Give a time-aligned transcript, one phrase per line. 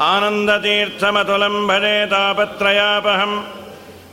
[0.00, 3.63] आनन्दतीर्थमतुलं भजे तापत्रयापहम्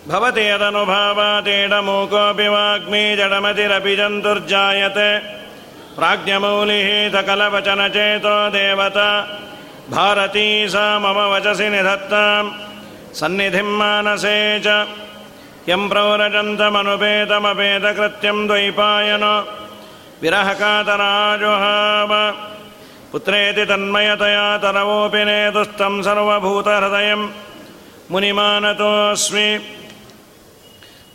[0.08, 5.20] भवति यदनुभावातेडमूकोऽपि वाग्मी जडमतिरपि जन्तुर्जायते।
[5.98, 9.40] प्राज्ञमौलिः सकलवचनचेतो देवता।
[9.90, 12.52] भारती सा मम वचसि निधत्तां
[13.14, 14.88] सन्निधिं मानसे च।
[15.70, 19.46] यं प्रौरजन्तमनुपेतमपेतकृत्यं द्वैपायन।
[20.22, 22.34] विरहकातराजुहाव।
[23.12, 27.30] पुत्रेति तन्मयतया तरवोऽपि नेतुस्तं सर्वभूतहृदयं
[28.12, 29.60] मुनिमानतोऽस्मि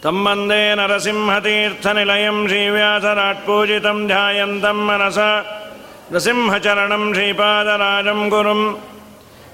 [0.07, 5.45] वन्दे नरसिंहतीर्थनिलयं श्रीव्यासराट्पूजितं ध्यायन्तं मनसा।
[6.13, 8.75] नृसिंहचरणं श्रीपादराजं गुरुम्।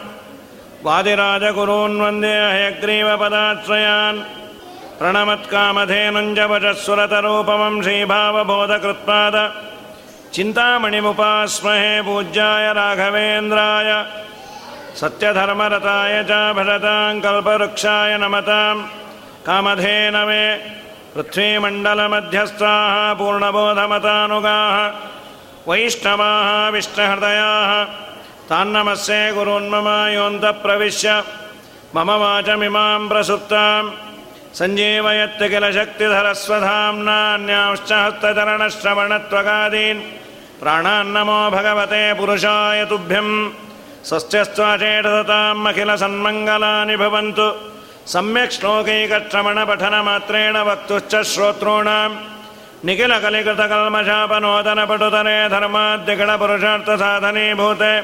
[0.85, 4.42] वादिराजगुरून् वन्दे हयग्रीवपदाश्रयान्
[5.03, 9.37] प्रणमत्कामधेनुञ्जवचस्वरतरूपमं श्रीभावबोधकृत्पाद
[10.35, 13.91] चिन्तामणिमुपास्महे पूज्याय राघवेन्द्राय
[15.01, 18.77] सत्यधर्मरताय च भरतां कल्पवृक्षाय नमतां
[19.49, 20.45] कामधेनवे
[21.15, 24.77] पृथ्वीमण्डलमध्यस्थाः पूर्णबोधमतानुगाः
[25.71, 27.73] वैष्णवाः विष्णुहृदयाः
[28.53, 31.19] तान्नमस्ये गुरून्मम योऽन्तप्रविश्य
[31.97, 33.85] मम वाचमिमां प्रसुप्तां
[34.59, 40.01] सञ्जीवयत्य किल शक्तिधरस्वधाम्नान्यांश्च हस्तचरणश्रवणत्वगादीन्
[40.61, 43.33] प्राणान्नमो भगवते पुरुषाय तुभ्यम्
[44.09, 47.49] स्वस्त्यस्त्वाचेटदताम् अखिलसन्मङ्गलानि भवन्तु।
[48.13, 52.15] सम्यक् श्लोकैकश्रवणपठनमात्रेण वक्तुश्च श्रोतॄणाम्।
[52.85, 57.95] निखिलकलिकृतकल्मषापनोदनपटुतरे धर्माद्यगणपुरुषार्थसाधनीभूते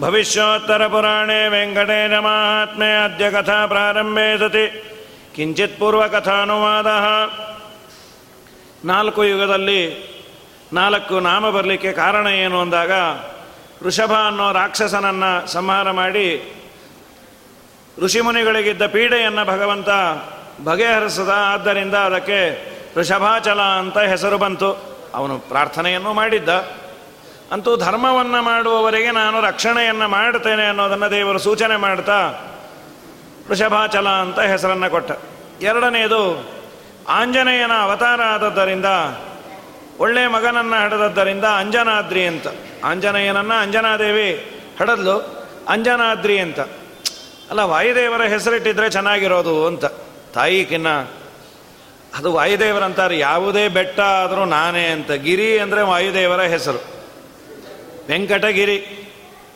[0.00, 4.64] भविष्योत्तरपुराणे वेङ्कटेशमाहात्म्ये अद्य कथा प्रारम्भे सति
[5.36, 6.86] ಕಿಂಚಿತ್ ಪೂರ್ವ ಕಥಾನುವಾದ
[8.86, 10.06] ನಾಲ್ಕು ಯುಗದಲ್ಲಿ
[10.72, 12.92] ನಾಲ್ಕು ನಾಮ ಬರಲಿಕ್ಕೆ ಕಾರಣ ಏನು ಅಂದಾಗ,
[13.82, 16.52] ಋಷಭ ಅನ್ನೋ ರಾಕ್ಷಸನನ್ನು ಸಂಹಾರ ಮಾಡಿ
[17.98, 19.88] ಋಷಿಮುನಿಗಳಿಗಿದ್ದ ಪೀಡೆಯನ್ನು ಭಗವಂತ
[20.64, 22.66] ಬಗೆಹರಿಸದ ಆದ್ದರಿಂದ ಅದಕ್ಕೆ
[22.96, 24.98] ಋಷಭಾಚಲ ಅಂತ ಹೆಸರು ಬಂತು.
[25.14, 26.48] ಅವನು ಪ್ರಾರ್ಥನೆಯನ್ನು ಮಾಡಿದ್ದ.
[27.52, 32.34] ಅಂತೂ ಧರ್ಮವನ್ನು ಮಾಡುವವರಿಗೆ ನಾನು ರಕ್ಷಣೆಯನ್ನು ಮಾಡ್ತೇನೆ ಅನ್ನೋದನ್ನು ದೇವರು ಸೂಚನೆ ಮಾಡ್ತಾ
[33.48, 35.10] ವೃಷಭಾಚಲ ಅಂತ ಹೆಸರನ್ನು ಕೊಟ್ಟ.
[35.62, 36.50] ಎರಡನೆಯದು
[37.08, 38.84] ಆಂಜನೇಯನ ಅವತಾರ ಆದದ್ದರಿಂದ,
[39.98, 42.46] ಒಳ್ಳೆ ಮಗನನ್ನು ಹಡೆದದ್ದರಿಂದ ಅಂಜನಾದ್ರಿ ಅಂತ.
[42.84, 46.60] ಆಂಜನೇಯನನ್ನು ಅಂಜನಾದೇವಿ ಹಡದ್ಲು, ಅಂಜನಾದ್ರಿ ಅಂತ.
[47.50, 49.84] ಅಲ್ಲ, ವಾಯುದೇವರ ಹೆಸರಿಟ್ಟಿದ್ರೆ ಚೆನ್ನಾಗಿರೋದು ಅಂತ.
[50.34, 50.88] ತಾಯಿಕಿನ್ನ
[52.18, 55.12] ಅದು ವಾಯುದೇವರಂತಾರೆ ಯಾವುದೇ ಬೆಟ್ಟ ಆದರೂ ನಾನೇ ಅಂತ.
[55.12, 56.78] ಗಿರಿ ಅಂದರೆ ವಾಯುದೇವರ ಹೆಸರು.
[58.08, 59.05] ವೆಂಕಟಗಿರಿ.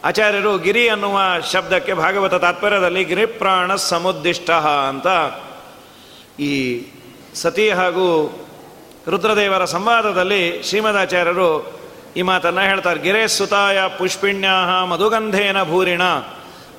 [0.04, 1.18] ಆಚಾರ್ಯರು ಗಿರಿ ಅನ್ನುವ
[1.52, 5.06] ಶಬ್ದಕ್ಕೆ ಭಾಗವತ ತಾತ್ಪರ್ಯದಲ್ಲಿ ಗಿರಿಪ್ರಾಣ ಸಮುದ್ದಿಷ್ಟ ಅಂತ
[6.40, 6.82] ಈ
[7.34, 8.06] ಸತಿ ಹಾಗೂ
[9.08, 11.80] ರುದ್ರದೇವರ ಸಂವಾದದಲ್ಲಿ ಶ್ರೀಮದಾಚಾರ್ಯರು
[12.16, 13.00] ಈ ಮಾತನ್ನು ಹೇಳ್ತಾರೆ.
[13.00, 16.02] ಗಿರೇ ಸುತಾಯ ಪುಷ್ಪಿಣ್ಯಾ ಮಧುಗಂಧೇನ ಭೂರಿಣ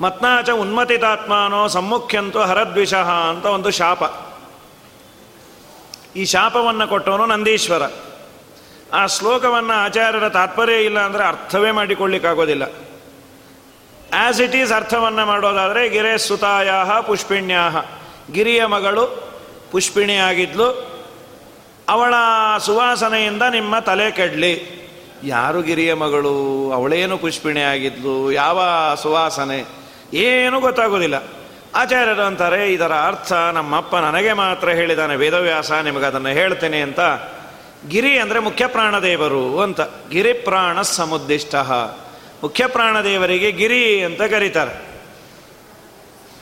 [0.02, 4.04] ಮತ್ನಾಚ ಉನ್ಮತಿತಾತ್ಮಾನೋ ಸಮ್ಮುಖ್ಯಂತು ಹರದ್ವಿಷಃ ಅಂತ ಒಂದು ಶಾಪ.
[6.16, 7.82] ಈ ಶಾಪವನ್ನು ಕೊಟ್ಟವನು ನಂದೀಶ್ವರ.
[8.94, 12.91] ಆ ಶ್ಲೋಕವನ್ನು ಆಚಾರ್ಯರ ತಾತ್ಪರ್ಯ ಇಲ್ಲ ಅಂದರೆ ಅರ್ಥವೇ ಮಾಡಿಕೊಳ್ಳಿಕ್ಕಾಗೋದಿಲ್ಲ.
[14.14, 16.70] ಆ್ಯಸ್ ಇಟ್ ಈಸ್ ಅರ್ಥವನ್ನು ಮಾಡೋದಾದರೆ ಗಿರೇ ಸುತಾಯ
[17.08, 17.70] ಪುಷ್ಪಿಣ್ಯಾ
[18.32, 19.32] ಗಿರಿಯ ಮಗಳು
[19.72, 20.92] ಪುಷ್ಪಿಣಿಯಾಗಿದ್ಲು
[21.90, 22.14] ಅವಳ
[22.58, 24.82] ಸುವಾಸನೆಯಿಂದ ನಿಮ್ಮ ತಲೆ ಕೆಡ್ಲಿ.
[25.24, 26.72] ಯಾರು ಗಿರಿಯ ಮಗಳು?
[26.72, 28.32] ಅವಳೇನು ಪುಷ್ಪಿಣಿ ಆಗಿದ್ಲು?
[28.32, 28.62] ಯಾವ
[29.02, 29.66] ಸುವಾಸನೆ?
[30.14, 31.24] ಏನು ಗೊತ್ತಾಗೋದಿಲ್ಲ.
[31.76, 35.16] ಆಚಾರ್ಯರು ಅಂತಾರೆ, ಇದರ ಅರ್ಥ ನಮ್ಮಪ್ಪ ನನಗೆ ಮಾತ್ರ ಹೇಳಿದಾನೆ.
[35.16, 37.00] ವೇದವ್ಯಾಸ, ನಿಮಗೆ ಅದನ್ನು ಹೇಳ್ತೇನೆ ಅಂತ.
[37.90, 39.82] ಗಿರಿ ಅಂದರೆ ಮುಖ್ಯ ಪ್ರಾಣದೇವರು ಅಂತ.
[40.10, 41.56] ಗಿರಿ ಪ್ರಾಣ ಸಮುದ್ದಿಷ್ಟ.
[42.44, 44.92] ಮುಖ್ಯ ಪ್ರಾಣದೇವರಿಗೆ ಗಿರಿ ಅಂತ ಕರೀತಾರೆ.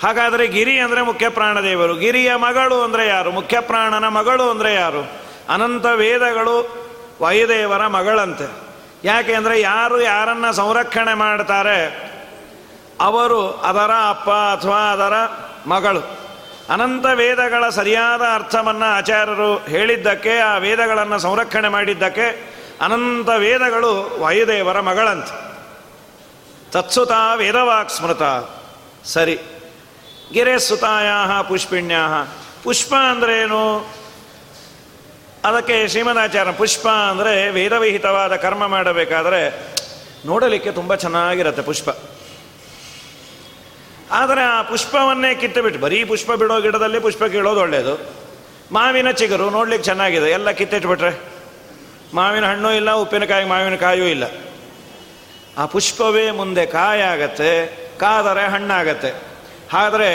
[0.03, 3.31] ಹಾಗಾದರೆ ಗಿರಿ ಅಂದರೆ ಮುಖ್ಯ ಪ್ರಾಣದೇವರು ಗಿರಿಯ ಮಗಳು ಅಂದರೆ ಯಾರು?
[3.31, 5.11] ಮುಖ್ಯ ಪ್ರಾಣನ ಮಗಳು ಅಂದರೆ ಯಾರು?
[5.49, 6.79] ಅನಂತ ವೇದಗಳು
[7.21, 8.69] ವಾಯುದೇವರ ಮಗಳಂತೆ.
[9.03, 12.09] ಯಾಕೆ ಅಂದರೆ ಯಾರು ಯಾರನ್ನು ಸಂರಕ್ಷಣೆ ಮಾಡ್ತಾರೆ?
[13.01, 15.13] ಅವರು ಅದರ ಅಪ್ಪ ಅಥವಾ ಅದರ
[15.67, 16.19] ಮಗಳು.
[16.69, 25.48] ಅನಂತ ವೇದಗಳ ಸರಿಯಾದ ಅರ್ಥವನ್ನು ಆಚಾರ್ಯರು ಹೇಳಿದ್ದಕ್ಕೆ, ಆ ವೇದಗಳನ್ನು ಸಂರಕ್ಷಣೆ ಮಾಡಿದ್ದಕ್ಕೆ ಅನಂತ ವೇದಗಳು ವಾಯುದೇವರ ಮಗಳಂತೆ.
[26.71, 28.24] ತತ್ಸುತ ವೇದವಾಕ್ ಸ್ಮೃತ
[29.06, 29.36] ಸರಿ.
[30.33, 31.10] ಗಿರೆ ಸುತಾಯ
[31.48, 32.13] ಪುಷ್ಪಿಣ್ಯಾಹ.
[32.63, 32.94] ಪುಷ್ಪ
[33.44, 33.62] ಏನು
[35.45, 39.42] ಅದಕ್ಕೆ ಶ್ರೀಮದಾಚಾರ್ಯ, ಪುಷ್ಪ ಅಂದರೆ ವೇದವಿಹಿತವಾದ ಕರ್ಮ ಮಾಡಬೇಕಾದ್ರೆ
[40.25, 41.89] ನೋಡಲಿಕ್ಕೆ ತುಂಬ ಚೆನ್ನಾಗಿರುತ್ತೆ ಪುಷ್ಪ.
[44.12, 47.95] ಆದರೆ ಆ ಪುಷ್ಪವನ್ನೇ ಕಿತ್ತು ಬಿಟ್ಟು ಬರೀ ಪುಷ್ಪ ಬಿಡೋ ಗಿಡದಲ್ಲಿ ಪುಷ್ಪ ಕೀಳೋದು ಒಳ್ಳೆಯದು
[48.71, 51.12] ಮಾವಿನ ಚಿಗುರು ನೋಡ್ಲಿಕ್ಕೆ ಚೆನ್ನಾಗಿದೆ, ಎಲ್ಲ ಕಿತ್ತಿಟ್ಬಿಟ್ರೆ.
[52.13, 54.25] ಮಾವಿನ ಹಣ್ಣು ಇಲ್ಲ ಉಪ್ಪಿನಕಾಯಿ ಮಾವಿನಕಾಯೂ ಇಲ್ಲ.
[55.59, 57.51] ಆ ಪುಷ್ಪವೇ ಮುಂದೆ ಕಾಯಾಗತ್ತೆ,
[57.97, 59.11] ಕಾದರೆ ಹಣ್ಣಾಗತ್ತೆ.
[59.73, 60.09] ಆದರೆ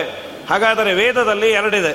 [0.50, 1.92] ಹಾಗಾದರೆ ವೇದದಲ್ಲಿ ಎರಡಿದೆ.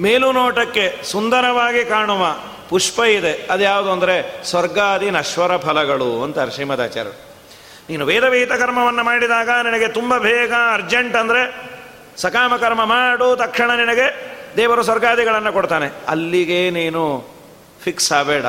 [0.00, 2.22] ಮೇಲು ನೋಟಕ್ಕೆ ಸುಂದರವಾಗಿ ಕಾಣುವ
[2.68, 3.32] ಪುಷ್ಪ ಇದೆ.
[3.50, 7.18] ಅದ್ಯಾವುದು ಅಂದರೆ ಸ್ವರ್ಗಾದಿ ನಶ್ವರ ಫಲಗಳು ಅಂತ ಶ್ರೀಮದಾಚಾರ್ಯರು
[7.90, 11.42] ನೀನು ವೇದವೇಹಿತ ಕರ್ಮವನ್ನು ಮಾಡಿದಾಗ ನಿನಗೆ ತುಂಬ ಬೇಗ ಅರ್ಜೆಂಟ್ ಅಂದರೆ
[12.16, 14.06] ಸಕಾಮ ಕರ್ಮ ಮಾಡು, ತಕ್ಷಣ ನಿನಗೆ
[14.56, 15.88] ದೇವರು ಸ್ವರ್ಗಾದಿಗಳನ್ನು ಕೊಡ್ತಾನೆ.
[16.08, 17.02] ಅಲ್ಲಿಗೆ ನೀನು
[17.84, 18.46] ಫಿಕ್ಸ್ ಆಗಬೇಡ.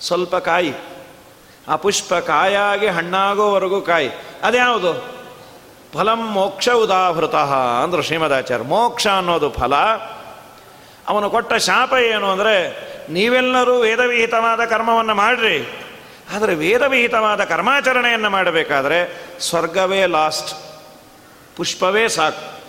[0.00, 0.72] ಸ್ವಲ್ಪ ಕಾಯಿ.
[1.70, 4.10] ಆ ಪುಷ್ಪ ಕಾಯಾಗಿ ಹಣ್ಣಾಗೋವರೆಗೂ ಕಾಯಿ.
[4.42, 5.20] ಅದ್ಯಾವುದು?
[5.94, 7.34] ಫಲಂ ಮೋಕ್ಷ ಉದಾಹೃತ
[7.82, 8.64] ಅಂದರು ಶ್ರೀಮದಾಚಾರ್ಯ.
[8.64, 9.74] ಮೋಕ್ಷ ಅನ್ನೋದು ಫಲ.
[11.08, 15.86] ಅವನು ಕೊಟ್ಟ ಶಾಪ ಏನು ಅಂದರೆ, ನೀವೆಲ್ಲರೂ ವೇದವಿಹಿತವಾದ ಕರ್ಮವನ್ನು ಮಾಡ್ರಿ.
[16.34, 20.56] ಆದರೆ ವೇದವಿಹಿತವಾದ ಕರ್ಮಾಚರಣೆಯನ್ನು ಮಾಡಬೇಕಾದ್ರೆ ಸ್ವರ್ಗವೇ ಲಾಸ್ಟ್.
[21.56, 22.60] ಪುಷ್ಪವೇ ಸಾಕು.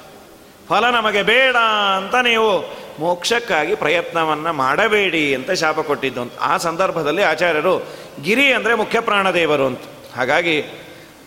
[0.70, 1.56] ಫಲ ನಮಗೆ ಬೇಡ
[1.98, 6.40] ಅಂತ ನೀವು ಮೋಕ್ಷಕ್ಕಾಗಿ ಪ್ರಯತ್ನವನ್ನು ಮಾಡಬೇಡಿ ಅಂತ ಶಾಪ ಕೊಟ್ಟಿದ್ದು.
[6.42, 9.82] ಆ ಸಂದರ್ಭದಲ್ಲಿ ಆಚಾರ್ಯರು ಗಿರಿ ಅಂದರೆ ಮುಖ್ಯ ಪ್ರಾಣದೇವರು ಅಂತ.
[10.16, 10.62] ಹಾಗಾಗಿ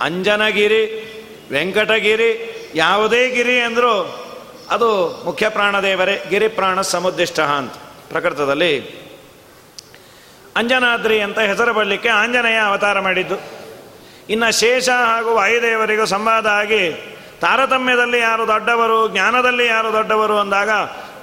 [0.00, 1.14] ಅಂಜನಗಿರಿ,
[1.50, 4.20] ವೆಂಕಟಗಿರಿ, ಯಾವುದೇ ಗಿರಿ ಅಂದರೂ
[4.70, 7.72] ಅದು ಮುಖ್ಯ ಪ್ರಾಣದೇವರೇ, ಗಿರಿ ಪ್ರಾಣ ಸಮುದ್ದಿಷ್ಟ ಅಂತ
[8.08, 9.04] ಪ್ರಕೃತದಲ್ಲಿ.
[10.56, 13.34] ಅಂಜನಾದ್ರಿ ಅಂತ ಹೆಸರು ಬರಲಿಕ್ಕೆ ಆಂಜನೇಯ ಅವತಾರ ಮಾಡಿದ್ದು.
[14.30, 16.90] ಇನ್ನು ಶೇಷ ಹಾಗೂ ವಾಯುದೇವರಿಗೂ ಸಂವಾದ ಆಗಿ
[17.40, 20.68] ತಾರತಮ್ಯದಲ್ಲಿ ಯಾರು ದೊಡ್ಡವರು, ಜ್ಞಾನದಲ್ಲಿ ಯಾರು ದೊಡ್ಡವರು ಅಂದಾಗ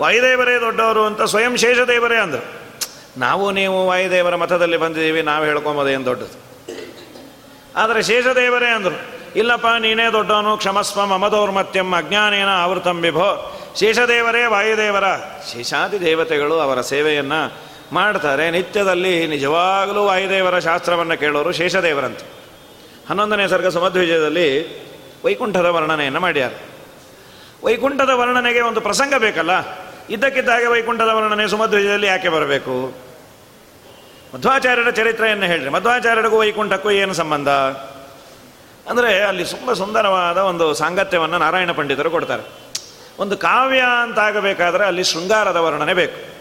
[0.02, 2.61] ವಾಯುದೇವರೇ ದೊಡ್ಡವರು ಅಂತ ಸ್ವಯಂ ಶೇಷದೇವರೇ ಅಂದರು.
[3.18, 6.52] ನಾವು ನೀವು ವಾಯುದೇವರ ಮತದಲ್ಲಿ ಬಂದಿದ್ದೀವಿ, ನಾವು ಹೇಳ್ಕೊಂಬೋದೇನು ದೊಡ್ಡದು.
[7.76, 9.02] ಆದರೆ ಶೇಷದೇವರೇ ಅಂದರು,
[9.36, 13.58] ಇಲ್ಲಪ್ಪ, ನೀನೇ ದೊಡ್ಡವನು, ಕ್ಷಮಸ್ವ ಮಮದೌರ್ಮತ್ಯಂ ಅಜ್ಞಾನೇನ ಆವೃತಂ ವಿಭೋ.
[13.80, 15.04] ಶೇಷದೇವರೇ ವಾಯುದೇವರ,
[15.54, 18.52] ಶೇಷಾದಿ ದೇವತೆಗಳು ಅವರ ಸೇವೆಯನ್ನು ಮಾಡ್ತಾರೆ.
[18.52, 22.26] ನಿತ್ಯದಲ್ಲಿ ನಿಜವಾಗಲೂ ವಾಯುದೇವರ ಶಾಸ್ತ್ರವನ್ನು ಕೇಳೋರು ಶೇಷದೇವರಂತೆ.
[23.10, 24.82] ಹನ್ನೊಂದನೇ ಸರ್ಗ ಸುಮಧ್ವಿಜಯದಲ್ಲಿ
[25.26, 26.52] ವೈಕುಂಠದ ವರ್ಣನೆಯನ್ನು ಮಾಡ್ಯಾರ.
[27.64, 29.52] ವೈಕುಂಠದ ವರ್ಣನೆಗೆ ಒಂದು ಪ್ರಸಂಗ ಬೇಕಲ್ಲ?
[30.12, 32.94] ಇದ್ದಕ್ಕಿದ್ದಾಗೆ ವೈಕುಂಠದ ವರ್ಣನೆ ಸುಮಧ್ವಜದಲ್ಲಿ ಯಾಕೆ ಬರಬೇಕು?
[34.36, 35.70] ಮಧ್ವಾಚಾರ್ಯರ ಚರಿತ್ರೆಯನ್ನು ಹೇಳ್ರಿ.
[35.70, 37.50] ಮಧ್ವಾಚಾರ್ಯರಿಗೂ ವೈಕುಂಠಕ್ಕೂ ಏನು ಸಂಬಂಧ?
[38.90, 42.44] ಅಂದರೆ ಅಲ್ಲಿ ತುಂಬ ಸುಂದರವಾದ ಒಂದು ಸಾಂಗತ್ಯವನ್ನು ನಾರಾಯಣ ಪಂಡಿತರು ಕೊಡ್ತಾರೆ.
[43.20, 46.32] ಒಂದು ಕಾವ್ಯ ಅಂತಾಗಬೇಕಾದ್ರೆ ಅಲ್ಲಿ ಶೃಂಗಾರದ ವರ್ಣನೆ ಬೇಕು.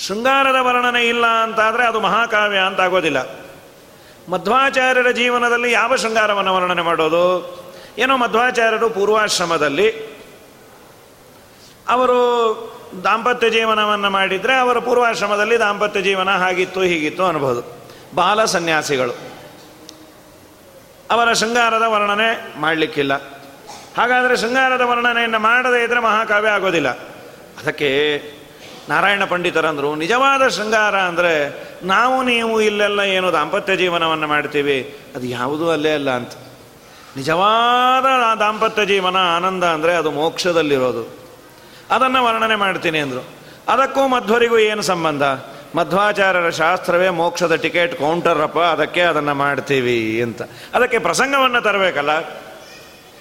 [0.00, 3.40] ಶೃಂಗಾರದ ವರ್ಣನೆ ಇಲ್ಲ ಅಂತಾದರೆ ಅದು ಮಹಾಕಾವ್ಯ ಅಂತ ಆಗೋದಿಲ್ಲ
[4.28, 7.24] ಮಧ್ವಾಚಾರ್ಯರ ಜೀವನದಲ್ಲಿ ಯಾವ ಶೃಂಗಾರವನ್ನು ವರ್ಣನೆ ಮಾಡೋದು?
[7.98, 10.09] ಏನೋ ಮಧ್ವಾಚಾರ್ಯರು ಪೂರ್ವಾಶ್ರಮದಲ್ಲಿ
[11.90, 12.18] ಅವರು
[13.04, 17.62] ದಾಂಪತ್ಯ ಜೀವನವನ್ನು ಮಾಡಿದರೆ ಅವರ ಪೂರ್ವಾಶ್ರಮದಲ್ಲಿ ದಾಂಪತ್ಯ ಜೀವನ ಹಾಗಿತ್ತು ಹೀಗಿತ್ತು ಅನ್ಬೋದು.
[18.14, 19.14] ಬಾಲ ಸನ್ಯಾಸಿಗಳು.
[21.10, 23.14] ಅವರ ಶೃಂಗಾರದ ವರ್ಣನೆ ಮಾಡಲಿಕ್ಕಿಲ್ಲ.
[23.98, 26.90] ಹಾಗಾದರೆ ಶೃಂಗಾರದ ವರ್ಣನೆಯನ್ನು ಮಾಡದೇ ಇದ್ದರೆ ಮಹಾಕಾವ್ಯ ಆಗೋದಿಲ್ಲ.
[27.60, 27.88] ಅದಕ್ಕೆ
[28.88, 31.32] ನಾರಾಯಣ ಪಂಡಿತರಂದರು, ನಿಜವಾದ ಶೃಂಗಾರ ಅಂದರೆ
[31.84, 34.78] ನಾವು ನೀವು ಇಲ್ಲೆಲ್ಲ ಏನು ದಾಂಪತ್ಯ ಜೀವನವನ್ನು ಮಾಡ್ತೀವಿ,
[35.16, 36.32] ಅದು ಯಾವುದೂ ಅಲ್ಲೇ ಅಲ್ಲ ಅಂತ.
[37.16, 38.06] ನಿಜವಾದ
[38.40, 41.19] ದಾಂಪತ್ಯ ಜೀವನ ಆನಂದ ಅಂದರೆ ಅದು ಮೋಕ್ಷದಲ್ಲಿರೋದು.
[41.90, 43.28] ಅದನ್ನು ವರ್ಣನೆ ಮಾಡ್ತೀನಿ ಅಂದರು.
[43.68, 45.22] ಅದಕ್ಕೂ ಮಧ್ವರಿಗೂ ಏನು ಸಂಬಂಧ?
[45.74, 50.42] ಮಧ್ವಾಚಾರ್ಯರ ಶಾಸ್ತ್ರವೇ ಮೋಕ್ಷದ ಟಿಕೆಟ್ ಕೌಂಟರಪ್ಪ ಅದಕ್ಕೆ ಅದನ್ನು ಮಾಡ್ತೀವಿ ಅಂತ.
[50.74, 52.20] ಅದಕ್ಕೆ ಪ್ರಸಂಗವನ್ನು ತರಬೇಕಲ್ಲ?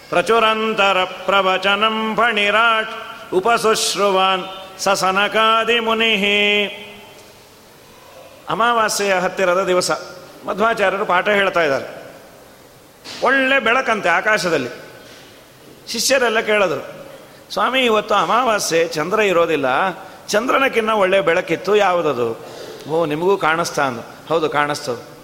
[0.09, 2.89] ಪ್ರಚುರಂತರ ಪ್ರವಚನಂ ಫಣಿರಾಟ್,
[3.33, 4.43] ಉಪಸುಶ್ರುವಾನ್,
[4.79, 6.15] ಸಸನಕಾದಿ ಮುನಿ
[8.49, 9.91] ಅಮಾವಾಸ್ಯೆಯ ಹತ್ತಿರದ ದಿವಸ
[10.47, 11.99] ಮಧ್ವಾಚಾರ್ಯರು ಪಾಠ ಹೇಳ್ತಾ ಇದ್ದಾರೆ.
[13.23, 14.69] ಒಳ್ಳೆ ಬೆಳಕಂತೆ ಆಕಾಶದಲ್ಲಿ.
[15.91, 16.98] ಶಿಷ್ಯರೆಲ್ಲ ಕೇಳಿದ್ರು.
[17.51, 19.65] ಸ್ವಾಮಿ, ಇವತ್ತು ಅಮಾವಾಸ್ಯೆ, ಚಂದ್ರ ಇರೋದಿಲ್ಲ.
[20.27, 21.75] ಚಂದ್ರನಕ್ಕಿನ್ನ ಒಳ್ಳೆ ಬೆಳಕಿತ್ತು.
[21.75, 22.45] ಯಾವುದದು?
[22.89, 24.01] ಓ, ನಿಮಗೂ ಕಾಣಿಸ್ತಾ ಅಂದು.
[24.29, 25.19] ಹೌದು ಕಾಣಿಸ್ತದೆ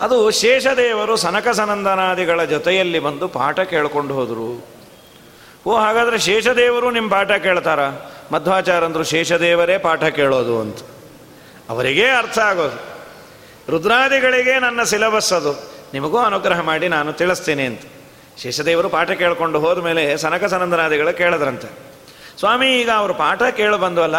[0.00, 4.66] ಅದು ಶೇಷದೇವರು ಸನಕ ಸನಂದನಾದಿಗಳ ಜೊತೆಯಲ್ಲಿ ಬಂದು ಪಾಠ ಕೇಳ್ಕೊಂಡು ಹೋದರು.
[5.66, 7.80] ಓ, ಹಾಗಾದರೆ ಶೇಷದೇವರು ನಿಮ್ಮ ಪಾಠ ಕೇಳ್ತಾರ?
[8.32, 10.78] ಮಧ್ವಾಚಾರಂದ್ರು ಶೇಷದೇವರೇ ಪಾಠ ಕೇಳೋದು ಅಂತ.
[11.68, 12.80] ಅವರಿಗೇ ಅರ್ಥ ಆಗೋದು.
[13.70, 15.52] ರುದ್ರಾದಿಗಳಿಗೆ ನನ್ನ ಸಿಲೆಬಸ್ ಅದು.
[15.92, 17.80] ನಿಮಗೂ ಅನುಗ್ರಹ ಮಾಡಿ ನಾನು ತಿಳಿಸ್ತೀನಿ ಅಂತ.
[18.42, 21.68] ಶೇಷದೇವರು ಪಾಠ ಕೇಳಿಕೊಂಡು ಹೋದ ಮೇಲೆ ಸನಕ ಸನಂದನಾದಿಗಳು ಕೇಳಿದ್ರಂತೆ.
[22.38, 24.14] ಸ್ವಾಮಿ, ಈಗ ಅವರು ಪಾಠ ಕೇಳಿ ಬಂದವಲ್ಲ,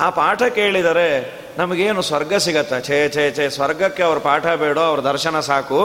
[0.00, 2.74] ಆ ಪಾಠ ಕೇಳಿದರೆ ನಮಗೇನು ಸ್ವರ್ಗ ಸಿಗತ್ತ?
[2.86, 5.80] ಛೇ ಛೇ ಛೇ, ಸ್ವರ್ಗಕ್ಕೆ ಅವ್ರ ಪಾಠ ಬೇಡೋ, ಅವ್ರ ದರ್ಶನ ಸಾಕು.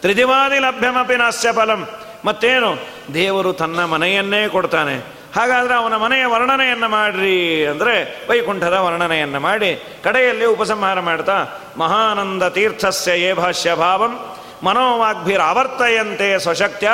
[0.00, 1.88] ತ್ರಿದಿವಾದಿ ಲಭ್ಯಮಪಿ ನಾಸ್ಯ ಫಲಂ.
[2.24, 2.76] ಮತ್ತೇನು?
[3.14, 4.96] ದೇವರು ತನ್ನ ಮನೆಯನ್ನೇ ಕೊಡ್ತಾನೆ.
[5.36, 11.46] ಹಾಗಾದರೆ ಅವನ ಮನೆಯ ವರ್ಣನೆಯನ್ನು ಮಾಡ್ರಿ ಅಂದರೆ ವೈಕುಂಠದ ವರ್ಣನೆಯನ್ನು ಮಾಡಿ ಕಡೆಯಲ್ಲಿ ಉಪಸಂಹಾರ ಮಾಡ್ತಾ,
[11.76, 14.37] ಮಹಾನಂದ ತೀರ್ಥಸ್ಯ ಏ ಭಾಷ್ಯ ಭಾವಂ.
[14.62, 16.90] ಮನೋವಾಗ್ಭಿರಾವರ್ತಯಂತೆ ಸ್ವಶಕ್ತ್ಯ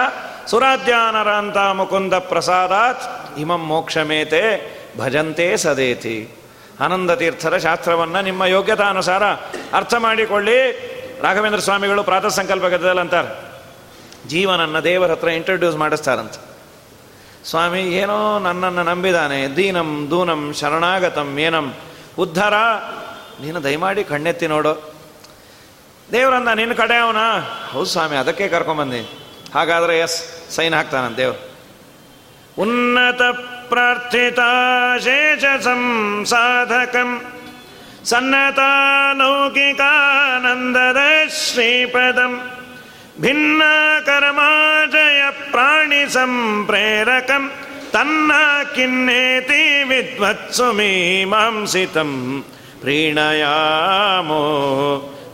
[0.47, 6.28] ಸುರಾಜ್ಯಾನರಾಂತ ಮುಕುಂದ ಪ್ರಸಾದಾತ್, ಇಮಂ ಮೋಕ್ಷಮೇತೆ ಭಜಂತೆ ಸದೇತಿ.
[6.80, 9.25] ಆನಂದ ತೀರ್ಥರ ಶಾಸ್ತ್ರವನ್ನು ನಿಮ್ಮ ಯೋಗ್ಯತಾನುಸಾರ
[9.73, 10.71] ಅರ್ಥ ಮಾಡಿಕೊಳ್ಳಿ.
[11.23, 13.54] ರಾಘವೇಂದ್ರ ಸ್ವಾಮಿಗಳು ಪ್ರಾತಃ ಸಂಕಲ್ಪ ಗದ್ದದಲ್ಲಿ ಅಂತಾರೆ.
[14.28, 16.33] ಜೀವನನ್ನು ದೇವರ ಹತ್ರ ಇಂಟ್ರೊಡ್ಯೂಸ್ ಮಾಡಿಸ್ತಾರಂತ.
[17.44, 19.49] ಸ್ವಾಮಿ, ಏನೋ ನನ್ನನ್ನು ನಂಬಿದಾನೆ.
[19.49, 21.75] ದೀನಂ ದೂನಂ ಶರಣಾಗತಂ ಏನಂ.
[22.18, 22.54] ಉದ್ಧಾರ,
[23.40, 24.93] ನೀನು ದಯಮಾಡಿ ಕಣ್ಣೆತ್ತಿ ನೋಡು.
[26.12, 27.16] ದೇವರನ್ನ ನಿನ್ನ ಕಡೆ ಅವನ
[27.73, 29.02] ಹೌದು ಸ್ವಾಮಿ ಅದಕ್ಕೆ ಕರ್ಕೊಂಬಂದಿ
[29.54, 30.16] ಹಾಗಾದರೆ ಎಸ್
[30.54, 31.38] ಸೈನ್ ಹಾಕ್ತಾನಂತ ದೇವ್ರು
[32.62, 33.23] ಉನ್ನತ
[33.68, 34.40] ಪ್ರಾರ್ಥಿತ
[35.04, 37.11] ಶೇಷ ಸಂಸಾಧಕಂ
[38.04, 38.61] ಸನ್ನತ
[39.18, 41.00] ಲೌಕಿಕಾನಂದದ
[41.40, 42.32] ಶ್ರೀಪದಂ
[43.20, 43.62] ಭಿನ್ನ
[44.06, 47.44] ಕರ್ಮಾಜಯ ಪ್ರಾಣಿ ಸಂಪ್ರೇರಕಂ
[47.92, 48.32] ತನ್ನ
[48.75, 50.73] ಕಿನ್ನೇತಿ ವಿದ್ವತ್ಸು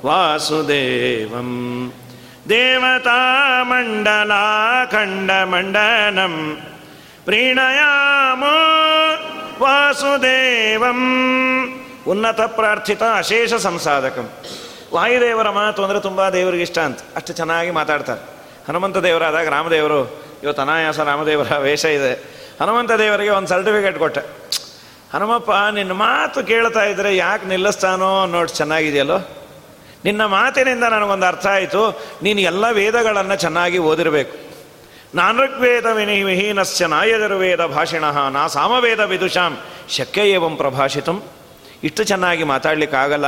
[0.05, 1.93] ಮೀಮಾಂಸಿತಂ
[2.49, 3.45] देवतामण्डलाखण्डमण्डनं
[7.25, 8.55] प्रीणयामो
[9.63, 10.99] ವಾಸುದೇವಂ.
[12.07, 14.31] ಉನ್ನತ ಪ್ರಾರ್ಥಿತ ಅಶೇಷ ಸಂಸಾಧಕಂ.
[14.95, 16.99] ವಾಯುದೇವರ ಮಾತು ಅಂದರೆ ತುಂಬ ದೇವರಿಗೆ ಇಷ್ಟ ಅಂತ.
[17.17, 18.21] ಅಷ್ಟು ಚೆನ್ನಾಗಿ ಮಾತಾಡ್ತಾರೆ.
[18.69, 22.15] ಹನುಮಂತ ದೇವರಾದಾಗ ರಾಮದೇವರು, ಇವತ್ತು ಅನಾಯಾಸ ರಾಮದೇವರ ವೇಷ ಇದೆ.
[22.61, 24.21] ಹನುಮಂತ ದೇವರಿಗೆ ಒಂದು ಸರ್ಟಿಫಿಕೇಟ್ ಕೊಟ್ಟೆ.
[25.15, 29.19] ಹನುಮಪ್ಪ, ನಿನ್ನ ಮಾತು ಕೇಳ್ತಾ ಇದ್ರೆ ಯಾಕೆ ನಿಲ್ಲಿಸ್ತಾನೋ ನೋಡಿ ಚೆನ್ನಾಗಿದೆಯಲ್ಲೋ?
[30.05, 32.03] ನಿನ್ನ ಮಾತಿನಿಂದ ನನಗೊಂದು ಅರ್ಥ ಆಯಿತು.
[32.23, 34.51] ನೀನು ಎಲ್ಲ ವೇದಗಳನ್ನು ಚೆನ್ನಾಗಿ ಓದಿರಬೇಕು.
[35.15, 41.23] ನಾನೃಗ್ವೇದ ವಿನಿ ವಿಹೀನಸ್ಯ ಭಾಷಿಣಃ ಭಾಷಿಣ, ನಾ ಸಾಮವೇದ ವಿದುಷಾಂ ಶಕ್ಯ ಪ್ರಭಾಷಿತಂ.
[41.85, 43.27] ಇಷ್ಟು ಚೆನ್ನಾಗಿ ಮಾತಾಡಲಿಕ್ಕಾಗಲ್ಲ.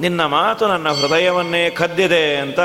[0.00, 2.60] ನಿನ್ನ ಮಾತು ನನ್ನ ಹೃದಯವನ್ನೇ ಕದ್ದಿದೆ ಅಂತ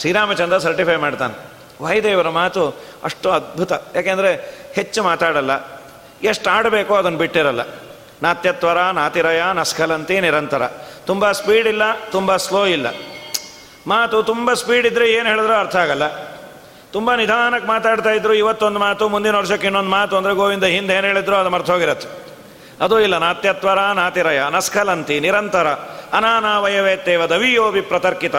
[0.00, 1.34] ಶ್ರೀರಾಮಚಂದ್ರ ಸರ್ಟಿಫೈ ಮಾಡ್ತಾನೆ.
[1.82, 2.74] ವಾಯುದೇವರ ಮಾತು
[3.04, 3.72] ಅಷ್ಟು ಅದ್ಭುತ.
[3.72, 5.80] ಯಾಕೆಂದರೆ ಹೆಚ್ಚು ಮಾತಾಡಲ್ಲ.
[6.22, 7.60] ಎಷ್ಟು ಆಡಬೇಕೋ ಅದನ್ನು ಬಿಟ್ಟಿರಲ್ಲ.
[8.22, 10.62] ನಾತ್ಯತ್ವರ ನಾತಿರಯ ನಸ್ಕಲಂತಿ ನಿರಂತರ.
[11.06, 11.82] ತುಂಬ ಸ್ಪೀಡ್ ಇಲ್ಲ,
[12.12, 12.86] ತುಂಬ ಸ್ಲೋ ಇಲ್ಲ.
[13.86, 16.06] ಮಾತು ತುಂಬ ಸ್ಪೀಡ್ ಇದ್ದರೆ ಏನು ಹೇಳಿದ್ರೂ ಅರ್ಥ ಆಗಲ್ಲ.
[16.92, 21.36] ತುಂಬ ನಿಧಾನಕ್ಕೆ ಮಾತಾಡ್ತಾ ಇದ್ರು, ಇವತ್ತೊಂದು ಮಾತು, ಮುಂದಿನ ವರ್ಷಕ್ಕೆ ಇನ್ನೊಂದು ಮಾತು ಅಂದರೆ ಗೋವಿಂದ ಹಿಂದೆ ಏನು ಹೇಳಿದ್ರು
[21.36, 22.08] ಅದು ಮರ್ತೋಗಿರತ್ತೆ
[22.80, 25.66] ಅದು ಇಲ್ಲ ನಾತ್ಯತ್ವರ ನಾತಿರಯ ನಸ್ಕಲಂತಿ ನಿರಂತರ,
[26.12, 28.36] ಅನಾನಾವಯವೇತ್ತೇವ ದವಿಯೋಬಿ ಪ್ರತರ್ಕಿತ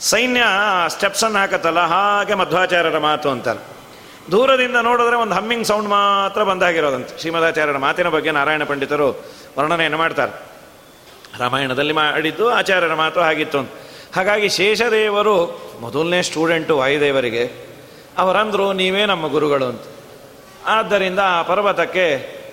[0.00, 0.42] ಸೈನ್ಯ
[0.88, 3.71] ಸ್ಟೆಪ್ಸನ್ನು ಹಾಕತ್ತಲ್ಲ, ಹಾಗೆ ಮಧ್ವಾಚಾರ್ಯರ ಮಾತು ಅಂತಾರೆ.
[4.30, 7.20] ದೂರದಿಂದ ನೋಡಿದ್ರೆ ಒಂದು ಹಮ್ಮಿಂಗ್ ಸೌಂಡ್ ಮಾತ್ರ ಬಂದಾಗಿರೋದಂತೆ.
[7.20, 9.24] ಶ್ರೀಮದಾಚಾರ್ಯರ ಮಾತಿನ ಬಗ್ಗೆ ನಾರಾಯಣ ಪಂಡಿತರು
[9.58, 10.32] ವರ್ಣನೆಯನ್ನು ಮಾಡ್ತಾರೆ.
[11.38, 13.70] ರಾಮಾಯಣದಲ್ಲಿ ಮಾಡಿದ್ದು ಆಚಾರ್ಯರ ಮಾತು ಆಗಿತ್ತು ಅಂತ.
[14.16, 15.34] ಹಾಗಾಗಿ ಶೇಷದೇವರು
[15.80, 17.44] ಮೊದಲನೇ ಸ್ಟೂಡೆಂಟು ವಾಯುದೇವರಿಗೆ,
[18.18, 19.82] ಅವರಂದರು ನೀವೇ ನಮ್ಮ ಗುರುಗಳು ಅಂತ.
[20.66, 22.06] ಆದ್ದರಿಂದ ಆ ಪರ್ವತಕ್ಕೆ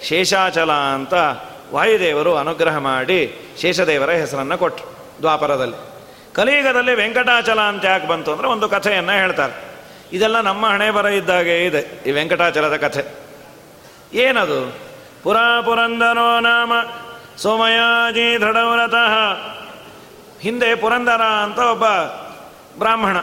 [0.03, 1.13] ಶೇಷಾಚಲ ಅಂತ
[1.73, 3.19] ವಾಯುದೇವರು ಅನುಗ್ರಹ ಮಾಡಿ
[3.61, 4.87] ಶೇಷದೇವರ ಹೆಸರನ್ನು ಕೊಟ್ಟರು
[5.21, 5.79] ದ್ವಾಪರದಲ್ಲಿ.
[6.33, 9.68] ಕಲಿಯುಗದಲ್ಲಿ ವೆಂಕಟಾಚಲ ಅಂತ ಯಾಕೆ ಬಂತು ಅಂದರೆ ಒಂದು ಕಥೆಯನ್ನು ಹೇಳ್ತಾರೆ.
[10.13, 13.03] ಇದೆಲ್ಲ ನಮ್ಮ ಹಣೆ ಬರ ಇದ್ದಾಗೆ ಇದೆ, ಈ ವೆಂಕಟಾಚಲದ ಕಥೆ.
[14.13, 14.59] ಏನದು?
[15.23, 16.73] ಪುರಾ ಪುರಂದರೋ ನಾಮ,
[17.37, 19.13] ಸೋಮಯಾಜಿ ದೃಢವ್ರತಃ.
[20.41, 21.85] ಹಿಂದೆ ಪುರಂದರ ಅಂತ ಒಬ್ಬ
[22.79, 23.17] ಬ್ರಾಹ್ಮಣ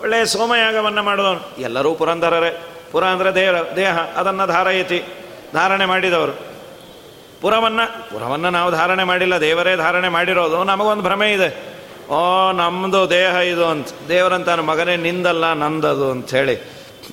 [0.00, 2.50] ಒಳ್ಳೆಯ ಸೋಮಯಾಗವನ್ನು ಮಾಡಿದವನು ಎಲ್ಲರೂ ಪುರಂದರರೇ.
[2.92, 4.98] ಪುರ ಅಂದರೆ ದೇಹ ದೇಹ, ಅದನ್ನು ಧಾರಯತಿ,
[5.52, 6.34] ಧಾರಣೆ ಮಾಡಿದವರು.
[7.40, 11.48] ಪುರವನ್ನು ಪುರವನ್ನು ನಾವು ಧಾರಣೆ ಮಾಡಿಲ್ಲ, ದೇವರೇ ಧಾರಣೆ ಮಾಡಿರೋದು, ನಮಗೊಂದು ಭ್ರಮೆ ಇದೆ.
[12.08, 13.88] ಓ ನಮ್ಮದು ದೇಹ ಇದು ಅಂತ.
[14.08, 16.54] ದೇವರಂತಾನು ಮಗನೇ ನಿಂದಲ್ಲ, ನಂದದು ಅಂತ ಹೇಳಿ.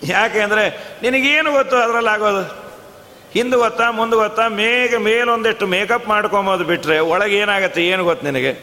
[0.08, 0.64] ಯಾಕೆ ಅಂದರೆ
[1.02, 2.44] ನಿನಗೇನು ಗೊತ್ತು ಅದರಲ್ಲಿ ಆಗೋದು?
[3.34, 8.54] ಹಿಂದೆ ಗೊತ್ತಾ, ಮುಂದೆ ಗೊತ್ತಾ ಮೇಗ ಮೇಲೊಂದಿಷ್ಟು ಮೇಕಪ್ ಮಾಡ್ಕೊಂಬೋದು ಬಿಟ್ಟರೆ ಒಳಗೆ ಏನಾಗುತ್ತೆ ಏನು ಗೊತ್ತು ನಿನಗೆ?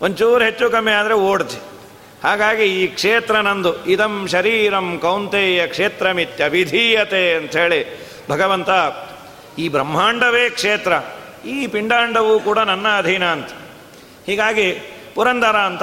[0.00, 1.58] ಒಂಚೂರು ಹೆಚ್ಚು ಕಮ್ಮಿ ಆದರೆ ಓಡ್ತಿ.
[2.24, 5.66] ಹಾಗಾಗಿ ಈ ಕ್ಷೇತ್ರ ನಂದು, ಇದಂ ಶರೀರಂ ಕೌಂತೆಯ
[7.38, 7.80] ಅಂತ ಹೇಳಿ
[8.30, 8.70] ಭಗವಂತ,
[9.58, 10.92] ಈ ಬ್ರಹ್ಮಾಂಡವೇ ಕ್ಷೇತ್ರ,
[11.46, 13.50] ಈ ಪಿಂಡಾಂಡವೂ ಕೂಡ ನನ್ನ ಅಧೀನ ಅಂತ.
[14.26, 14.68] ಹೀಗಾಗಿ
[15.14, 15.82] ಪುರಂದರ ಅಂತ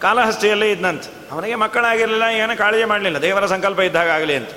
[0.00, 3.22] ಕಾಲಹಸ್ತಿಯಲ್ಲೇ ಇದ್ದಂತೆ ಅವನಿಗೆ ಮಕ್ಕಳಾಗಿರಲಿಲ್ಲ ಏನೂ ಕಾಳಜಿ ಮಾಡಲಿಲ್ಲ.
[3.22, 4.50] ದೇವರ ಸಂಕಲ್ಪ ಇದ್ದಾಗ ಆಗಲಿ ಅಂತ.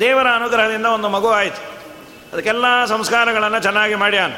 [0.00, 1.72] ದೇವರ ಅನುಗ್ರಹದಿಂದ ಒಂದು ಮಗು ಆಯಿತು.
[2.32, 4.32] ಅದಕ್ಕೆಲ್ಲ ಸಂಸ್ಕಾರಗಳನ್ನು ಚೆನ್ನಾಗಿ ಮಾಡ್ಯಾನ.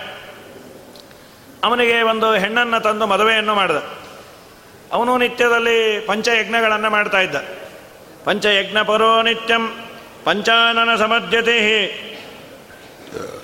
[1.65, 3.77] ಅವನಿಗೆ ಒಂದು ಹೆಣ್ಣನ್ನು ತಂದು ಮದುವೆಯನ್ನು ಮಾಡಿದ.
[4.93, 7.37] ಅವನು ನಿತ್ಯದಲ್ಲಿ ಪಂಚಯಜ್ಞಗಳನ್ನು ಮಾಡ್ತಾ ಇದ್ದ.
[8.25, 9.69] ಪಂಚಯಜ್ಞ ಪರೋ ನಿತ್ಯಂ
[10.25, 11.87] ಪಂಚಾನನ ಸಮಧ್ಯತೆ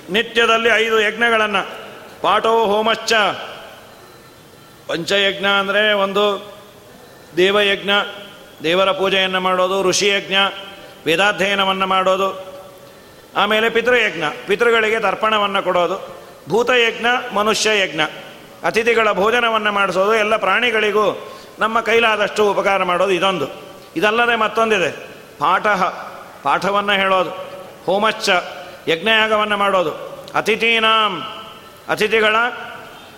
[0.09, 1.67] ನಿತ್ಯದಲ್ಲಿ ಐದು ಯಜ್ಞಗಳನ್ನು.
[2.21, 3.13] ಪಾಠೋ ಹೋಮಶ್ಚ
[4.91, 6.53] ಪಂಚಯಜ್ಞ ಅಂದರೆ ಒಂದು
[7.37, 7.89] ದೇವಯಜ್ಞ,
[8.63, 10.33] ದೇವರ ಪೂಜೆಯನ್ನು ಮಾಡೋದು, ಋಷಿಯಜ್ಞ,
[11.05, 12.45] ವೇದಾಧ್ಯಯನವನ್ನು ಮಾಡೋದು,
[13.35, 16.17] ಆಮೇಲೆ ಪಿತೃಯಜ್ಞ, ಪಿತೃಗಳಿಗೆ ತರ್ಪಣವನ್ನು ಕೊಡೋದು,
[16.49, 18.01] ಭೂತಯಜ್ಞ ಮನುಷ್ಯ ಯಜ್ಞ
[18.63, 23.47] ಅತಿಥಿಗಳ ಭೋಜನವನ್ನು ಮಾಡಿಸೋದು, ಎಲ್ಲ ಪ್ರಾಣಿಗಳಿಗೂ ನಮ್ಮ ಕೈಲಾದಷ್ಟು ಉಪಕಾರ ಮಾಡೋದು ಇದೊಂದು.
[23.95, 24.91] ಇದಲ್ಲದೆ ಮತ್ತೊಂದಿದೆ,
[25.39, 25.67] ಪಾಠ,
[26.43, 27.29] ಪಾಠವನ್ನು ಹೇಳೋದು,
[27.85, 28.29] ಹೋಮಶ್ಚ,
[28.87, 29.91] ಯಜ್ಞಯಾಗವನ್ನು ಮಾಡೋದು,
[30.35, 31.21] ಅತಿಥೀನಾಂ,
[31.89, 32.35] ಅತಿಥಿಗಳ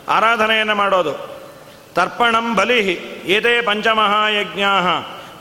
[0.09, 1.32] ಆರಾಧನೆಯನ್ನು ಮಾಡೋದು.
[1.93, 2.93] ತರ್ಪಣಂ ಬಲಿ
[3.25, 4.62] ಏತೇ ಪಂಚಮಹಾಯಜ್ಞ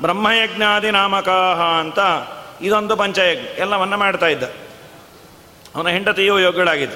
[0.03, 1.99] ಬ್ರಹ್ಮಯಜ್ಞಾದಿ ನಾಮಕಾಹ ಅಂತ
[2.61, 4.43] ಇದೊಂದು ಪಂಚಯಜ್ಞ, ಎಲ್ಲವನ್ನ ಮಾಡ್ತಾ ಇದ್ದ.
[5.75, 6.95] ಅವನ ಹೆಂಡತಿಯು ಯೋಗ್ಯಳಾಗಿದ್ದ.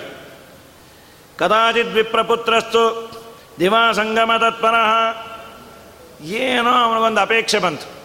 [1.39, 3.11] ಕದಾಚಿತ್ ವಿಪ್ರಪುತ್ರಸ್ತು
[3.61, 5.17] ದಿವಾ ಸಂಗಮ ತತ್ಪರಃ
[6.25, 7.97] ಏನೋ ಅವನಿಗೊಂದು ಅಪೇಕ್ಷೆ ಬಂತು.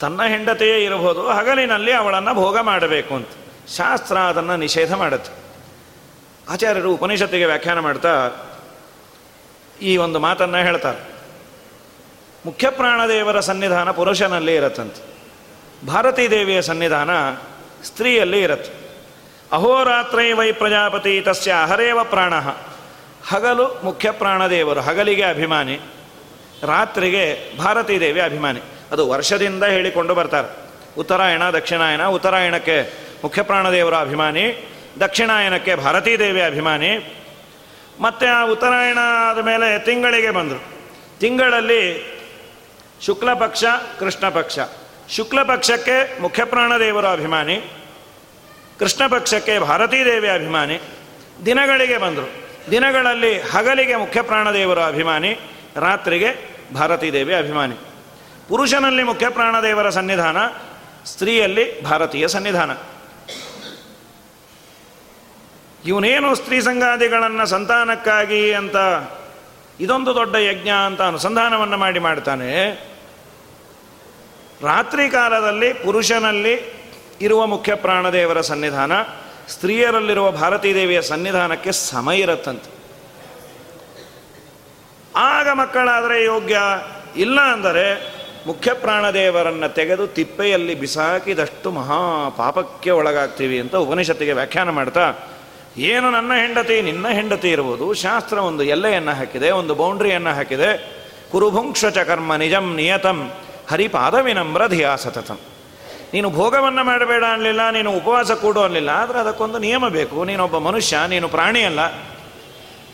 [0.00, 3.28] ತನ್ನ ಹೆಂಡತಿಯೇ ಇರಬಹುದು, ಹಗಲಿನಲ್ಲಿ ಅವಳನ್ನು ಭೋಗ ಮಾಡಬೇಕು ಅಂತ.
[3.76, 5.32] ಶಾಸ್ತ್ರ ಅದನ್ನು ನಿಷೇಧ ಮಾಡುತ್ತೆ.
[6.52, 8.30] ಆಚಾರ್ಯರು ಉಪನಿಷತ್ತಿಗೆ ವ್ಯಾಖ್ಯಾನ ಮಾಡ್ತಾ
[9.82, 11.14] ಈ ಒಂದು ಮಾತನ್ನು ಹೇಳ್ತಾರೆ.
[12.46, 15.14] ಮುಖ್ಯ ಪ್ರಾಣದೇವರ ಸನ್ನಿಧಾನ ಪುರುಷನಲ್ಲಿ ಇರತ್ತಂತೆ.
[15.86, 17.10] ಭಾರತೀ ದೇವಿಯ ಸನ್ನಿಧಾನ
[17.84, 18.72] ಸ್ತ್ರೀಯಲ್ಲಿ ಇರತ್ತೆ.
[19.52, 22.34] ಅಹೋರಾತ್ರೈ ವೈ ಪ್ರಜಾಪತಿ ತಸ್ಯ ಅಹರೇವ ಪ್ರಾಣ.
[23.28, 25.80] ಹಗಲು ಮುಖ್ಯ ಪ್ರಾಣದೇವರು, ಹಗಲಿಗೆ ಅಭಿಮಾನಿ,
[26.62, 28.60] ರಾತ್ರಿಗೆ ಭಾರತೀ ದೇವಿ ಅಭಿಮಾನಿ.
[28.92, 30.48] ಅದು ವರ್ಷದಿಂದ ಹೇಳಿಕೊಂಡು ಬರ್ತಾರೆ.
[31.00, 32.92] ಉತ್ತರಾಯಣ ದಕ್ಷಿಣಾಯನ ಉತ್ತರಾಯಣಕ್ಕೆ
[33.24, 34.68] ಮುಖ್ಯ ಪ್ರಾಣದೇವರ ಅಭಿಮಾನಿ,
[35.00, 37.20] ದಕ್ಷಿಣಾಯನಕ್ಕೆ ಭಾರತೀ ದೇವಿ ಅಭಿಮಾನಿ
[38.00, 38.98] ಮತ್ತು ಆ ಉತ್ತರಾಯಣ
[39.30, 40.64] ಆದ ಮೇಲೆ ತಿಂಗಳಿಗೆ ಬಂದರು.
[41.20, 42.14] ತಿಂಗಳಲ್ಲಿ
[43.06, 43.64] ಶುಕ್ಲ ಪಕ್ಷ,
[43.98, 44.58] ಕೃಷ್ಣ ಪಕ್ಷ.
[45.10, 47.70] ಶುಕ್ಲ ಪಕ್ಷಕ್ಕೆ ಮುಖ್ಯಪ್ರಾಣ ಪ್ರಾಣದೇವರ ಅಭಿಮಾನಿ.
[48.78, 50.80] ಕೃಷ್ಣ ಪಕ್ಷಕ್ಕೆ ಭಾರತೀ ದೇವಿ ಅಭಿಮಾನಿ.
[51.46, 52.30] ದಿನಗಳಿಗೆ ಬಂದರು.
[52.70, 55.38] ದಿನಗಳಲ್ಲಿ ಹಗಲಿಗೆ ಮುಖ್ಯಪ್ರಾಣ ದೇವರ ಅಭಿಮಾನಿ.
[55.76, 57.74] ರಾತ್ರಿಗೆ ಭಾರತೀ ದೇವಿ ಅಭಿಮಾನಿ.
[58.48, 60.36] ಪುರುಷನಲ್ಲಿ ಮುಖ್ಯಪ್ರಾಣ ದೇವರ ಸನ್ನಿಧಾನ,
[61.04, 62.70] ಸ್ತ್ರೀಯಲ್ಲಿ ಭಾರತೀಯ ಸನ್ನಿಧಾನ.
[65.84, 68.76] ಇವನೇನು ಸ್ತ್ರೀ ಸಂಗಾದಿಗಳನ್ನು ಸಂತಾನಕ್ಕಾಗಿ ಅಂತ
[69.80, 72.50] ಇದೊಂದು ದೊಡ್ಡ ಯಜ್ಞ ಅಂತ ಅನುಸಂಧಾನವನ್ನು ಮಾಡಿ ಮಾಡ್ತಾನೆ.
[74.62, 76.54] ರಾತ್ರಿ ಕಾಲದಲ್ಲಿ ಪುರುಷನಲ್ಲಿ
[77.20, 78.92] ಇರುವ ಮುಖ್ಯ ಪ್ರಾಣದೇವರ ಸನ್ನಿಧಾನ,
[79.48, 82.70] ಸ್ತ್ರೀಯರಲ್ಲಿರುವ ಭಾರತೀ ದೇವಿಯ ಸನ್ನಿಧಾನಕ್ಕೆ ಸಮ ಇರತ್ತಂತೆ.
[85.16, 86.58] ಆಗ ಮಕ್ಕಳಾದರೆ ಯೋಗ್ಯ
[87.16, 88.14] ಇಲ್ಲ ಅಂದರೆ
[88.46, 95.12] ಮುಖ್ಯ ಪ್ರಾಣದೇವರನ್ನು ತೆಗೆದು ತಿಪ್ಪೆಯಲ್ಲಿ ಬಿಸಾಕಿದಷ್ಟು ಮಹಾ ಪಾಪಕ್ಕೆ ಒಳಗಾಗ್ತೀವಿ ಅಂತ ಉಪನಿಷತ್ತಿಗೆ ವ್ಯಾಖ್ಯಾನ ಮಾಡ್ತಾ
[95.76, 97.94] ಏನು ನನ್ನ ಹೆಂಡತಿ, ನಿನ್ನ ಹೆಂಡತಿ ಇರುವುದು?
[97.94, 100.94] ಶಾಸ್ತ್ರ ಒಂದು ಎಲ್ಲೆಯನ್ನು ಹಾಕಿದೆ, ಒಂದು ಬೌಂಡ್ರಿಯನ್ನು ಹಾಕಿದೆ.
[101.30, 103.32] ಕುರುಭುಂಕ್ಷ ಕರ್ಮ ನಿಜಂ ನಿಯತಂ
[103.70, 105.38] ಹರಿಪಾದ ವಿನಮ್ರ ಧಿಯಾ ಸತತಂ
[106.14, 110.24] ನೀನು ಭೋಗವನ್ನು ಮಾಡಬೇಡ ಅನ್ನಲಿಲ್ಲ ನೀನು ಉಪವಾಸ ಕೂಡು ಅನ್ನಲಿಲ್ಲ ಆದರೆ ಅದಕ್ಕೊಂದು ನಿಯಮ ಬೇಕು.
[110.24, 111.80] ನೀನೊಬ್ಬ ಮನುಷ್ಯ, ನೀನು ಪ್ರಾಣಿ ಅಲ್ಲ.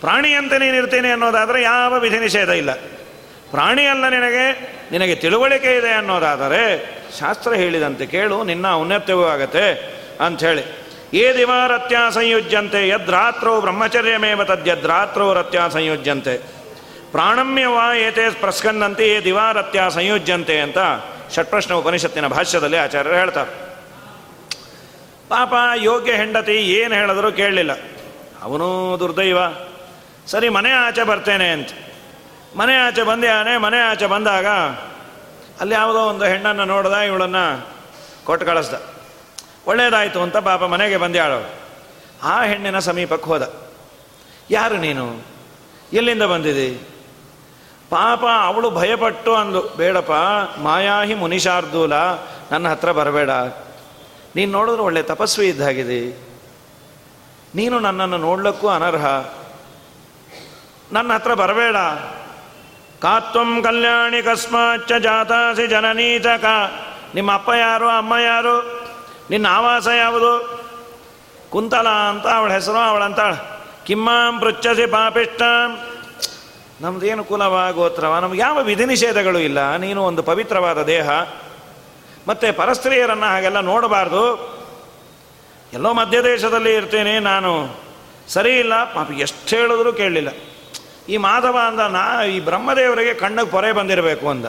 [0.01, 2.75] ಪ್ರಾಣಿಯಂತೆ ನೀನಿರ್ತೀನಿ ಅನ್ನೋದಾದರೆ ಯಾವ ವಿಧಿ ನಿಷೇಧ ಇಲ್ಲ.
[3.51, 6.79] ಪ್ರಾಣಿ ಅಲ್ಲ ನಿನಗೆ ನಿನಗೆ ತಿಳುವಳಿಕೆ ಇದೆ ಅನ್ನೋದಾದರೆ,
[7.19, 9.75] ಶಾಸ್ತ್ರ ಹೇಳಿದಂತೆ ಕೇಳು, ನಿನ್ನ ಔನ್ನತ್ಯವೂ ಆಗತ್ತೆ
[10.21, 10.90] ಅಂಥೇಳಿ.
[11.15, 16.37] ಏ ದಿವಾರತ್ಯ ಸಂಯುಜ್ಯಂತೆ ಯದ್ರಾತ್ರೋ ಬ್ರಹ್ಮಚರ್ಯಮೇವ ತದ್ಯದ್ರಾತ್ರೋ ರತ್ಯ ಸಂಯುಜ್ಯಂತೆ
[17.11, 20.79] ಪ್ರಾಣಮ್ಯವಾ ಏತೆ ಪ್ರಸ್ಕಂದಂತೆ ಏ ದಿವಾರತ್ಯ ಸಂಯುಜ್ಯಂತೆ ಅಂತ
[21.35, 23.51] ಷಟ್ಪ್ರಶ್ನ ಉಪನಿಷತ್ತಿನ ಭಾಷ್ಯದಲ್ಲಿ ಆಚಾರ್ಯರು ಹೇಳ್ತಾರೆ.
[25.29, 27.71] ಪಾಪ ಯೋಗ್ಯ ಹೆಂಡತಿ ಏನು ಹೇಳಿದ್ರು ಕೇಳಲಿಲ್ಲ.
[28.43, 29.39] ಅವನು ದುರ್ದೈವ.
[30.27, 31.69] ಸರಿ, ಮನೆ ಆಚೆ ಬರ್ತೇನೆ ಅಂತ.
[32.57, 34.47] ಮನೆ ಆಚೆ ಬಂದ್ಯಾನೆ, ಮನೆ ಆಚೆ ಬಂದಾಗ
[35.61, 37.69] ಅಲ್ಲಿ ಯಾವುದೋ ಒಂದು ಹೆಣ್ಣನ್ನು ನೋಡ್ದ, ಇವಳನ್ನು
[38.25, 39.00] ಕೊಟ್ಟು ಕಳಿಸ್ದ.
[39.71, 41.51] ಒಳ್ಳೇದಾಯಿತು ಅಂತ ಪಾಪ ಮನೆಗೆ ಬಂದ್ಯಾಳು
[42.23, 43.55] ಆ ಹೆಣ್ಣಿನ ಸಮೀಪಕ್ಕೆ ಹೋದ.
[44.51, 45.23] ಯಾರು ನೀನು?
[45.93, 46.75] ಎಲ್ಲಿಂದ ಬಂದಿದೆ?
[47.91, 50.13] ಪಾಪ ಅವಳು ಭಯಪಟ್ಟು ಅಂದು ಬೇಡಪ್ಪ,
[50.61, 51.93] ಮಾಯಾಹಿ ಮುನಿಶಾರ್ದೂಲ,
[52.51, 53.31] ನನ್ನ ಹತ್ರ ಬರಬೇಡ.
[54.37, 56.19] ನೀನು ನೋಡಿದ್ರೆ ಒಳ್ಳೆ ತಪಸ್ವಿ ಇದ್ದಾಗಿದೆ
[57.55, 59.07] ನೀನು ನನ್ನನ್ನು ನೋಡ್ಲಕ್ಕೂ ಅನರ್ಹ.
[60.93, 61.77] ನನ್ನ ಹತ್ರ ಬರಬೇಡ.
[63.03, 66.45] ಕಾತ್ವಂ ಕಲ್ಯಾಣಿ ಕಸ್ಮಾಚ್ಚ ಜಾತಾಸಿ ಜನನೀತಕ
[67.15, 68.80] ನಿಮ್ಮ ಅಪ್ಪ ಯಾರು, ಅಮ್ಮ ಯಾರು?
[69.31, 70.61] ನಿನ್ನ ಆವಾಸ ಯಾವುದು?
[71.51, 73.35] ಕುಂತಲ ಅಂತ ಅವಳ ಹೆಸರು ಅವಳಂತಾಳ
[73.87, 75.79] ಕಿಮ್ಮಾಂ ಪೃಚ್ಛಸಿ ಪಾಪಿಷ್ಟಾಂ
[76.81, 78.19] ನಮ್ದೇನು ಕುಲವ, ಗೋತ್ರವ?
[78.19, 79.77] ನಮ್ಗೆ ಯಾವ ವಿಧಿ ನಿಷೇಧಗಳು ಇಲ್ಲ.
[79.77, 81.11] ನೀನು ಒಂದು ಪವಿತ್ರವಾದ ದೇಹ.
[82.29, 84.51] ಮತ್ತೆ ಪರಸ್ತ್ರೀಯರನ್ನು ಹಾಗೆಲ್ಲ ನೋಡಬಾರ್ದು.
[85.73, 87.81] ಎಲ್ಲೋ ಮಧ್ಯದೇಶದಲ್ಲಿ ಇರ್ತೇನೆ ನಾನು.
[88.29, 90.29] ಸರಿ ಇಲ್ಲ, ಪಾಪ, ಎಷ್ಟು ಹೇಳಿದ್ರು ಕೇಳಲಿಲ್ಲ.
[91.09, 94.47] ಈ ಮಾಧವ ಅಂದ, ನಾ ಈ ಬ್ರಹ್ಮದೇವರಿಗೆ ಕಣ್ಣಗೆ ಪೊರೆ ಬಂದಿರಬೇಕು ಅಂದ.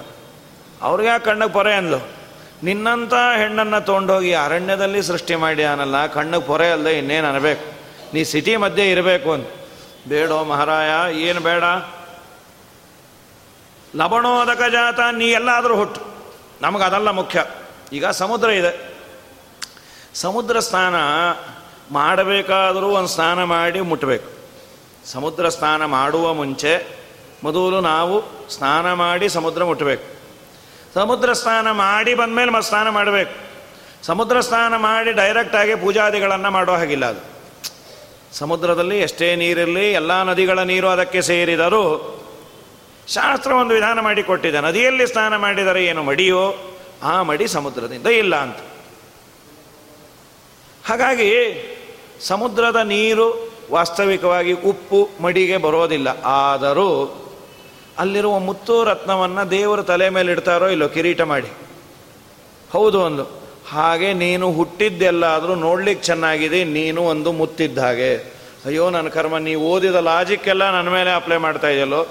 [0.81, 2.20] ಅವ್ರಿಗೆ ಕಣ್ಣಗೆ ಪೊರೆ ಅಂದ್ಲು?
[2.63, 7.65] ನಿನ್ನಂಥ ಹೆಣ್ಣನ್ನು ತೊಗೊಂಡೋಗಿ ಅರಣ್ಯದಲ್ಲಿ ಸೃಷ್ಟಿ ಮಾಡಿ ಮಾಡ್ಯಾನಲ್ಲ ಕಣ್ಣಿಗೆ ಪೊರೆ ಅಲ್ಲದೆ ಇನ್ನೇನು ಅನ್ಬೇಕು?
[8.13, 9.47] ನೀ ಸಿಟಿ ಮಧ್ಯೆ ಇರಬೇಕು ಅಂತ
[10.07, 11.63] ಬೇಡೋ ಮಹಾರಾಯ, ಏನು ಬೇಡ?
[13.95, 16.01] ಲವಣೋದಕ ಜಾತ, ನೀ ಎಲ್ಲಾದರೂ ಹುಟ್ಟು.
[16.61, 17.45] ನಮಗೆ ಅದಲ್ಲ ಮುಖ್ಯ.
[17.93, 18.91] ಈಗ ಸಮುದ್ರ ಇದೆ.
[20.15, 20.95] ಸಮುದ್ರ ಸ್ನಾನ
[21.91, 24.31] ಮಾಡಬೇಕಾದರೂ ಒಂದು ಸ್ನಾನ ಮಾಡಿ ಮುಟ್ಟಬೇಕು
[25.05, 26.85] ಸಮುದ್ರ ಸ್ನಾನ ಮಾಡುವ ಮುಂಚೆ
[27.43, 30.20] ಮೊದಲು ನಾವು ಸ್ನಾನ ಮಾಡಿ ಸಮುದ್ರ ಮುಟ್ಟಬೇಕು
[30.93, 33.51] ಸಮುದ್ರ ಸ್ನಾನ ಮಾಡಿ ಬಂದಮೇಲೆ ಮತ್ತೆ ಸ್ನಾನ ಮಾಡಬೇಕು.
[34.05, 37.31] ಸಮುದ್ರ ಸ್ನಾನ ಮಾಡಿ ಡೈರೆಕ್ಟಾಗಿ ಪೂಜಾದಿಗಳನ್ನು ಮಾಡೋ ಹಾಗಿಲ್ಲ ಅದು.
[38.37, 42.17] ಸಮುದ್ರದಲ್ಲಿ ಎಷ್ಟೇ ನೀರಿರಲಿ, ಎಲ್ಲ ನದಿಗಳ ನೀರು ಅದಕ್ಕೆ ಸೇರಿದರೂ
[43.07, 46.55] ಶಾಸ್ತ್ರ ಒಂದು ವಿಧಾನ ಮಾಡಿಕೊಟ್ಟಿದೆ ನದಿಯಲ್ಲಿ ಸ್ನಾನ ಮಾಡಿದರೆ ಏನು ಮಡಿಯೋ,
[47.03, 48.57] ಆ ಮಡಿ ಸಮುದ್ರದಿಂದ ಇಲ್ಲ ಅಂತ.
[50.85, 51.31] ಹಾಗಾಗಿ
[52.21, 56.23] ಸಮುದ್ರದ ನೀರು ವಾಸ್ತವಿಕವಾಗಿ ಉಪ್ಪು ಮಡಿಗೆ ಬರೋದಿಲ್ಲ.
[56.23, 56.87] ಆದರೂ
[58.01, 61.47] ಅಲ್ಲಿರುವ ಮುತ್ತು ರತ್ನವನ್ನು ದೇವರು ತಲೆ ಮೇಲೆ ಇಡ್ತಾರೋ ಇಲ್ಲೋ ಕಿರೀಟ ಮಾಡಿ.
[62.71, 63.41] ಹೌದು ಒಂದು.
[63.69, 68.41] ಹಾಗೆ ನೀನು ಹುಟ್ಟಿದ್ದೆಲ್ಲಾದರೂ ನೋಡ್ಲಿಕ್ಕೆ ಚೆನ್ನಾಗಿದೆ, ನೀನು ಒಂದು ಮುತ್ತಿದ್ದ ಹಾಗೆ.
[68.65, 72.07] ಅಯ್ಯೋ ನನ್ನ ಕರ್ಮ ನೀವು ಓದಿದ ಲಾಜಿಕ್ ಎಲ್ಲ ನನ್ನ ಮೇಲೆ ಅಪ್ಲೈ ಮಾಡ್ತಾ ಇದೆಯಲ್ಲೋ?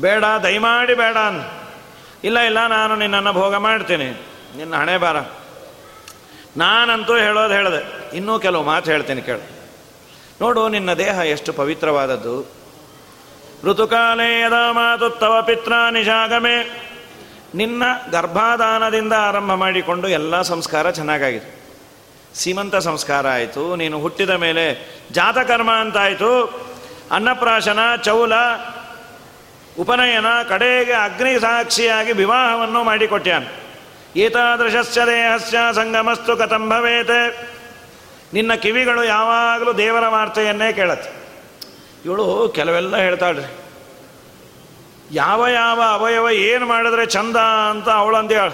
[0.00, 1.16] ಬೇಡ, ದಯಮಾಡಿ ಬೇಡ
[2.24, 4.08] ಇಲ್ಲ ಇಲ್ಲ, ನಾನು ನಿನ್ನನ್ನು ಭೋಗ ಮಾಡ್ತೀನಿ.
[4.56, 5.16] ನಿನ್ನ ಹಣೆ ಬಾರ.
[6.56, 8.16] ನಾನಂತೂ ಹೇಳೋದು ಹೇಳಿದೆ.
[8.16, 9.44] ಇನ್ನೂ ಕೆಲವು ಮಾತು ಹೇಳ್ತೀನಿ ಕೇಳು.
[10.40, 12.63] ನೋಡು, ನಿನ್ನ ದೇಹ ಎಷ್ಟು ಪವಿತ್ರವಾದದ್ದು.
[13.64, 16.84] ಋತುಕಾಲೇ ಯದ ಮಾತು ತವ ಪಿತ್ರ ನಿಶಾಗಮೆ
[17.54, 21.64] ನಿನ್ನ ಗರ್ಭಾದಾನದಿಂದ ಆರಂಭ ಮಾಡಿಕೊಂಡು ಎಲ್ಲ ಸಂಸ್ಕಾರ ಚೆನ್ನಾಗಾಗಿದೆ.
[22.34, 24.64] ಸೀಮಂತ ಸಂಸ್ಕಾರ ಆಯಿತು, ನೀನು ಹುಟ್ಟಿದ ಮೇಲೆ
[25.12, 26.64] ಜಾತಕರ್ಮ ಅಂತಾಯಿತು.
[27.10, 28.32] ಅನ್ನಪ್ರಾಶನ, ಚೌಲ,
[29.78, 33.46] ಉಪನಯನ, ಕಡೆಗೆ ಅಗ್ನಿ ಸಾಕ್ಷಿಯಾಗಿ ವಿವಾಹವನ್ನು ಮಾಡಿಕೊಟ್ಟ್ಯಾನು
[34.16, 37.50] ಏತಾದೃಶಸ್ಯ ದೇಹಸ್ಯ ಸಂಗಮಸ್ತು ಕತಂಭವೇತೆ
[38.34, 41.23] ನಿನ್ನ ಕಿವಿಗಳು ಯಾವಾಗಲೂ ದೇವರ ವಾರ್ತೆಯನ್ನೇ ಕೇಳತ್ತೆ.
[42.04, 43.46] ಇವಳು ಕೆಲವೆಲ್ಲ ಹೇಳ್ತಾಳ್ರಿ.
[45.12, 47.36] ಯಾವ ಯಾವ ಅವಯವ ಏನು ಮಾಡಿದ್ರೆ ಚಂದ
[47.70, 48.50] ಅಂತ ಅವಳು ಅಂದೇಳ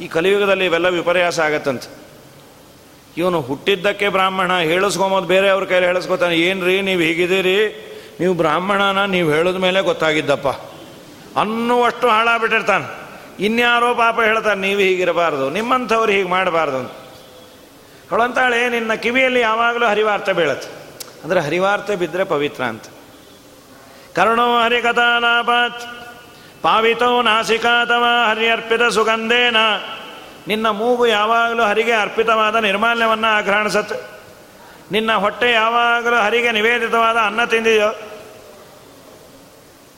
[0.00, 1.82] ಈ ಕಲಿಯುಗದಲ್ಲಿ ಇವೆಲ್ಲ ವಿಪರ್ಯಾಸ ಆಗತ್ತಂತ.
[3.16, 7.56] ಇವನು ಹುಟ್ಟಿದ್ದಕ್ಕೆ ಬ್ರಾಹ್ಮಣ, ಹೇಳಿಸ್ಕೊಂಬೋದು ಬೇರೆ ಅವ್ರ ಕೈಲಿ ಹೇಳಿಸ್ಕೊತಾನೆ, ಏನ್ರಿ ನೀವು ಹೀಗಿದ್ದೀರಿ?
[8.20, 10.48] ನೀವು ಬ್ರಾಹ್ಮಣನ ನೀವು ಹೇಳಿದ ಮೇಲೆ ಗೊತ್ತಾಗಿದ್ದಪ್ಪ.
[11.40, 12.86] ಅನ್ನುವಷ್ಟು ಹಾಳಾಗ್ಬಿಟ್ಟಿರ್ತಾನೆ.
[13.44, 16.90] ಇನ್ಯಾರೋ ಪಾಪ ಹೇಳ್ತಾನೆ, ನೀವು ಹೀಗಿರಬಾರ್ದು, ನಿಮ್ಮಂಥವ್ರು ಹೀಗೆ ಮಾಡಬಾರ್ದು ಅಂತ.
[18.10, 20.77] ಹೊಳಂತಾಳೆ ನಿನ್ನ ಕಿವಿಯಲ್ಲಿ ಯಾವಾಗಲೂ ಹರಿವಾರ್ತೆ ಬೀಳತ್ತೆ.
[21.24, 22.84] ಅಂದರೆ ಹರಿವಾರ್ತೆ ಬಿದ್ದರೆ ಪವಿತ್ರ ಅಂತ.
[24.16, 25.82] ಕರ್ಣೋ ಹರಿಕಥಾಲಾಪಾತ್
[26.62, 27.22] ಪಾವಿತೋ
[28.30, 29.56] ಹರಿ ಅರ್ಪಿತ ಸುಗಂಧೇನ.
[30.48, 34.18] ನಿನ್ನ ಮೂಗು ಯಾವಾಗಲೂ ಹರಿಗೆ ಅರ್ಪಿತವಾದ ನಿರ್ಮಾಲ್ಯವನ್ನು ಆಘ್ರಾಣಿಸತ್ತೆ.
[34.92, 37.94] ನಿನ್ನ ಹೊಟ್ಟೆ ಯಾವಾಗಲೂ ಹರಿಗೆ ನಿವೇದಿತವಾದ ಅನ್ನ ತಿಂದಿದೆಯೋ?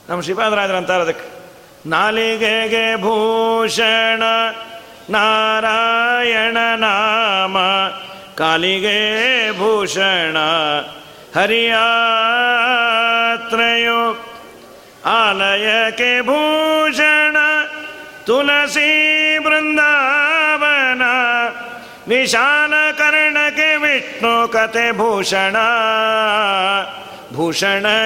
[0.09, 1.41] ನಮ್ಮ ಶ್ರೀಪಾದರಾಜರು ಅಂತಾರೆ ಅದಕ್ಕೆ.
[1.89, 4.23] ನಾಲಿಗೆಗೆ ಭೂಷಣ,
[5.09, 7.57] ನಾರಾಯಣ ನಾಮ,
[8.35, 10.37] ಕಾಲಿಗೆ ಭೂಷಣ
[11.35, 14.23] ಹರಿಯಾತ್ರಯೋ
[15.05, 17.37] ಆಲಯಕ್ಕೆ ಭೂಷಣ
[18.25, 21.01] ತುಳಸಿ ಬೃಂದಾವನ
[22.97, 25.55] ಕರ್ಣಕ್ಕೆ ವಿಷ್ಣು ಕತೆ ಭೂಷಣ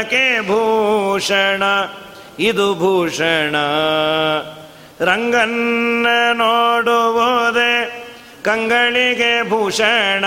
[0.04, 1.64] ಕೆ ಭೂಷಣ,
[2.40, 3.56] ಇದು ಭೂಷಣ.
[5.00, 8.04] ರಂಗನ್ನ ನೋಡುವುದೇ
[8.44, 10.26] ಕಂಗಳಿಗೆ ಭೂಷಣ.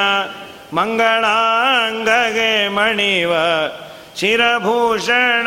[0.73, 3.33] ಮಂಗಳಾಂಗಗೆ ಮಣಿವ
[4.17, 5.47] ಶಿರಭೂಷಣ,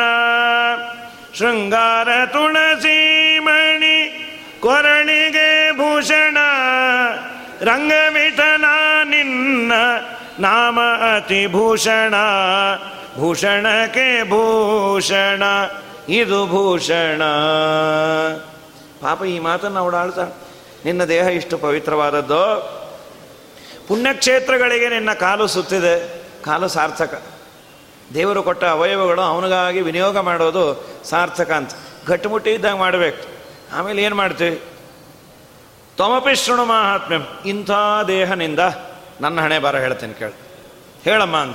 [1.38, 3.98] ಶೃಂಗಾರ ತುಳಸಿ ಮಣಿ
[4.60, 6.38] ಕೊರಣಿಗೆ ಭೂಷಣ,
[7.60, 8.64] ರಂಗವಿಠಲ
[9.04, 9.72] ನಿನ್ನ
[10.38, 12.14] ನಾಮ ಅತಿ ಭೂಷಣ
[13.16, 15.42] ಭೂಷಣಕ್ಕೆ ಭೂಷಣ,
[16.08, 17.22] ಇದು ಭೂಷಣ.
[19.02, 20.34] ಪಾಪ ಈ ಮಾತನ್ನು ಅವಳಾಳ್ತಾಳೆ
[20.84, 22.81] ನಿನ್ನ ದೇಹ ಇಷ್ಟು ಪವಿತ್ರವಾದದ್ದು
[23.88, 26.22] ಪುಣ್ಯಕ್ಷೇತ್ರಗಳಿಗೆ ನಿನ್ನ ಕಾಲು ಸುತ್ತಿದೆ.
[26.42, 27.22] ಕಾಲು ಸಾರ್ಥಕ.
[28.14, 31.70] ದೇವರು ಕೊಟ್ಟ ಅವಯವಗಳು ಅವನಿಗಾಗಿ ವಿನಿಯೋಗ ಮಾಡೋದು ಸಾರ್ಥಕ ಅಂತ.
[32.06, 33.28] ಗಟ್ಟಿಮುಟ್ಟಿ ಇದ್ದಾಗ ಮಾಡಬೇಕು.
[33.76, 34.62] ಆಮೇಲೆ ಏನು ಮಾಡ್ತೀವಿ?
[35.96, 37.48] ತೊಮಪಿ ಶೃಣು ಮಹಾತ್ಮ್ಯ.
[37.48, 37.70] ಇಂಥ
[38.08, 38.58] ದೇಹನಿಂದ
[39.20, 40.34] ನನ್ನ ಹಣೆ ಬರ ಹೇಳ್ತೇನೆ ಕೇಳಿ.
[41.04, 41.54] ಹೇಳಮ್ಮ ಅಂದ.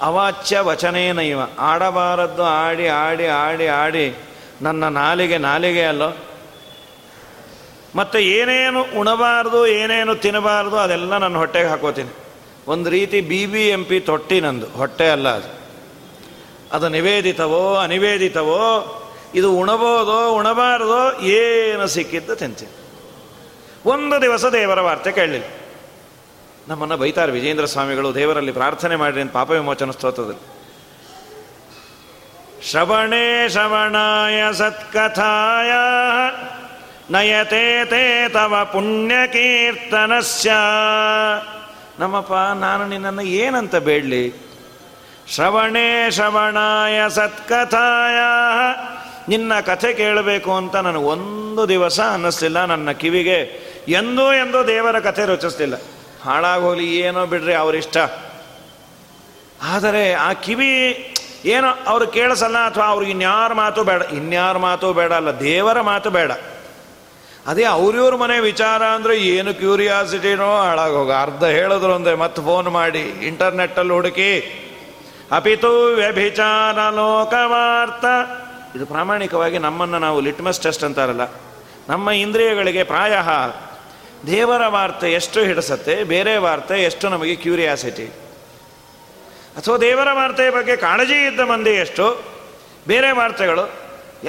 [0.00, 4.16] ಅವಾಚ್ಯ ವಚನೇನೈವ ಆಡಬಾರದ್ದು, ಆಡಿ ಆಡಿ ಆಡಿ ಆಡಿ.
[4.62, 6.16] ನನ್ನ ನಾಲಿಗೆ ನಾಲಿಗೆ ಅಲ್ಲೋ?
[7.94, 12.10] ಮತ್ತು ಏನೇನು ಉಣಬಾರ್ದು, ಏನೇನು ತಿನ್ನಬಾರ್ದು, ಅದೆಲ್ಲ ನನ್ನ ಹೊಟ್ಟೆಗೆ ಹಾಕೋತೀನಿ.
[12.66, 15.62] ಒಂದು ರೀತಿ ಬಿ ಬಿ ಎಂ ಪಿ ತೊಟ್ಟಿ ನಂದು, ಹೊಟ್ಟೆ ಅಲ್ಲ ಅದು.
[16.72, 18.98] ಅದು ನಿವೇದಿತವೋ, ಅನಿವೇದಿತವೋ,
[19.34, 22.72] ಇದು ಉಣಬೋದೋ, ಉಣಬಾರ್ದೋ, ಏನು ಸಿಕ್ಕಿದ್ದು ತಿಂತೀನಿ.
[23.86, 25.44] ಒಂದು ದಿವಸ ದೇವರ ವಾರ್ತೆ ಕೇಳಲಿಲ್ಲ.
[26.68, 30.62] ನಮ್ಮನ್ನು ಬೈತಾರೆ ವಿಜೇಂದ್ರ ಸ್ವಾಮಿಗಳು, ದೇವರಲ್ಲಿ ಪ್ರಾರ್ಥನೆ ಮಾಡಿರಿ ಪಾಪ ವಿಮೋಚನ ಸ್ತೋತ್ರದಲ್ಲಿ.
[32.70, 35.70] ಶ್ರವಣೇ ಶ್ರವಣಾಯ ಸತ್ಕಥಾಯ.
[37.10, 40.52] ನಯತೆ ತೇ ತವ ಪುಣ್ಯಕೀರ್ತನಸ್ಯ.
[41.98, 44.32] ನಮ್ಮಪ್ಪ, ನಾನು ನಿನ್ನನ್ನು ಏನಂತ ಬೇಡಲಿ?
[45.28, 48.16] ಶ್ರವಣೇ ಶ್ರವಣಾಯ ಸತ್ಕಥಾಯ.
[49.28, 53.38] ನಿನ್ನ ಕಥೆ ಕೇಳಬೇಕು ಅಂತ ನನಗೆ ಒಂದು ದಿವಸ ಅನ್ನಿಸ್ಲಿಲ್ಲ ನನ್ನ ಕಿವಿಗೆ.
[53.88, 55.74] ಎಂದೂ ಎಂದೂ ದೇವರ ಕಥೆ ರಚಿಸ್ಲಿಲ್ಲ.
[56.24, 57.96] ಹಾಳಾಗೋಲಿ ಏನೋ ಬಿಡ್ರಿ ಅವರಿಷ್ಟ.
[59.62, 64.02] ಆದರೆ ಆ ಕಿವಿ ಏನೋ ಅವರು ಕೇಳಿಸಲ್ಲ ಅಥವಾ ಅವ್ರಿಗೆ ಇನ್ಯಾರ ಮಾತು ಬೇಡ.
[64.02, 66.32] ಇನ್ಯಾರ ಮಾತು ಬೇಡ ಅಲ್ಲ, ದೇವರ ಮಾತು ಬೇಡ.
[67.46, 73.92] ಅದೇ ಅವ್ರಿವ್ರ ಮನೆ ವಿಚಾರ ಅಂದರೆ ಏನು ಕ್ಯೂರಿಯಾಸಿಟಿನೋ ಹಾಳಾಗೋಗ ಅರ್ಧ ಹೇಳಿದ್ರು ಅಂದರೆ ಮತ್ತೆ ಫೋನ್ ಮಾಡಿ ಇಂಟರ್ನೆಟ್ಟಲ್ಲಿ
[73.92, 74.32] ಹುಡುಕಿ,
[75.36, 78.04] ಅಪಿತು ವ್ಯಭಿಚಾರ ಲೋಕವಾರ್ತ.
[78.76, 81.26] ಇದು ಪ್ರಾಮಾಣಿಕವಾಗಿ ನಮ್ಮನ್ನು ನಾವು ಲಿಟ್ಮಸ್ ಟೆಸ್ಟ್ ಅಂತಾರಲ್ಲ.
[81.88, 83.14] ನಮ್ಮ ಇಂದ್ರಿಯಗಳಿಗೆ ಪ್ರಾಯ
[84.26, 88.06] ದೇವರ ವಾರ್ತೆ ಎಷ್ಟು ಹಿಡಿಸತ್ತೆ, ಬೇರೆ ವಾರ್ತೆ ಎಷ್ಟು ನಮಗೆ ಕ್ಯೂರಿಯಾಸಿಟಿ
[89.56, 92.06] ಅಥವಾ ದೇವರ ವಾರ್ತೆಯ ಬಗ್ಗೆ ಕಾಳಜಿ ಇದ್ದ ಮಂದಿ ಎಷ್ಟು,
[92.88, 93.64] ಬೇರೆ ವಾರ್ತೆಗಳು?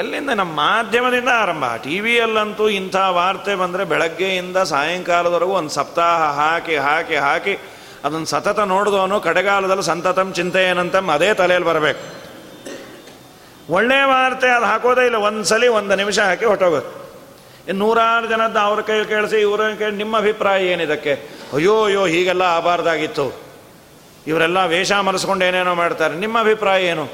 [0.01, 0.29] ಎಲ್ಲಿಂದ?
[0.29, 1.65] ನಮ್ಮ ಮಾಧ್ಯಮದಿಂದ ಆರಂಭ.
[1.84, 7.53] ಟಿ ವಿಯಲ್ಲಂತೂ ಇಂಥ ವಾರ್ತೆ ಬಂದರೆ ಬೆಳಗ್ಗೆಯಿಂದ ಸಾಯಂಕಾಲದವರೆಗೂ ಒಂದು ಸಪ್ತಾಹ ಹಾಕಿ ಹಾಕಿ ಹಾಕಿ
[8.03, 12.01] ಅದನ್ನು ಸತತ ನೋಡಿದವನು ಕಡೆಗಾಲದಲ್ಲಿ ಸಂತತಂ ಚಿಂತೆ ಏನಂತ ಅದೇ ತಲೆಯಲ್ಲಿ ಬರಬೇಕು.
[13.73, 15.15] ಒಳ್ಳೆ ವಾರ್ತೆ ಅದು ಹಾಕೋದೇ ಇಲ್ಲ.
[15.15, 16.89] ಒಂದು ಸಲ ಒಂದು ನಿಮಿಷ ಹಾಕಿ ಹೊಟ್ಟೋಗೋದು
[17.67, 21.13] ಇನ್ನು ನೂರಾರು ಜನದ್ದು ಅವ್ರ ಕೈ ಕೇಳಿಸಿ, ಇವ್ರ ಕೇಳಿ ನಿಮ್ಮ ಅಭಿಪ್ರಾಯ ಏನಿದಕ್ಕೆ
[21.53, 23.25] ಅಯ್ಯೋ ಅಯ್ಯೋ, ಹೀಗೆಲ್ಲ ಆಬಾರ್ದಾಗಿತ್ತು
[24.27, 26.15] ಇವರೆಲ್ಲ ವೇಷ ಮರೆಸ್ಕೊಂಡು ಏನೇನೋ ಮಾಡ್ತಾರೆ.
[26.15, 27.06] ನಿಮ್ಮ ಅಭಿಪ್ರಾಯ ಏನು?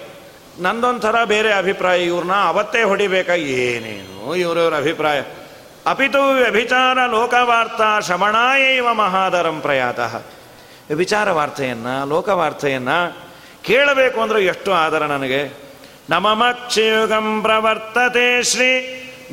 [0.60, 5.22] ನಂದೊಂಥರ ಬೇರೆ ಅಭಿಪ್ರಾಯ, ಇವ್ರನ್ನ ಅವತ್ತೇ ಹೊಡಿಬೇಕಾ ಏನೇನು ಇವರವ್ರ ಅಭಿಪ್ರಾಯ.
[5.88, 10.16] ಅಪಿತು ವ್ಯಭಿಚಾರ ಲೋಕವಾರ್ತಾ ಶ್ರವಣಾಯೈವ ಮಹಾದರಂ ಪ್ರಯಾತಃ.
[10.88, 12.98] ವ್ಯಭಿಚಾರ ವಾರ್ತೆಯನ್ನು ಲೋಕವಾರ್ತೆಯನ್ನು
[13.64, 15.70] ಕೇಳಬೇಕು ಅಂದ್ರೆ ಎಷ್ಟು ಆದರ ನನಗೆ.
[16.10, 18.72] ನಮಮಕ್ಷಯುಗಂ ಪ್ರವರ್ತತೆ ಶ್ರೀ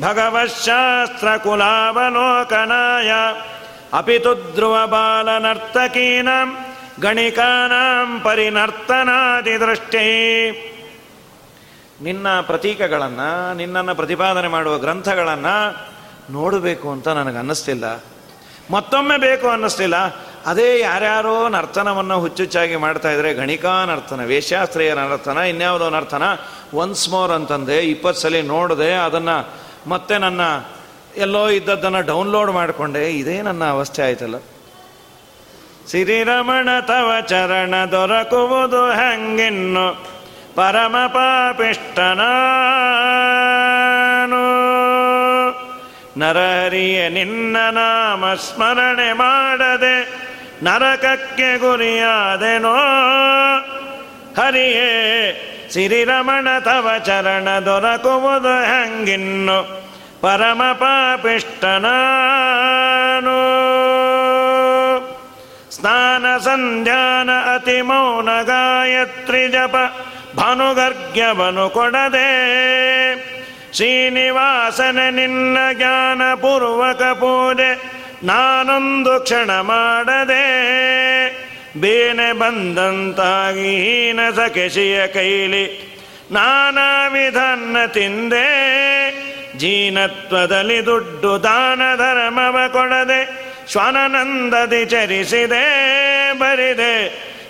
[0.01, 3.11] ಭಗವಶಾಸ್ತ್ರ ಕುಲಾವಲೋಕನಾಯ
[3.93, 6.49] ಅಪಿತು ಧ್ರುವ ಬಾಲನರ್ತಕೀನಾಂ
[7.01, 10.05] ಗಣಿಕಾನಾಂ ಪರಿನರ್ತನಾದಿ ದೃಷ್ಟಿ
[12.01, 15.87] ನಿನ್ನ ಪ್ರತೀಕಗಳನ್ನು, ನಿನ್ನನ್ನು ಪ್ರತಿಪಾದನೆ ಮಾಡುವ ಗ್ರಂಥಗಳನ್ನು
[16.31, 18.03] ನೋಡಬೇಕು ಅಂತ ನನಗೆ ಅನ್ನಿಸ್ತಿಲ್ಲ.
[18.71, 19.95] ಮತ್ತೊಮ್ಮೆ ಬೇಕು ಅನ್ನಿಸ್ತಿಲ್ಲ.
[20.45, 26.23] ಅದೇ ಯಾರ್ಯಾರೋ ನರ್ತನವನ್ನು ಹುಚ್ಚುಚ್ಚಾಗಿ ಮಾಡ್ತಾ ಇದ್ರೆ ಗಣಿಕಾ ನರ್ತನ ವೇಷಾಸ್ತ್ರೀಯ ನರ್ತನ, ಇನ್ಯಾವುದೋ ನರ್ತನ
[26.73, 29.53] ಒನ್ಸ್ ಮೋರ್ ಅಂತಂದೆ, ಇಪ್ಪತ್ತು ಸಲ ನೋಡಿದೆ, ಅದನ್ನು
[29.89, 30.41] ಮತ್ತೆ ನನ್ನ
[31.15, 34.35] ಎಲ್ಲೋ ಇದ್ದದ್ದನ್ನು ಡೌನ್ಲೋಡ್ ಮಾಡಿಕೊಂಡೆ, ಇದೇ ನನ್ನ ಅವಸ್ಥೆ ಆಯ್ತಲ್ಲ.
[35.87, 40.16] ಸಿರಿರಮಣ ತವ ಚರಣ ದೊರಕುವುದು ಹಂಗಿನ್ನು
[40.57, 41.97] ಪರಮ ಪಾಪಿಷ್ಟನಾನು
[46.19, 49.95] ನರಹರಿಯ, ನಿನ್ನ ನಾಮ ಸ್ಮರಣೆ ಮಾಡದೆ
[50.63, 52.75] ನರಕಕ್ಕೆ ಗುರಿಯಾದೆನೋ.
[54.37, 54.89] ಹರಿಯೇ,
[55.73, 59.59] ಸಿರಿರಮಣ ತವ ಚರಣ ದೊರಕುವುದು ಹಂಗಿನ್ನು.
[60.21, 61.87] ಪರಮ ಪಾಪಿಷ್ಟನಾನು
[65.71, 69.75] ಸ್ನಾನ ಸಂಧ್ಯಾನ ಅತಿ ಮೌನ ಗಾಯತ್ರಿ ಜಪ.
[70.37, 72.29] ಭಾನುಗರ್ಗ್ಯವನು ಕೊಡದೆ
[73.73, 77.71] ಶ್ರೀನಿವಾಸನ ನಿನ್ನ ಜ್ಞಾನ ಪೂರ್ವಕ ಪೂಜೆ
[78.23, 80.45] ನಾನೊಂದು ಕ್ಷಣ ಮಾಡದೆ
[81.77, 85.65] ಬೇನೆ ಬಂದಂತಾಗಿ ಹೀನ ಸಕೆಶಿಯ ಕೈಲಿ
[86.31, 88.47] ನಾನಾ ವಿಧನ್ನ ತಿಂದೆ
[89.59, 93.21] ಜೀನತ್ವದಲ್ಲಿ ದುಡ್ಡು ದಾನ ಧರ್ಮವ ಕೊಡದೆ
[93.71, 95.63] ಶ್ವಾನನಂದದಿ ಚರಿಸಿದೆ
[96.37, 96.93] ಬರಿದೆ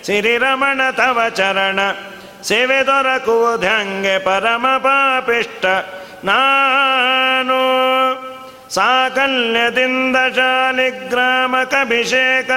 [0.04, 1.80] ಸಿರಿರಮಣ ತವ ಚರಣ
[2.42, 5.66] ಸೇವೆ ದೊರಕುವುದಂಗೆ ಪರಮ ಪಾಪಿಷ್ಟ
[6.24, 7.58] ನಾನು.
[8.74, 12.50] ಸಾಕಲ್ಯದಿಂದ ಶಾಲಿಗ್ರಾಮಕಭಿಷೇಕ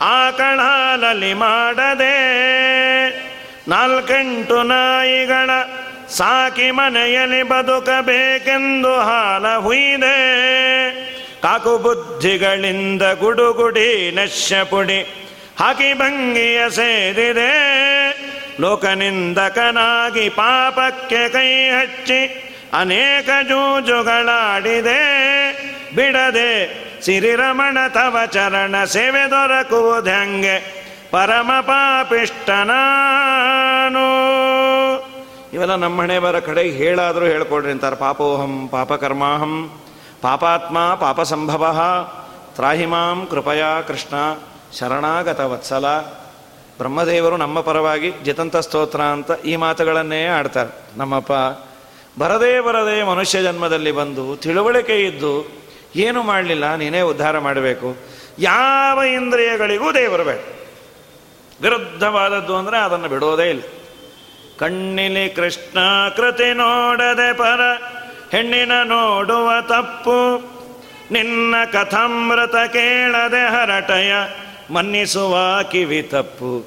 [0.00, 2.18] ಆಕಳಾಲಲಿ ಮಾಡದೆ.
[3.68, 5.50] ನಾಲ್ಕೆಂಟು ನಾಯಿಗಳ
[6.08, 10.18] ಸಾಕಿ ಮನೆಯಲ್ಲಿ ಬದುಕಬೇಕೆಂದು ಹಾಲ ಹುಯ್ದೆ.
[11.42, 15.27] ಕಾಕು ಬುದ್ಧಿಗಳಿಂದ ಗುಡುಗುಡಿ ನಶ್ಯ ಪುಡಿ
[15.60, 17.52] ಹಾಕಿ ಭಂಗಿಯ ಸೇರಿದೆ
[18.60, 22.20] ಲೋಕನಿಂದಕನಾಗಿ ಪಾಪಕ್ಕೆ ಕೈ ಹಚ್ಚಿ
[22.80, 25.00] ಅನೇಕ ಜೂಜುಗಳಾಡಿದೆ.
[25.96, 26.50] ಬಿಡದೆ
[27.04, 30.56] ಸಿರಿರಮಣ ತವ ಚರಣ ಸೇವೆ ದೊರಕುವುದಂಗೆ
[31.10, 32.74] ಪರಮ ಪಾಪಿಷ್ಟನಾನು
[35.52, 37.96] ಇವೆಲ್ಲ ನಮ್ಮ ಹಣೆ ಬರ ಕಡೆ ಹೇಳಾದರೂ ಹೇಳ್ಕೊಡ್ರಿ ಅಂತಾರೆ.
[37.96, 39.54] ಪಾಪೋಹಂ ಪಾಪಕರ್ಮಾಹಂ
[40.22, 41.64] ಪಾಪಾತ್ಮ ಪಾಪ ಸಂಭವ
[42.54, 44.14] ತ್ರಾಹಿಮಾಂ ಕೃಪಯಾ ಕೃಷ್ಣ.
[44.72, 45.86] ಶರಣಾಗತ ವತ್ಸಲ
[46.78, 50.72] ಬ್ರಹ್ಮದೇವರು ನಮ್ಮ ಪರವಾಗಿ ಜಿತಂತ ಸ್ತೋತ್ರ ಅಂತ ಈ ಮಾತುಗಳನ್ನೇ ಆಡ್ತಾರೆ.
[50.96, 51.32] ನಮ್ಮಪ್ಪ,
[52.18, 55.32] ಬರದೇ ಬರದೇ ಮನುಷ್ಯ ಜನ್ಮದಲ್ಲಿ ಬಂದು ತಿಳುವಳಿಕೆ ಇದ್ದು
[55.96, 57.96] ಏನು ಮಾಡಲಿಲ್ಲ, ನೀನೇ ಉದ್ಧಾರ ಮಾಡಬೇಕು.
[58.38, 60.38] ಯಾವ ಇಂದ್ರಿಯಗಳಿಗೂ ದೇವರು ಬೇಡ.
[61.62, 63.62] ವಿರುದ್ಧವಾದದ್ದು ಅಂದರೆ ಅದನ್ನು ಬಿಡೋದೇ ಇಲ್ಲ.
[64.58, 65.78] ಕಣ್ಣಿಲಿ ಕೃಷ್ಣ
[66.16, 67.60] ಕೃತಿ ನೋಡದೆ ಪರ,
[68.32, 70.18] ಹೆಣ್ಣಿನ ನೋಡುವ ತಪ್ಪು.
[71.10, 74.12] ನಿನ್ನ ಕಥಾಮೃತ ಕೇಳದೆ ಹರಟಯ.
[74.70, 76.66] ಮನ್ನಿಸುವ ಕಿವಿ ತಪ್ಪು.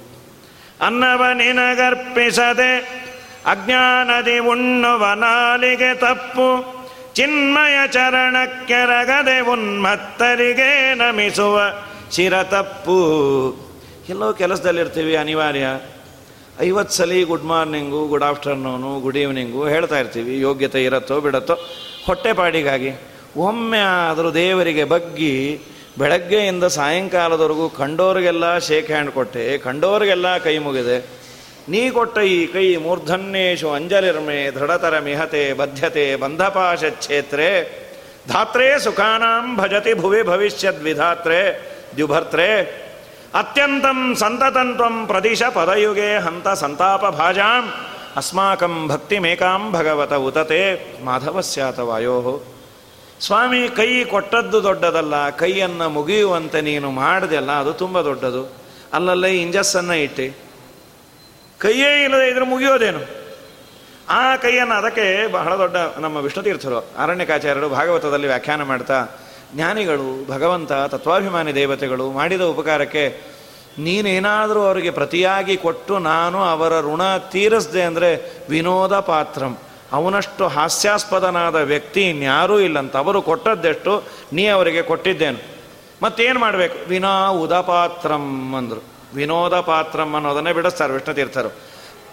[0.81, 3.01] ಅನ್ನವ ನಿನಗರ್ಪಿಸದೆ
[3.45, 6.81] ಅಜ್ಞಾನದಿ ಉಣ್ಣುವ ನಾಲಿಗೆ ತಪ್ಪು.
[7.13, 11.61] ಚಿನ್ಮಯ ಚರಣಕ್ಕೆರಗದೆ ಉನ್ಮತ್ತರಿಗೆ ನಮಿಸುವ
[12.11, 12.91] ಶಿರ ತಪ್ಪು.
[14.09, 15.65] ಎಲ್ಲೋ ಕೆಲಸದಲ್ಲಿರ್ತೀವಿ ಅನಿವಾರ್ಯ.
[16.61, 20.39] ಐವತ್ತು ಸಲ good morning, good afternoon, good evening ಹೇಳ್ತಾ ಇರ್ತೀವಿ.
[20.39, 21.53] ಯೋಗ್ಯತೆ ಇರತ್ತೋ ಬಿಡತ್ತೋ
[22.05, 22.91] ಹೊಟ್ಟೆಪಾಡಿಗಾಗಿ
[23.37, 25.59] ಒಮ್ಮೆ ಆದರೂ ದೇವರಿಗೆ ಬಗ್ಗಿ
[25.97, 29.57] ಬೆಳಗ್ಗೆಯಿಂದ ಸಾಯಂಕಾಲದವರೆಗೂ ಕಂಡೋರಿಗೆಲ್ಲ ಶೇಕ್ ಹ್ಯಾಂಡ್ ಕೊಟ್ಟೆ.
[29.57, 31.21] ಕಂಡೋರಿಗೆಲ್ಲ ಕೈ ಮುಗಿದೆ.
[31.69, 37.81] ನೀ ಕೊಟ್ಟ ಈ ಕೈ ಮೂರ್ಧನ್ಯೇಶು ಅಂಜಲಿರ್ಮೆ, ದೃಢತರ ಮಿಹತೆ, ಬದ್ಧತೆ ಬಂಧಪಾಶೇತ್ರೆ
[38.27, 41.71] ಧಾತ್ರೇ ಸುಖಾನಾಂ ಭಜತಿ ಭುವಿ ಭವಿಷ್ಯದ್ವಿಧಾತ್ರೆ.
[41.95, 42.61] ದ್ಯುಭರ್ತ್ರೆ,
[43.35, 47.73] ಅತ್ಯಂತಂ ಸಂತತಂತ್ವಂ ಪ್ರದಿಶ ಪದಯುಗೆ ಹಂತ ಸಂತಾಪ ಭಾಜಾಂ.
[48.15, 50.95] ಅಸ್ಮಾಕಂ ಭಕ್ತಿಮೇಕಾಂ ಭಗವತ ಉತತೆ.
[51.05, 52.43] ಮಾಧವಸ್ಯಾತ ವಾಯೋ.
[53.21, 58.51] ಸ್ವಾಮಿ, ಕೈ ಕೊಟ್ಟದ್ದು ದೊಡ್ಡದಲ್ಲ, ಕೈಯನ್ನು ಮುಗಿಯುವಂತೆ ನೀನು ಮಾಡಿದೆಲ್ಲ ಅದು ತುಂಬ ದೊಡ್ಡದು.
[58.93, 60.37] ಅಲ್ಲಲ್ಲೇ ಇಂಜಸ್ಸನ್ನು ಇಟ್ಟು.
[61.57, 62.99] ಕೈಯೇ ಇಲ್ಲದೆ ಇದ್ರೆ ಮುಗಿಯೋದೇನು?
[64.09, 69.05] ಆ ಕೈಯನ್ನು ಅದಕ್ಕೆ ಬಹಳ ದೊಡ್ಡ ನಮ್ಮ ವಿಷ್ಣುತೀರ್ಥರು ಅರಣ್ಯಕಾಚಾರ್ಯರು ಭಾಗವತದಲ್ಲಿ ವ್ಯಾಖ್ಯಾನ ಮಾಡ್ತಾ,
[69.55, 73.21] ಜ್ಞಾನಿಗಳು, ಭಗವಂತ, ತತ್ವಾಭಿಮಾನಿ ದೇವತೆಗಳು ಮಾಡಿದ ಉಪಕಾರಕ್ಕೆ
[73.79, 79.57] ನೀನೇನಾದರೂ ಅವರಿಗೆ ಪ್ರತಿಯಾಗಿ ಕೊಟ್ಟು ನಾನು ಅವರ ಋಣ ತೀರಿಸ್ದೆ ಅಂದರೆ ವಿನೋದ ಪಾತ್ರಂ.
[79.91, 84.03] ಅವನಷ್ಟು ಹಾಸ್ಯಾಸ್ಪದನಾದ ವ್ಯಕ್ತಿ ಇನ್ಯಾರೂ ಇಲ್ಲಂತ ಅವರು ಕೊಟ್ಟದ್ದೆಷ್ಟು?
[84.33, 85.37] ನೀ ಅವರಿಗೆ ಕೊಟ್ಟಿದ್ದೇನು.
[86.03, 86.89] ಮತ್ತೇನು ಮಾಡಬೇಕು?
[86.89, 88.83] ವಿನಾ ಉದಪಾತ್ರಂ ಅಂದರು.
[89.15, 91.71] ವಿನೋದ ಪಾತ್ರಂ ಅನ್ನೋದನ್ನೇ ಬಿಡಿಸ್ತಾರೆ ವಿಷ್ಣು ತೀರ್ಥರು.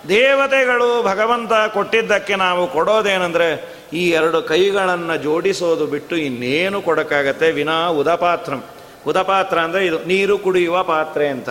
[0.08, 7.52] ದೇವತೆಗಳು ಭಗವಂತ ಕೊಟ್ಟಿದ್ದಕ್ಕೆ ನಾವು ಕೊಡೋದೇನೆಂದರೆ ಈ ಎರಡು ಕೈಗಳನ್ನು ಜೋಡಿಸೋದು ಬಿಟ್ಟು ಇನ್ನೇನು ಕೊಡೋಕ್ಕಾಗತ್ತೆ?
[7.52, 8.64] ವಿನಾ ಉದಪಾತ್ರಂ.
[9.06, 11.48] ಉದಪಾತ್ರ ಅಂದರೆ ಇದು ನೀರು ಕುಡಿಯುವ ಪಾತ್ರೆ ಅಂತ.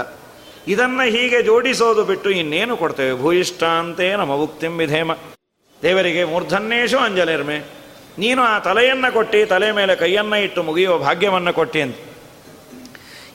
[0.67, 3.21] ಇದನ್ನು ಹೀಗೆ ಜೋಡಿಸೋದು ಬಿಟ್ಟು ಇನ್ನೇನು ಕೊಡ್ತೇವೆ?
[3.21, 5.11] ಭೂಯಿಷ್ಠಾಂತೇ ನಮ್ಮ ಉಕ್ತಿಂ ವಿಧೇಮ.
[5.81, 7.59] ದೇವರಿಗೆ ಮೂರ್ಧನ್ಯೇಶು ಅಂಜಲಿರ್ಮೆ.
[8.17, 11.97] ನೀನು ಆ ತಲೆಯನ್ನು ಕೊಟ್ಟು, ತಲೆ ಮೇಲೆ ಕೈಯನ್ನು ಇಟ್ಟು ಮುಗಿಯುವ ಭಾಗ್ಯವನ್ನು ಕೊಟ್ಟಿ ಅಂತ.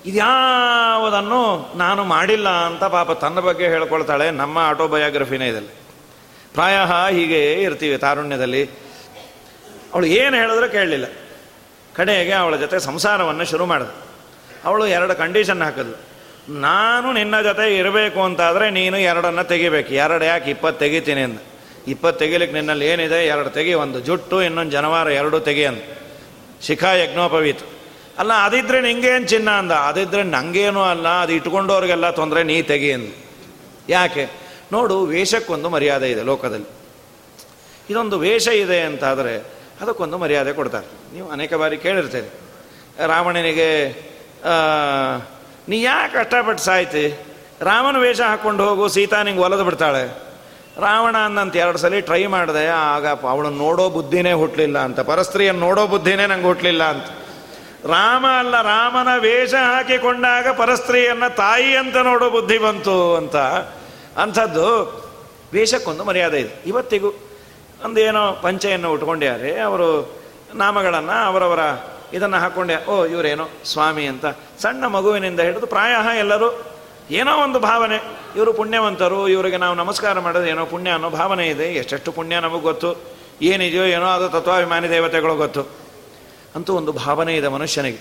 [0.06, 5.82] ಇದ್ಯಾವುದನ್ನು ನಾನು ಮಾಡಿಲ್ಲ ಅಂತ ಪಾಪ ತನ್ನ ಬಗ್ಗೆ ಹೇಳ್ಕೊಳ್ತಾಳೆ, ನಮ್ಮ ಆಟೋಬಯೋಗ್ರಫಿನೇ ಇದಲ್ಲಿ.
[6.54, 6.76] ಪ್ರಾಯ
[7.14, 8.66] ಹೀಗೆ ಇರ್ತೀವಿ ತಾರುಣ್ಯದಲ್ಲಿ.
[9.94, 11.04] ಅವಳು ಏನು ಹೇಳಿದ್ರೆ ಕೇಳಲಿಲ್ಲ.
[11.94, 13.94] ಕಡೆಗೆ ಅವಳ ಜೊತೆ ಸಂಸಾರವನ್ನು ಶುರು ಮಾಡಿದೆ.
[14.64, 16.12] ಅವಳು ಎರಡು ಕಂಡೀಷನ್ ಹಾಕಿದ್ಲು
[16.52, 19.94] ನಾನು ನಿನ್ನ ಜೊತೆ ಇರಬೇಕು ಅಂತಾದರೆ ನೀನು ಎರಡನ್ನು ತೆಗಿಬೇಕು.
[19.94, 21.38] ಎರಡು ಯಾಕೆ ಇಪ್ಪತ್ತು ತೆಗಿತೀನಿ ಅಂದ
[21.88, 23.26] ಇಪ್ಪತ್ತು ತೆಗಿಲಿಕ್ಕೆ ನಿನ್ನಲ್ಲಿ ಏನಿದೆ?
[23.26, 25.82] ಎರಡು ತೆಗಿ, ಒಂದು ಜುಟ್ಟು, ಇನ್ನೊಂದು ಜನವಾರ, ಎರಡು ತೆಗಿ ಅಂತ.
[26.62, 27.58] ಶಿಖಾ ಯಜ್ಞೋಪವೀತ.
[28.18, 29.72] ಅಲ್ಲ, ಅದಿದ್ರೆ ನಿಂಗೇನು ಚಿನ್ನ ಅಂದ?
[29.72, 33.12] ಅದಿದ್ರೆ ನಂಗೇನು ಅಲ್ಲ, ಅದು ಇಟ್ಕೊಂಡವ್ರಿಗೆಲ್ಲ ತೊಂದರೆ, ನೀ ತೆಗಿ ಅಂದ.
[33.88, 34.28] ಯಾಕೆ?
[34.72, 36.66] ನೋಡು, ವೇಷಕ್ಕೊಂದು ಮರ್ಯಾದೆ ಇದೆ ಲೋಕದಲ್ಲಿ.
[37.90, 39.38] ಇದೊಂದು ವೇಷ ಇದೆ ಅಂತಾದರೆ
[39.80, 41.14] ಅದಕ್ಕೊಂದು ಮರ್ಯಾದೆ ಕೊಡ್ತಾರೆ.
[41.14, 42.30] ನೀವು ಅನೇಕ ಬಾರಿ ಕೇಳಿರ್ತೀರಿ.
[43.06, 43.88] ರಾವಣನಿಗೆ
[45.68, 47.26] ನೀ ಯಾಕೆ ಕಷ್ಟಪಟ್ಟು ಸಾಯ್ತಿ?
[47.60, 50.31] ರಾಮನ ವೇಷ ಹಾಕ್ಕೊಂಡು ಹೋಗು, ಸೀತಾ ನಿಂಗೆ ಒಲದು ಬಿಡ್ತಾಳೆ.
[50.78, 55.00] ರಾವಣ ಅನ್ನಂತ ಎರಡು ಸಲ ಟ್ರೈ ಮಾಡಿದೆ, ಆಗ ಅವಳನ್ನು ನೋಡೋ ಬುದ್ಧಿನೇ ಹುಟ್ಟಲಿಲ್ಲ ಅಂತ.
[55.00, 57.04] ಪರಸ್ತ್ರೀಯನ್ನು ನೋಡೋ ಬುದ್ಧಿನೇ ನಂಗೆ ಹುಟ್ಟಲಿಲ್ಲ ಅಂತ.
[57.86, 63.36] ರಾಮ ಅಲ್ಲ, ರಾಮನ ವೇಷ ಹಾಕಿಕೊಂಡಾಗ ಪರಸ್ತ್ರೀಯನ್ನ ತಾಯಿ ಅಂತ ನೋಡೋ ಬುದ್ಧಿ ಬಂತು ಅಂತ.
[64.18, 64.66] ಅಂಥದ್ದು
[65.52, 66.62] ವೇಷಕ್ಕೊಂದು ಮರ್ಯಾದೆ ಇದೆ.
[66.66, 67.12] ಇವತ್ತಿಗೂ
[67.84, 70.20] ಒಂದೇನೋ ಪಂಚೆಯನ್ನು ಉಟ್ಕೊಂಡ್ಯಾರೆ ಅವರು
[70.54, 71.58] ನಾಮಗಳನ್ನು ಅವರವರ
[72.12, 74.26] ಇದನ್ನು ಹಾಕ್ಕೊಂಡೆ ಓ, ಇವರೇನೋ ಸ್ವಾಮಿ ಅಂತ.
[74.62, 76.71] ಸಣ್ಣ ಮಗುವಿನಿಂದ ಹಿಡಿದು ಪ್ರಾಯ ಎಲ್ಲರೂ
[77.12, 77.96] ಏನೋ ಒಂದು ಭಾವನೆ.
[78.36, 81.64] ಇವರು ಪುಣ್ಯವಂತರು, ಇವರಿಗೆ ನಾವು ನಮಸ್ಕಾರ ಮಾಡೋದು ಏನೋ ಪುಣ್ಯ ಅನ್ನೋ ಭಾವನೆ ಇದೆ.
[81.64, 83.02] ಎಷ್ಟೆಷ್ಟು ಪುಣ್ಯ ನಮಗೆ ಗೊತ್ತು.
[83.42, 85.62] ಏನಿದೆಯೋ ಏನೋ ಅದು ತತ್ವಾಭಿಮಾನಿ ದೇವತೆಗಳು ಗೊತ್ತು.
[86.54, 87.98] ಅಂತೂ ಒಂದು ಭಾವನೆ ಇದೆ ಮನುಷ್ಯನಿಗೆ.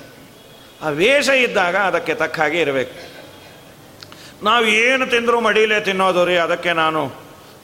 [0.81, 2.95] ಆ ವೇಷ ಇದ್ದಾಗ ಅದಕ್ಕೆ ತಕ್ಕ ಹಾಗೆ ಇರಬೇಕು.
[4.43, 7.11] ನಾವು ಏನು ತಿಂದರೂ ಮಡಿಲೇ ತಿನ್ನೋದು ರೀ, ಅದಕ್ಕೆ ನಾನು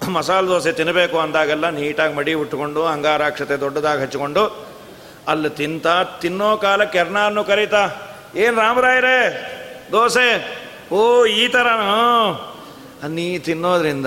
[0.10, 4.67] ಮಸಾಲೆ ದೋಸೆ ತಿನ್ನಬೇಕು ಅಂದಾಗೆಲ್ಲ ನೀಟಾಗಿ ಮಡಿ ಉಟ್ಕೊಂಡು, ಅಂಗಾರಾಕ್ಷತೆ ದೊಡ್ಡದಾಗಿ ಹಚ್ಕೊಂಡು,
[5.27, 5.88] ಅಲ್ಲಿ ತಿಂತ,
[6.21, 7.89] ತಿನ್ನೋ ಕಾಲಕ್ಕೆ ಎರ್ನಾರನ್ನು ಕರೀತಾ,
[8.36, 9.17] ಏನು ರಾಮರಾಯರೇ,
[9.91, 10.57] ದೋಸೆ
[10.91, 11.67] ಓ, ಈ ಥರ
[13.08, 14.06] ನೀ ತಿನ್ನೋದ್ರಿಂದ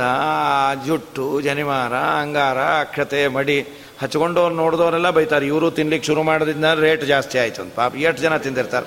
[0.86, 3.60] ಜುಟ್ಟು, ಜನಿವಾರ, ಅಂಗಾರ, ಅಕ್ಷತೆ, ಮಡಿ
[4.02, 5.46] ಹಚ್ಕೊಂಡವ್ರು ನೋಡಿದವರೆಲ್ಲ ಬೈತಾರೆ.
[5.46, 7.74] ಇವರು ತಿನ್ಲಿಕ್ಕೆ ಶುರು ಮಾಡೋದ್ರಿಂದ ರೇಟ್ ಜಾಸ್ತಿ ಆಯ್ತು ಅಂತ.
[7.74, 8.86] ಪಾಪ ಎಷ್ಟು ಜನ ತಿಂದಿರ್ತಾರೆ.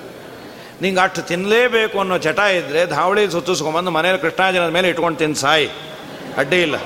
[0.82, 5.70] ನಿಂಗೆ ಅಷ್ಟು ತಿನ್ನಲೇಬೇಕು ಅನ್ನೋ ಚಟ ಇದ್ದರೆ ಧಾವಳಿ ಸುತ್ತಿಸ್ಕೊಂಬಂದು ಮನೇಲಿ ಕೃಷ್ಣಾಜನದ ಮೇಲೆ ಇಟ್ಕೊಂಡು ತಿನ್ನು ಸಾಯಿ.
[6.36, 6.76] ಅಡ್ಡಿ ಇಲ್ಲ.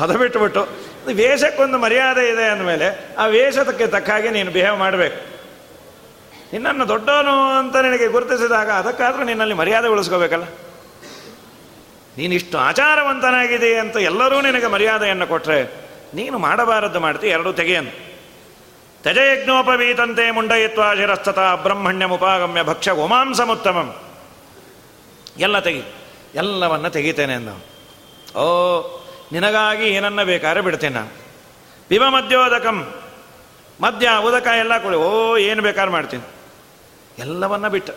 [0.00, 0.68] ಅದು ಬಿಟ್ಟುಬಿಟ್ಟು
[1.12, 5.31] ವೇಷಕ್ಕೊಂದು ಮರ್ಯಾದೆ ಇದೆ ಅಂದಮೇಲೆ ಆ ವೇಷದಕ್ಕೆ ತಕ್ಕ ಹಾಗೆ ನೀನು ಬಿಹೇವ್ ಮಾಡಬೇಕು.
[6.52, 10.44] ನಿನ್ನನ್ನು ದೊಡ್ಡವನು ಅಂತ ನಿನಗೆ ಗುರುತಿಸಿದಾಗ ಅದಕ್ಕಾದರೂ ನಿನ್ನಲ್ಲಿ ಮರ್ಯಾದೆ ಉಳಿಸ್ಕೋಬೇಕಲ್ಲ?
[12.18, 15.60] ನೀನಿಷ್ಟು ಆಚಾರವಂತನಾಗಿದೆ ಅಂತ ಎಲ್ಲರೂ ನಿನಗೆ ಮರ್ಯಾದೆಯನ್ನು ಕೊಟ್ಟರೆ
[16.14, 17.92] ನೀನು ಮಾಡಬಾರದ್ದು ಮಾಡ್ತಿ, ಎರಡೂ ತೆಗೆಯನು.
[19.02, 23.94] ತಜಯಜ್ಞೋಪವೀತಂತೆ ಮುಂಡಯಿತ್ವ ಶಿರಸ್ತತ ಬ್ರಹ್ಮಣ್ಯ ಮುಪಾಗಮ್ಯ ಭಕ್ಷ್ಯ ಉಮಾಂಸಮುತ್ತಮಂ
[25.38, 25.82] ಎಲ್ಲ ತೆಗಿ,
[26.34, 27.48] ಎಲ್ಲವನ್ನ ತೆಗಿತೇನೆ ಅಂದ
[28.36, 28.44] ಓ,
[29.32, 31.10] ನಿನಗಾಗಿ ಏನನ್ನ ಬೇಕಾದ್ರೆ ಬಿಡ್ತೇನೆ ನಾನು.
[31.88, 32.78] ಪಿವ ಮದ್ಯೋದಕಂ
[33.80, 34.96] ಮದ್ಯ, ಉದಕ ಎಲ್ಲ ಕೊಡಿ.
[34.96, 36.31] ಓ, ಏನು ಬೇಕಾದ್ರೆ ಮಾಡ್ತೀನಿ.
[37.18, 37.90] ಎಲ್ಲವನ್ನ ಬಿಟ್ಟ.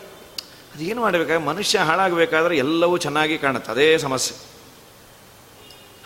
[0.74, 3.72] ಅದೇನು ಮಾಡಬೇಕಾದ್ರೆ ಮನುಷ್ಯ ಹಾಳಾಗಬೇಕಾದ್ರೆ ಎಲ್ಲವೂ ಚೆನ್ನಾಗಿ ಕಾಣುತ್ತೆ.
[3.72, 4.46] ಅದೇ ಸಮಸ್ಯೆ.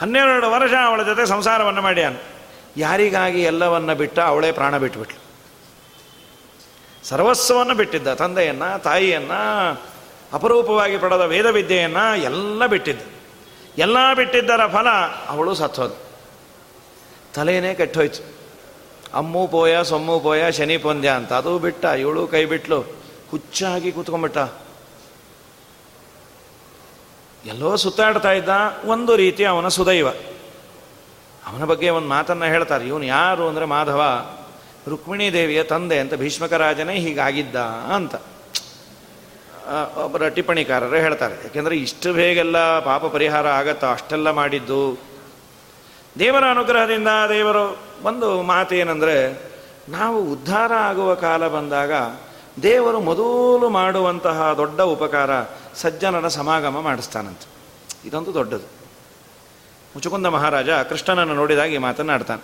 [0.00, 2.16] ಹನ್ನೆರಡು ವರ್ಷ ಅವಳ ಜೊತೆ ಸಂಸಾರವನ್ನು ಮಾಡ್ಯಾನ.
[2.76, 5.30] ಯಾರಿಗಾಗಿ ಎಲ್ಲವನ್ನ ಬಿಟ್ಟ ಅವಳೇ ಪ್ರಾಣ ಬಿಟ್ಟುಬಿಟ್ಲು
[7.04, 9.32] ಸರ್ವಸ್ವವನ್ನು ಬಿಟ್ಟಿದ್ದ, ತಂದೆಯನ್ನ, ತಾಯಿಯನ್ನ,
[10.32, 13.02] ಅಪರೂಪವಾಗಿ ಪಡೆದ ವೇದವಿದ್ಯೆಯನ್ನ ಎಲ್ಲ ಬಿಟ್ಟಿದ್ದ.
[13.78, 14.88] ಎಲ್ಲ ಬಿಟ್ಟಿದ್ದರ ಫಲ
[15.28, 15.94] ಅವಳು ಸತ್ತೋದು
[17.34, 18.40] ತಲೆಯೇ ಕೆಟ್ಟೋಯ್ತು.
[19.14, 21.32] ಅಮ್ಮು ಪೋಯ, ಸೊಮ್ಮು ಪೋಯ, ಶನಿ ಪೊಂದ್ಯ ಅಂತ.
[21.32, 22.99] ಅದು ಬಿಟ್ಟ, ಇವಳು ಕೈ ಬಿಟ್ಲು.
[23.30, 24.38] ಹುಚ್ಚಾಗಿ ಕೂತ್ಕೊಂಡ್ಬಿಟ್ಟ.
[27.44, 28.52] ಎಲ್ಲೋ ಸುತ್ತಾಡ್ತಾ ಇದ್ದ
[28.84, 30.08] ಒಂದು ರೀತಿ ಅವನ ಸುದೈವ.
[31.48, 34.02] ಅವನ ಬಗ್ಗೆ ಒಂದು ಮಾತನ್ನು ಹೇಳ್ತಾರೆ, ಇವನು ಯಾರು ಅಂದರೆ ಮಾಧವ?
[34.88, 37.56] ರುಕ್ಮಿಣಿ ದೇವಿಯ ತಂದೆ ಅಂತ ಭೀಷ್ಮಕರಾಜನೇ ಹೀಗಾಗಿದ್ದ
[37.96, 38.14] ಅಂತ.
[40.04, 44.82] ಒಬ್ಬರ ಟಿಪ್ಪಣಿಕಾರರು ಹೇಳ್ತಾರೆ, ಯಾಕೆಂದರೆ ಇಷ್ಟು ಬೇಗೆಲ್ಲ ಪಾಪ ಪರಿಹಾರ ಆಗತ್ತೋ, ಅಷ್ಟೆಲ್ಲ ಮಾಡಿದ್ದು.
[46.18, 47.64] ದೇವರ ಅನುಗ್ರಹದಿಂದ ದೇವರು
[48.02, 49.16] ಒಂದು ಮಾತೇನೆಂದರೆ,
[49.88, 51.92] ನಾವು ಉದ್ಧಾರ ಆಗುವ ಕಾಲ ಬಂದಾಗ
[52.62, 55.30] ದೇವರು ಮೊದಲು ಮಾಡುವಂತಹ ದೊಡ್ಡ ಉಪಕಾರ
[55.74, 57.46] ಸಜ್ಜನರ ಸಮಾಗಮ ಮಾಡಿಸ್ತಾನಂತೆ.
[58.08, 58.80] ಇದೊಂದು ದೊಡ್ಡದು.
[59.96, 62.42] ಮುಚುಕುಂದ ಮಹಾರಾಜ ಕೃಷ್ಣನನ್ನು ನೋಡಿದಾಗ ಈ ಮಾತನಾಡ್ತಾನೆ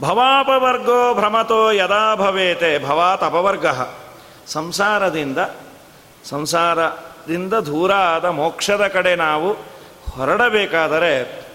[0.00, 3.66] ಭವಾಪವರ್ಗೋ ಭ್ರಮತೋ ಯದಾ ಭವೇತೆ ಭವಾತ್ ಅಪವರ್ಗ
[4.46, 5.38] ಸಂಸಾರದಿಂದ
[6.24, 9.52] ಸಂಸಾರದಿಂದ ದೂರ ಆದ ಮೋಕ್ಷದ ಕಡೆ ನಾವು
[10.10, 11.46] ಹೊರಡಬೇಕಾದರೆ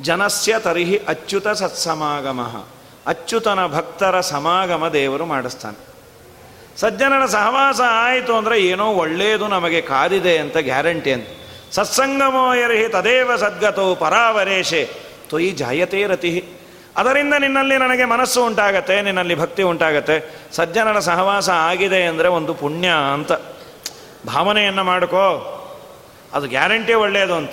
[0.00, 2.64] ಜನಸ್ಯ ತರಿಹಿ ಅಚ್ಯುತ ಸತ್ಸಮಾಗಮ.
[3.06, 5.91] ಅಚ್ಯುತನ ಭಕ್ತರ ಸಮಾಗಮ ದೇವರು ಮಾಡಿಸ್ತಾನೆ.
[6.76, 11.26] ಸಜ್ಜನರ ಸಹವಾಸ ಆಯಿತು ಅಂದರೆ ಏನೋ ಒಳ್ಳೆಯದು ನಮಗೆ ಕಾದಿದೆ ಅಂತ ಗ್ಯಾರಂಟಿ ಅಂತ.
[11.72, 14.88] ಸತ್ಸಂಗಮೋ ಯರ್ಹಿ ತದೇವ ಸದ್ಗತೋ ಪರಾವರೇಶೆ.
[15.30, 16.44] ತೊಯಿ ಜಾಯತೆ ರತಿ.
[16.96, 20.40] ಅದರಿಂದ ನಿನ್ನಲ್ಲಿ ನನಗೆ ಮನಸ್ಸು ಉಂಟಾಗತ್ತೆ, ನಿನ್ನಲ್ಲಿ ಭಕ್ತಿ ಉಂಟಾಗತ್ತೆ.
[20.52, 23.32] ಸಜ್ಜನರ ಸಹವಾಸ ಆಗಿದೆ ಅಂದರೆ ಒಂದು ಪುಣ್ಯ ಅಂತ.
[24.26, 25.58] ಭಾವನೆಯನ್ನು ಮಾಡ್ಕೋ.
[26.32, 27.50] ಅದು ಗ್ಯಾರಂಟಿ ಒಳ್ಳೆಯದು ಅಂತ.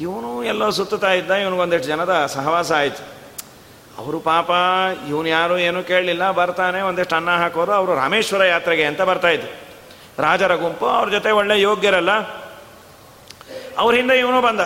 [0.00, 3.17] ಇವನು ಎಲ್ಲೋ ಸುತ್ತುತ್ತಾ ಇದ್ದ, ಇವನಿಗೊಂದೆಷ್ಟು ಜನದ ಸಹವಾಸ ಆಯಿತು.
[3.98, 4.50] ಅವರು ಪಾಪ,
[5.08, 9.68] ಇವನು ಯಾರು ಏನೂ ಕೇಳಲಿಲ್ಲ, ಬರ್ತಾನೆ, ಒಂದಿಷ್ಟು ಅನ್ನ ಹಾಕೋರು, ಅವರು ರಾಮೇಶ್ವರ ಯಾತ್ರೆಗೆ ಅಂತ ಬರ್ತಾಯಿದ್ರು
[10.22, 12.10] ರಾಜರ ಗುಂಪು, ಅವ್ರ ಜೊತೆ ಒಳ್ಳೆ ಯೋಗ್ಯರಲ್ಲ.
[13.78, 14.60] ಅವ್ರ ಹಿಂದೆ ಇವನು ಬಂದ.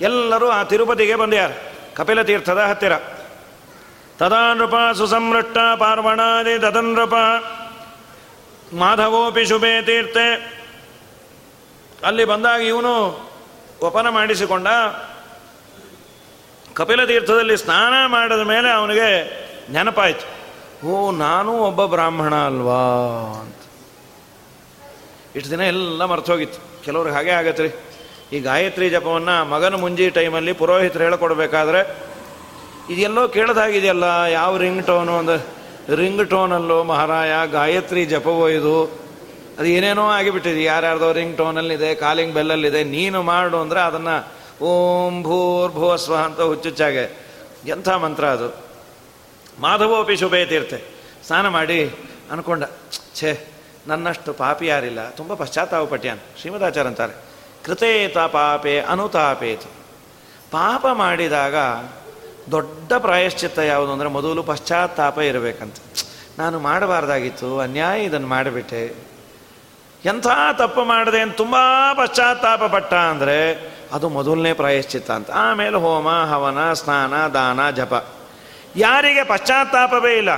[0.00, 1.50] ಎಲ್ಲರೂ ಆ ತಿರುಪತಿಗೆ ಬಂದ್ಯಾರ
[1.94, 2.92] ಕಪಿಲ ತೀರ್ಥದ ಹತ್ತಿರ.
[4.18, 7.14] ತದಾ ನೃಪ ಸುಸಮೃಷ್ಟ ಪಾರ್ವಣಾದಿ ನೃಪ
[8.74, 10.34] ಮಾಧವೋಪಿ ಶುಭೆ ತೀರ್ಥೆ.
[12.04, 13.20] ಅಲ್ಲಿ ಬಂದಾಗ ಇವನು
[13.82, 14.66] ಒಪನ ಮಾಡಿಸಿಕೊಂಡ
[16.74, 19.08] ಕಪಿಲ ತೀರ್ಥದಲ್ಲಿ ಸ್ನಾನ ಮಾಡಿದ ಮೇಲೆ ಅವನಿಗೆ
[19.72, 20.26] ನೆನಪಾಯ್ತು.
[20.86, 22.80] ಓ, ನಾನು ಒಬ್ಬ ಬ್ರಾಹ್ಮಣ ಅಲ್ವಾ
[23.40, 23.58] ಅಂತ.
[25.36, 26.84] ಇಷ್ಟು ದಿನ ಎಲ್ಲ ಮರ್ತೋಗಿತ್ತು.
[26.84, 27.70] ಕೆಲವ್ರಿಗೆ ಹಾಗೆ ಆಗತ್ತೆ ರೀ.
[28.36, 32.12] ಈ ಗಾಯತ್ರಿ ಜಪವನ್ನು ಮಗನ ಮುಂಜಿ ಟೈಮಲ್ಲಿ ಪುರೋಹಿತರು ಹೇಳಿಕೊಡ್ಬೇಕಾದ್ರೆ
[32.90, 35.36] ಇದೆಲ್ಲೋ ಕೇಳದಾಗಿದೆಯಲ್ಲ, ಯಾವ ರಿಂಗ್ ಟೋನು ಒಂದು
[35.96, 38.84] ರಿಂಗ್ ಟೋನಲ್ಲೋ ಮಹಾರಾಯ, ಗಾಯತ್ರಿ ಜಪವೋ ಇದು.
[39.58, 40.64] ಅದು ಏನೇನೋ ಆಗಿಬಿಟ್ಟಿದೆ.
[40.64, 47.26] ಯಾರ್ಯಾರ್ದೋ ರಿಂಗ್ ಟೋನಲ್ಲಿದೆ ಕಾಲಿಂಗ್ ಬೆಲ್ಲಲ್ಲಿದೆ, ನೀನು ಮಾಡು ಅಂದರೆ ಅದನ್ನು ಓಂ ಭೂರ್ಭುವ ಭೂಸ್ವ ಅಂತ ಹುಚ್ಚುಚ್ಚಾಗೆ.
[47.66, 48.56] ಎಂಥ ಮಂತ್ರ ಅದು?
[49.60, 50.82] ಮಾಧವೋಪಿ ಶುಭೆ ತೀರ್ಥೆ.
[51.26, 51.94] ಸ್ನಾನ ಮಾಡಿ
[52.30, 52.64] ಅನ್ಕೊಂಡ,
[53.14, 53.48] ಛೇ,
[53.86, 55.10] ನನ್ನಷ್ಟು ಪಾಪಿ ಯಾರಿಲ್ಲ.
[55.10, 57.12] ತುಂಬ ಪಶ್ಚಾತ್ತಾಪ ಪಟ್ಯಾನ್ ಶ್ರೀಮದಾಚಾರ್ಯ ಅಂತಾರೆ
[57.64, 59.70] ಕೃತೇತ ಪಾಪೆ ಅನುತಾಪೇತು.
[60.50, 61.54] ಪಾಪ ಮಾಡಿದಾಗ
[62.50, 65.76] ದೊಡ್ಡ ಪ್ರಾಯಶ್ಚಿತ್ತ ಯಾವುದು ಅಂದರೆ ಮೊದಲು ಪಶ್ಚಾತ್ತಾಪ ಇರಬೇಕಂತ.
[66.38, 68.94] ನಾನು ಮಾಡಬಾರ್ದಾಗಿತ್ತು, ಅನ್ಯಾಯ ಇದನ್ನು ಮಾಡಿಬಿಟ್ಟೆ.
[70.04, 70.26] ಎಂಥ
[70.58, 71.56] ತಪ್ಪು ಮಾಡಿದೆ ಅಂತ ತುಂಬ
[71.94, 75.30] ಪಶ್ಚಾತ್ತಾಪ ಪಟ್ಟ ಅಂದರೆ ಅದು ಮೊದಲನೇ ಪ್ರಾಯಶ್ಚಿತ್ತ ಅಂತ.
[75.30, 78.08] ಆಮೇಲೆ ಹೋಮ, ಹವನ, ಸ್ನಾನ, ದಾನ, ಜಪ.
[78.76, 80.28] ಯಾರಿಗೆ ಪಶ್ಚಾತ್ತಾಪವೇ ಇಲ್ಲ.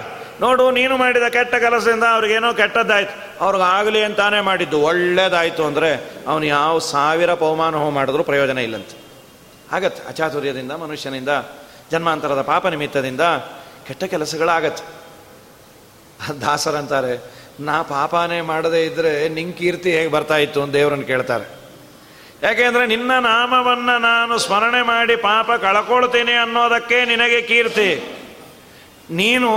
[0.40, 3.44] ನೋಡು, ನೀನು ಮಾಡಿದ ಕೆಟ್ಟ ಕೆಲಸದಿಂದ ಅವ್ರಿಗೇನೋ ಕೆಟ್ಟದ್ದಾಯ್ತು.
[3.44, 4.80] ಅವ್ರಿಗಾಗಲಿ ಅಂತಾನೆ ಮಾಡಿದ್ದು.
[4.80, 8.88] ಒಳ್ಳೇದಾಯಿತು ಅಂದರೆ ಅವನು ಯಾವ ಸಾವಿರ ಪೌಮಾನ ಹೋಮ ಮಾಡಿದ್ರೂ ಪ್ರಯೋಜನ ಇಲ್ಲಂತ.
[9.72, 10.08] ಆಗತ್ತೆ.
[10.08, 11.28] ಅಚಾತುರ್ಯದಿಂದ, ಮನುಷ್ಯನಿಂದ,
[11.90, 13.20] ಜನ್ಮಾಂತರದ ಪಾಪ ನಿಮಿತ್ತದಿಂದ
[13.86, 14.84] ಕೆಟ್ಟ ಕೆಲಸಗಳಾಗತ್ತೆ.
[16.40, 17.24] ದಾಸರಂತಾರೆ,
[17.60, 20.62] ನಾ ಪಾಪನೇ ಮಾಡದೇ ಇದ್ದರೆ ನಿಂಗೆ ಕೀರ್ತಿ ಹೇಗೆ ಬರ್ತಾ ಇತ್ತು?
[20.62, 21.63] ಅಂತ ದೇವ್ರನ್ನ ಕೇಳ್ತಾರೆ.
[22.42, 28.20] ಯಾಕೆಂದ್ರೆ ನಿನ್ನ ನಾಮವನ್ನು ನಾನು ಸ್ಮರಣೆ ಮಾಡಿ ಪಾಪ ಕಳ್ಕೊಳ್ತೇನೆ ಅನ್ನೋದಕ್ಕೆ ನಿನಗೆ ಕೀರ್ತಿ.
[29.10, 29.50] ನೀನು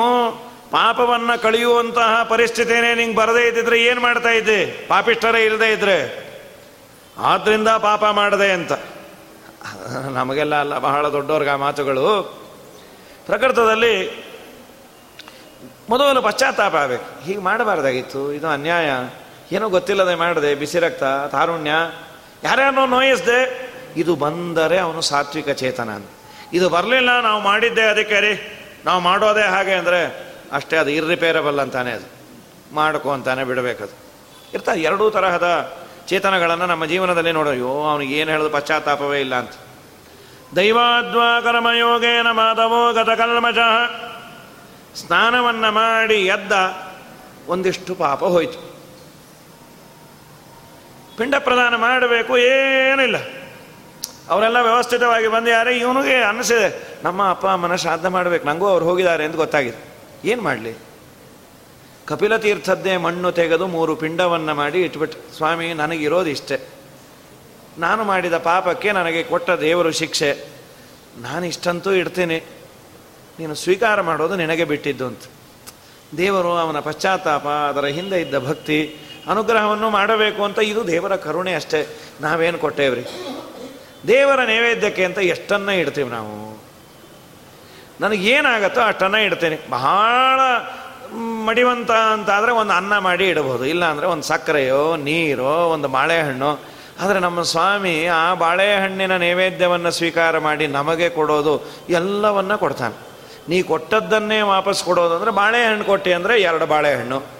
[0.71, 4.87] ಪಾಪವನ್ನು ಕಳೆಯುವಂತಹ ಪರಿಸ್ಥಿತಿನೇ ನಿಂಗೆ ಬರದೇ ಇದ್ದಿದ್ರೆ ಏನು ಮಾಡ್ತಾ ಇದ್ದೆ?
[4.87, 6.27] ಪಾಪಿಷ್ಟರೇ ಇಲ್ಲದೆ ಇದ್ದರೆ
[7.17, 8.71] ಆದ್ದರಿಂದ ಪಾಪ ಮಾಡದೆ ಅಂತ.
[10.13, 12.07] ನಮಗೆಲ್ಲ ಅಲ್ಲ, ಬಹಳ ದೊಡ್ಡವ್ರಿಗೆ ಆ ಮಾತುಗಳು.
[13.25, 14.25] ಪ್ರಕೃತದಲ್ಲಿ
[15.89, 17.23] ಮೊದಲು ಪಶ್ಚಾತ್ತಾಪ ಆಗಬೇಕು.
[17.23, 18.89] ಹೀಗೆ ಮಾಡಬಾರ್ದಾಗಿತ್ತು, ಇದು ಅನ್ಯಾಯ.
[19.51, 21.71] ಏನೋ ಗೊತ್ತಿಲ್ಲದೆ ಮಾಡಿದೆ, ಬಿಸಿ ರಕ್ತ, ತಾರುಣ್ಯ.
[22.43, 26.05] ಯಾರ್ಯಾರನೋ ನೋಯಿಸ್ದೆ, ಇದು ಬಂದರೆ ಅವನು ಸಾತ್ವಿಕ ಚೇತನ ಅಂತ.
[26.53, 32.05] ಇದು ಬರಲಿಲ್ಲ, ನಾವು ಮಾಡಿದ್ದೆ, ಅದಕ್ಕೆ ರೀ ನಾವು ಮಾಡೋದೇ ಹಾಗೆ ಅಂದರೆ ಅಷ್ಟೇ, ಅದು ಇರ್ರಿಪೇರಬಲ್ ಅಂತಾನೆ ಅದು.
[32.75, 33.95] ಮಾಡ್ಕೊ ಅಂತಾನೆ ಬಿಡಬೇಕದು.
[34.53, 35.77] ಇರ್ತಾ ಎರಡೂ ತರಹದ
[36.07, 39.51] ಚೇತನಗಳನ್ನು ನಮ್ಮ ಜೀವನದಲ್ಲಿ ನೋಡೋ, ಅಯ್ಯೋ, ಅವನಿಗೆ ಏನು ಹೇಳೋದು ಪಶ್ಚಾತ್ತಾಪವೇ ಇಲ್ಲ ಅಂತ.
[40.55, 43.57] ದೈವಾದ್ವಾ ಕರ್ಮಯೋಗೇನ ಮಾಧವೋ ಗತಕಲ್ಮಜ
[44.95, 46.51] ಸ್ನಾನವನ್ನು ಮಾಡಿ ಎದ್ದ
[47.47, 48.66] ಒಂದಿಷ್ಟು ಪಾಪ ಹೋಯಿತು.
[51.17, 53.17] ಪಿಂಡ ಪ್ರದಾನ ಮಾಡಬೇಕು ಏನಿಲ್ಲ
[54.29, 56.69] ಅವರೆಲ್ಲ ವ್ಯವಸ್ಥಿತವಾಗಿ ಬಂದು ಯಾರೇ ಇವನಿಗೆ ಅನ್ನಿಸಿದೆ,
[57.03, 59.79] ನಮ್ಮ ಅಪ್ಪ ಅಮ್ಮನ ಶ್ರಾದ್ದ ಮಾಡಬೇಕು ನನಗೂ ಅವ್ರು ಹೋಗಿದ್ದಾರೆ ಅಂತ ಗೊತ್ತಾಗಿದೆ.
[60.25, 60.73] ಏನು ಮಾಡಲಿ?
[62.07, 66.57] ಕಪಿಲ ತೀರ್ಥದ್ದೇ ಮಣ್ಣು ತೆಗೆದು ಮೂರು ಪಿಂಡವನ್ನು ಮಾಡಿ ಇಟ್ಬಿಟ್ಟು, ಸ್ವಾಮಿ, ನನಗಿರೋದು ಇಷ್ಟೆ.
[67.77, 70.47] ನಾನು ಮಾಡಿದ ಪಾಪಕ್ಕೆ ನನಗೆ ಕೊಟ್ಟ ದೇವರು ಶಿಕ್ಷೆ.
[71.17, 72.37] ನಾನು ಇಷ್ಟಂತೂ ಇಡ್ತೀನಿ.
[73.39, 75.23] ನೀನು ಸ್ವೀಕಾರ ಮಾಡೋದು ನಿನಗೆ ಬಿಟ್ಟಿದ್ದು ಅಂತ.
[76.17, 78.97] ದೇವರು ಅವನ ಪಶ್ಚಾತ್ತಾಪ, ಅದರ ಹಿಂದೆ ಇದ್ದ ಭಕ್ತಿ
[79.29, 81.87] ಅನುಗ್ರಹವನ್ನು ಮಾಡಬೇಕು ಅಂತ ಇದು ದೇವರ ಕರುಣೆ ಅಷ್ಟೇ.
[82.21, 83.05] ನಾವೇನು ಕೊಟ್ಟೇವ್ರಿ?
[84.07, 86.61] ದೇವರ ನೈವೇದ್ಯಕ್ಕೆ ಅಂತ ಎಷ್ಟನ್ನ ಇಡ್ತೀವಿ ನಾವು?
[88.01, 89.59] ನನಗೇನಾಗತ್ತೋ ಅಷ್ಟನ್ನ ಇಡ್ತೇನೆ.
[89.69, 90.39] ಬಹಳ
[91.45, 93.65] ಮಡಿವಂತ ಅಂತ ಆದರೆ ಒಂದು ಅನ್ನ ಮಾಡಿ ಇಡಬಹುದು.
[93.65, 96.59] ಇಲ್ಲಾಂದರೆ ಒಂದು ಸಕ್ಕರೆಯೋ, ನೀರೋ, ಒಂದು ಬಾಳೆಹಣ್ಣು.
[96.99, 102.95] ಆದರೆ ನಮ್ಮ ಸ್ವಾಮಿ ಆ ಬಾಳೆಹಣ್ಣಿನ ನೈವೇದ್ಯವನ್ನು ಸ್ವೀಕಾರ ಮಾಡಿ ನಮಗೆ ಕೊಡೋದು ಎಲ್ಲವನ್ನ ಕೊಡ್ತಾನೆ.
[103.49, 107.36] ನೀ ಕೊಟ್ಟದ್ದನ್ನೇ ವಾಪಸ್ ಕೊಡೋದು ಅಂದರೆ ಬಾಳೆಹಣ್ಣು ಕೊಟ್ಟಿ ಅಂದರೆ ಎರಡು ಬಾಳೆಹಣ್ಣು.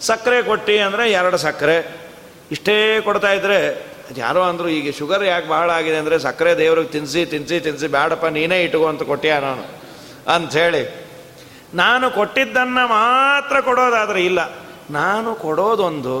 [0.00, 1.78] ಸಕ್ಕರೆ ಕೊಟ್ಟಿ ಅಂದರೆ ಎರಡು ಸಕ್ಕರೆ.
[2.50, 3.58] ಇಷ್ಟೇ ಕೊಡ್ತಾ ಇದ್ರೆ
[4.16, 8.62] ಯಾರೋ ಅಂದರು ಈಗ ಶುಗರ್ ಯಾಕೆ ಭಾಳ ಆಗಿದೆ ಅಂದರೆ ಸಕ್ಕರೆ ದೇವ್ರಿಗೆ ತಿನ್ನಿಸಿ ತಿನ್ನಿಸಿ ತಿನ್ನಿಸಿ ಬೇಡಪ್ಪ ನೀನೇ
[8.62, 9.64] ಇಟ್ಕೋ ಅಂತ ಕೊಟ್ಟಿಯ ನಾನು?
[10.34, 10.82] ಅಂಥೇಳಿ
[11.74, 14.40] ನಾನು ಕೊಟ್ಟಿದ್ದನ್ನು ಮಾತ್ರ ಕೊಡೋದಾದರೆ ಇಲ್ಲ.
[14.90, 16.16] ನಾನು ಕೊಡೋದೊಂದು,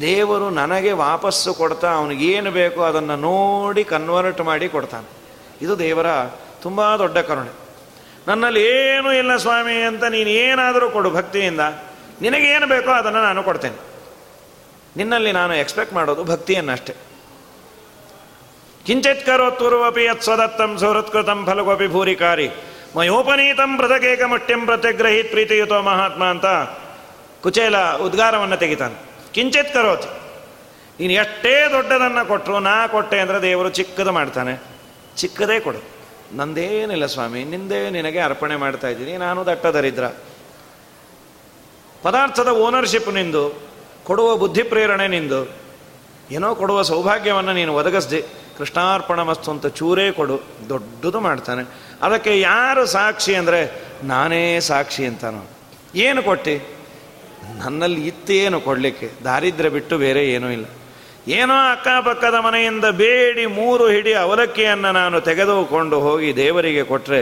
[0.00, 5.08] ದೇವರು ನನಗೆ ವಾಪಸ್ಸು ಕೊಡ್ತಾ ಅವನಿಗೇನು ಬೇಕೋ ಅದನ್ನು ನೋಡಿ ಕನ್ವರ್ಟ್ ಮಾಡಿ ಕೊಡ್ತಾನೆ.
[5.62, 6.06] ಇದು ದೇವರ
[6.62, 7.52] ತುಂಬ ದೊಡ್ಡ ಕರುಣೆ.
[8.28, 11.60] ನನ್ನಲ್ಲಿ ಏನೂ ಇಲ್ಲ ಸ್ವಾಮಿ ಅಂತ ನೀನು ಏನಾದರೂ ಕೊಡು ಭಕ್ತಿಯಿಂದ.
[12.22, 13.78] ನಿನಗೇನು ಬೇಕೋ ಅದನ್ನು ನಾನು ಕೊಡ್ತೇನೆ.
[14.98, 16.94] ನಿನ್ನಲ್ಲಿ ನಾನು ಎಕ್ಸ್ಪೆಕ್ಟ್ ಮಾಡೋದು ಭಕ್ತಿಯನ್ನಷ್ಟೇ.
[18.86, 22.48] ಕಿಂಚಿತ್ ಕರೋತ್ತುರುವಪಿ ಯತ್ ಸ್ವದತ್ತಂ ಸುಹೃತ್ಕೃತಂ ಫಲಗೋಪಿ ಭೂರಿಕಾರಿ.
[22.96, 26.46] ಮಯೋಪನೀತಂ ಪೃಥಕೇಕ ಮುಟ್ಟ್ಯಂ ಪ್ರತ್ಯಗ್ರಹೀತ್ ಪ್ರೀತಿಯುತೋ ಮಹಾತ್ಮ ಅಂತ
[27.44, 28.96] ಕುಚೇಲ ಉದ್ಗಾರವನ್ನು ತೆಗಿತಾನೆ.
[29.34, 30.10] ಕಿಂಚಿತ್ ಕರೋತಿ,
[30.98, 34.54] ನೀನು ಎಷ್ಟೇ ದೊಡ್ಡದನ್ನು ಕೊಟ್ಟರು ನಾ ಕೊಟ್ಟೆ ಅಂದರೆ ದೇವರು ಚಿಕ್ಕದು ಮಾಡ್ತಾನೆ.
[35.20, 35.80] ಚಿಕ್ಕದೇ ಕೊಡು.
[36.38, 40.04] ನಂದೇನಿಲ್ಲ ಸ್ವಾಮಿ, ನಿಂದೇ ನಿನಗೆ ಅರ್ಪಣೆ ಮಾಡ್ತಾ ಇದ್ದೀನಿ, ನಾನು ದಟ್ಟ ದರಿದ್ರ
[42.04, 43.44] ಪದಾರ್ಥದ ಓನರ್ಶಿಪ್ ನಿಂದು,
[44.08, 45.40] ಕೊಡುವ ಬುದ್ಧಿ ಪ್ರೇರಣೆ ನಿಂದು,
[46.36, 48.20] ಏನೋ ಕೊಡುವ ಸೌಭಾಗ್ಯವನ್ನು ನೀನು ಒದಗಿಸ್ದೆ
[48.58, 50.36] ಕೃಷ್ಣಾರ್ಪಣ ಮಸ್ತು ಅಂತ ಚೂರೇ ಕೊಡು,
[50.72, 51.62] ದೊಡ್ಡದು ಮಾಡ್ತಾನೆ.
[52.06, 53.60] ಅದಕ್ಕೆ ಯಾರು ಸಾಕ್ಷಿ ಅಂದರೆ
[54.12, 55.42] ನಾನೇ ಸಾಕ್ಷಿ ಅಂತಾನು
[56.06, 56.54] ಏನು ಕೊಟ್ಟಿ?
[57.60, 59.08] ನನ್ನಲ್ಲಿ ಇತ್ತೇನು ಕೊಡಲಿಕ್ಕೆ?
[59.24, 60.66] ದಾರಿದ್ರ್ಯ ಬಿಟ್ಟು ಬೇರೆ ಏನೂ ಇಲ್ಲ.
[61.40, 67.20] ಏನೋ ಅಕ್ಕಪಕ್ಕದ ಮನೆಯಿಂದ ಬೇಡಿ ಮೂರು ಹಿಡಿ ಅವಲಕ್ಕಿಯನ್ನು ನಾನು ತೆಗೆದುಕೊಂಡು ಹೋಗಿ ದೇವರಿಗೆ ಕೊಟ್ಟರೆ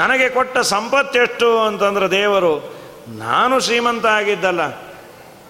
[0.00, 2.52] ನನಗೆ ಕೊಟ್ಟ ಸಂಪತ್ತೆಷ್ಟು ಅಂತಂದ್ರೆ ದೇವರು
[3.08, 4.60] ನಾನು ಶ್ರೀಮಂತ ಆಗಿದ್ದಲ್ಲ,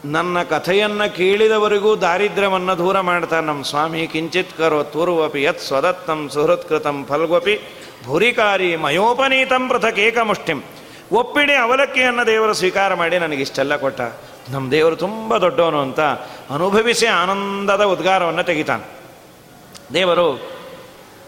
[0.05, 4.07] ನನ್ನ ಕಥೆಯನ್ನು ಕೇಳಿದವರಿಗೂ ದಾರಿದ್ರ್ಯವನ್ನು ದೂರ ಮಾಡ್ತಾ ನಮ್ಮ ಸ್ವಾಮಿ.
[4.07, 7.55] ಕಿಂಚಿತ್ ಕರೋ ತೂರ್ವಪಿ, ಯತ್ ಸ್ವದತ್ತಂ ಸುಹೃತ್ಕೃತಂ ಫಲ್ಗೊಪಿ
[8.05, 10.62] ಭುರಿಕಾರಿ ಮಯೋಪನೀತಂ ಪೃಥಕ್ ಏಕಮುಷ್ಟಿಂ.
[11.12, 14.00] ಒಪ್ಪಿಡಿ ಅವಲಕ್ಕಿಯನ್ನು ದೇವರು ಸ್ವೀಕಾರ ಮಾಡಿ ನನಗಿಷ್ಟೆಲ್ಲ ಕೊಟ್ಟ.
[14.50, 16.00] ನಮ್ಮ ದೇವರು ತುಂಬ ದೊಡ್ಡವನು ಅಂತ
[16.50, 18.84] ಅನುಭವಿಸಿ ಆನಂದದ ಉದ್ಗಾರವನ್ನು ತೆಗಿತಾನೆ.
[19.94, 20.26] ದೇವರು,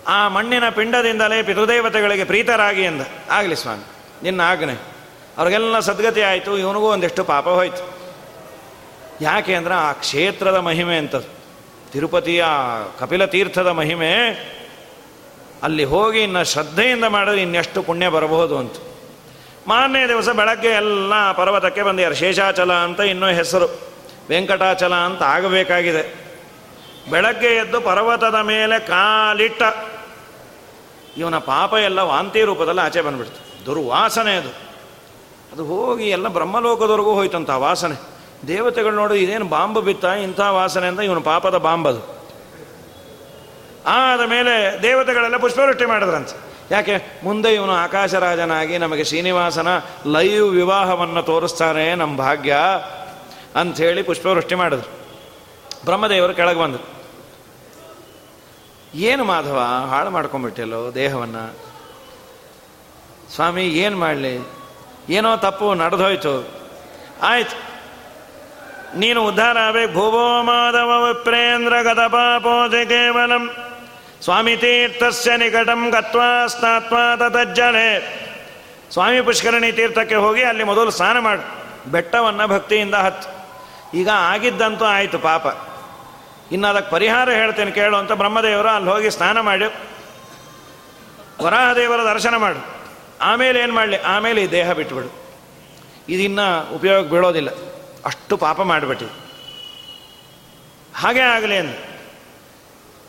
[0.09, 3.03] ಆ ಮಣ್ಣಿನ ಪಿಂಡದಿಂದಲೇ ಪಿತೃದೇವತೆಗಳಿಗೆ ಪ್ರೀತರಾಗಿ ಎಂದ.
[3.31, 3.85] ಆಗಲಿ ಸ್ವಾಮಿ,
[4.23, 4.94] ನಿನ್ನ ಆಜ್ಞೆ.
[5.39, 7.95] ಅವ್ರಿಗೆಲ್ಲ ಸದ್ಗತಿ ಆಯಿತು, ಇವನಿಗೂ ಒಂದಿಷ್ಟು ಪಾಪ ಹೋಯ್ತು.
[9.21, 11.45] ಯಾಕೆ ಅಂದ್ರೆ ಆ ಕ್ಷೇತ್ರದ ಮಹಿಮೆ ಅಂತದ್ದು.
[11.93, 12.45] ತಿರುಪತಿಯ
[12.99, 14.15] ಕಪಿಲ ತೀರ್ಥದ ಮಹಿಮೆ
[15.63, 18.75] ಅಲ್ಲಿ ಹೋಗಿ ಇನ್ನು ಶ್ರದ್ಧೆಯಿಂದ ಮಾಡಿದ್ರೆ ಇನ್ನೆಷ್ಟು ಪುಣ್ಯ ಬರಬಹುದು ಅಂತ.
[19.69, 22.15] ಮಾರನೇ ದಿವಸ ಬೆಳಗ್ಗೆ ಎಲ್ಲ ಪರ್ವತಕ್ಕೆ ಬಂದಿದ್ದಾರೆ.
[22.15, 23.67] ಶೇಷಾಚಲ ಅಂತ ಇನ್ನೂ ಹೆಸರು.
[24.29, 26.25] ವೆಂಕಟಾಚಲ ಅಂತ ಆಗಬೇಕಾಗಿದೆ.
[27.11, 29.63] ಬೆಳಗ್ಗೆ ಎದ್ದು ಪರ್ವತದ ಮೇಲೆ ಕಾಲಿಟ್ಟ.
[31.17, 33.67] ಇವನ ಪಾಪ ಎಲ್ಲ ವಾಂತಿ ರೂಪದಲ್ಲಿ ಆಚೆ ಬಂದ್ಬಿಡ್ತು.
[33.67, 34.64] ದುರ್ವಾಸನೆ ಅದು.
[35.55, 37.97] ಅದು ಹೋಗಿ ಎಲ್ಲ ಬ್ರಹ್ಮಲೋಕದವರೆಗೂ ಹೋಯ್ತಂತ ವಾಸನೆ.
[38.49, 42.15] ದೇವತೆಗಳು ನೋಡು, ಇದೇನು ಬಾಂಬು ಬಿತ್ತ, ಇಂಥ ವಾಸನೆ ಅಂತ ಇವನು ಪಾಪದ ಬಾಂಬದು
[43.87, 46.37] ಆದ ಮೇಲೆ ದೇವತೆಗಳೆಲ್ಲ ಪುಷ್ಪವೃಷ್ಟಿ ಮಾಡಿದ್ರಂತೆ.
[46.71, 47.21] ಯಾಕೆ?
[47.25, 49.69] ಮುಂದೆ ಇವನು ಆಕಾಶರಾಜನಾಗಿ ನಮಗೆ ಶ್ರೀನಿವಾಸನ
[50.07, 52.57] ಲೈವ್ ವಿವಾಹವನ್ನು ತೋರಿಸ್ತಾನೆ ನಮ್ಮ ಭಾಗ್ಯ
[53.57, 54.91] ಅಂಥೇಳಿ ಪುಷ್ಪವೃಷ್ಟಿ ಮಾಡಿದ್ರು.
[55.85, 56.87] ಬ್ರಹ್ಮದೇವರು ಕೆಳಗೆ ಬಂದರು.
[58.95, 61.55] ಏನು ಮಾಧವ, ಹಾಳು ಮಾಡ್ಕೊಂಡ್ಬಿಟ್ಟಿಲ್ಲೋ ದೇಹವನ್ನು?
[63.35, 64.64] ಸ್ವಾಮಿ, ಏನು ಮಾಡಲಿ?
[65.09, 66.49] ಏನೋ ತಪ್ಪು ನಡೆದೋಯ್ತು.
[67.23, 67.75] ಆಯ್ತು.
[68.99, 69.93] ನೀನು ಉದ್ಧಾರ ಆಗಬೇಕು.
[69.93, 73.57] ಭುವೋ ಮಾಧವ ವಿಪ್ರೇಂದ್ರ ಗತಪಾಪೋಜೆ ಕೇವಲಂ.
[74.23, 78.25] ಸ್ವಾಮಿ ತೀರ್ಥಸ್ಯ ನಿಕಟಂ ಗತ್ವಾ ಸ್ನಾತ್ವಾ ತಜ್ಜಲೆ
[78.93, 81.65] ಸ್ವಾಮಿ ಪುಷ್ಕರಣಿ ತೀರ್ಥಕ್ಕೆ ಹೋಗಿ ಅಲ್ಲಿ ಮೊದಲು ಸ್ನಾನ ಮಾಡು.
[81.91, 83.45] ಬೆಟ್ಟವನ್ನು ಭಕ್ತಿಯಿಂದ ಹತ್ತು.
[83.97, 85.47] ಈಗ ಆಗಿದ್ದಂತೂ ಆಯಿತು ಪಾಪ.
[86.53, 89.65] ಇನ್ನು ಅದಕ್ಕೆ ಪರಿಹಾರ ಹೇಳ್ತೇನೆ ಕೇಳು ಅಂತ ಬ್ರಹ್ಮದೇವರು ಅಲ್ಲಿ ಹೋಗಿ ಸ್ನಾನ ಮಾಡಿ.
[91.45, 92.84] ವರಾಹದೇವರ ದರ್ಶನ ಮಾಡು.
[93.21, 94.03] ಆಮೇಲೆ ಏನು ಮಾಡಲಿ?
[94.03, 95.25] ಆಮೇಲೆ ಈ ದೇಹ ಬಿಟ್ಬಿಡು.
[96.09, 97.51] ಇದಿನ್ನು ಉಪಯೋಗ ಬೀಳೋದಿಲ್ಲ.
[98.05, 99.07] ಅಷ್ಟು ಪಾಪ ಮಾಡಿಬಿಟ್ಟು
[100.95, 101.75] ಹಾಗೆ ಆಗಲಿ ಅಂದ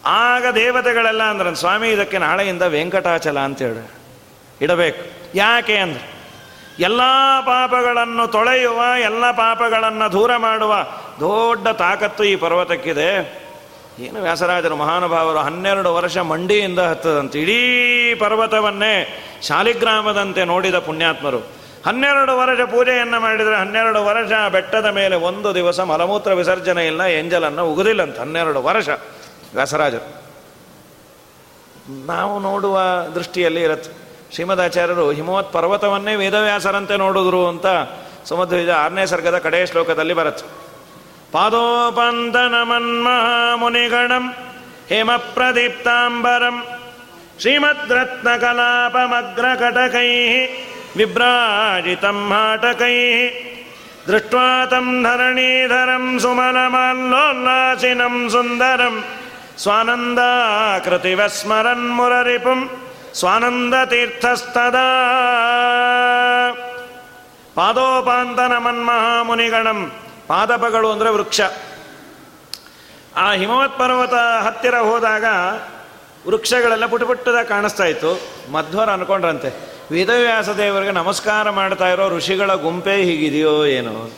[0.06, 3.90] ಆಗ ದೇವತೆಗಳೆಲ್ಲ ಅಂದ್ರೆ ಸ್ವಾಮಿ, ಇದಕ್ಕೆ ನಾಳೆಯಿಂದ ವೆಂಕಟಾಚಲ ಅಂತೇಳಿ
[4.62, 5.32] ಇಡಬೇಕು.
[5.38, 6.16] ಯಾಕೆ ಅಂದ್ರೆ
[6.80, 7.00] ಎಲ್ಲ
[7.42, 10.76] ಪಾಪಗಳನ್ನು ತೊಳೆಯುವ, ಎಲ್ಲ ಪಾಪಗಳನ್ನು ದೂರ ಮಾಡುವ
[11.20, 13.45] ದೊಡ್ಡ ತಾಕತ್ತು ಈ ಪರ್ವತಕ್ಕಿದೆ.
[14.00, 14.76] ಏನು ವ್ಯಾಸರಾಜರು?
[14.76, 17.40] ಮಹಾನುಭಾವರು ಹನ್ನೆರಡು ವರ್ಷ ಮಂಡಿಯಿಂದ ಹತ್ತದಂತೆ.
[17.40, 21.40] ಇಡೀ ಪರ್ವತವನ್ನೇ ಶಾಲಿಗ್ರಾಮದಂತೆ ನೋಡಿದ ಪುಣ್ಯಾತ್ಮರು.
[21.86, 28.20] ಹನ್ನೆರಡು ವರ್ಷ ಪೂಜೆಯನ್ನು ಮಾಡಿದರೆ ಹನ್ನೆರಡು ವರ್ಷ ಬೆಟ್ಟದ ಮೇಲೆ ಒಂದು ದಿವಸ ಮಲಮೂತ್ರ ವಿಸರ್ಜನೆ ಇಲ್ಲ ಎಂಜಲನ್ನು ಉಗುದಿಲ್ಲಂತ
[28.20, 28.90] ಹನ್ನೆರಡು ವರ್ಷ
[29.56, 30.26] ವ್ಯಾಸರಾಜರು.
[32.06, 32.80] ನಾವು ನೋಡುವ
[33.16, 33.92] ದೃಷ್ಟಿಯಲ್ಲಿ ಇರುತ್ತೆ.
[34.34, 37.66] ಶ್ರೀಮದಾಚಾರ್ಯರು, ಹಿಮವತ್ ಪರ್ವತವನ್ನೇ ವೇದವ್ಯಾಸರಂತೆ ನೋಡಿದ್ರು ಅಂತ
[38.26, 40.65] ಸಮುದ್ರ ಆರನೇ ಸರ್ಗದ ಕಡೆಯ ಶ್ಲೋಕದಲ್ಲಿ ಬರುತ್ತೆ.
[41.36, 44.28] पादोपान्तन मन्महामुनिगणम्
[47.42, 50.34] श्रीमद्रत्नकलापमग्रकटकैः
[50.98, 53.20] विभ्राजितम् हाटकैः
[54.08, 59.00] दृष्ट्वा तं धरणीधरं सुमनमाल्लोल्लासिनं सुन्दरम्
[59.64, 62.60] स्वानन्दाकृतिवस्मरन्मुररिपुं
[63.20, 64.88] स्वानन्दतीर्थस्तदा।
[67.58, 69.84] पादोपान्तनमन्महामुनिगणम्
[70.28, 71.42] ಪಾದಪಗಳು ಅಂದರೆ ವೃಕ್ಷ.
[73.16, 74.14] ಆ ಹಿಮವತ್ ಪರ್ವತ
[74.44, 75.26] ಹತ್ತಿರ ಹೋದಾಗ
[76.28, 78.22] ವೃಕ್ಷಗಳೆಲ್ಲ ಪುಟ ಪುಟ್ಟದ ಕಾಣಿಸ್ತಾ ಇತ್ತು.
[78.52, 79.76] ಮಧ್ವರ ಅನ್ಕೊಂಡ್ರಂತೆ.
[79.92, 84.10] ವೇದವ್ಯಾಸ ದೇವರಿಗೆ ನಮಸ್ಕಾರ ಮಾಡ್ತಾ ಇರೋ ಋಷಿಗಳ ಗುಂಪೇ ಹೀಗಿದೆಯೋ ಏನೋ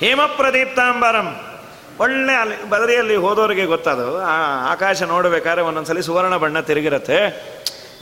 [0.00, 1.46] ಹೇಮ ಪ್ರದೀಪ್ತಾಂಬರಂ
[2.00, 4.22] ಒಳ್ಳೆ ಅಲ್ಲಿ ಬದರಿಯಲ್ಲಿ ಹೋದವರಿಗೆ ಗೊತ್ತದು.
[4.22, 4.36] ಆ
[4.72, 7.18] ಆಕಾಶ ನೋಡಬೇಕಾದ್ರೆ ಒಂದೊಂದ್ಸಲಿ ಸುವರ್ಣ ಬಣ್ಣ ತಿರುಗಿರತ್ತೆ.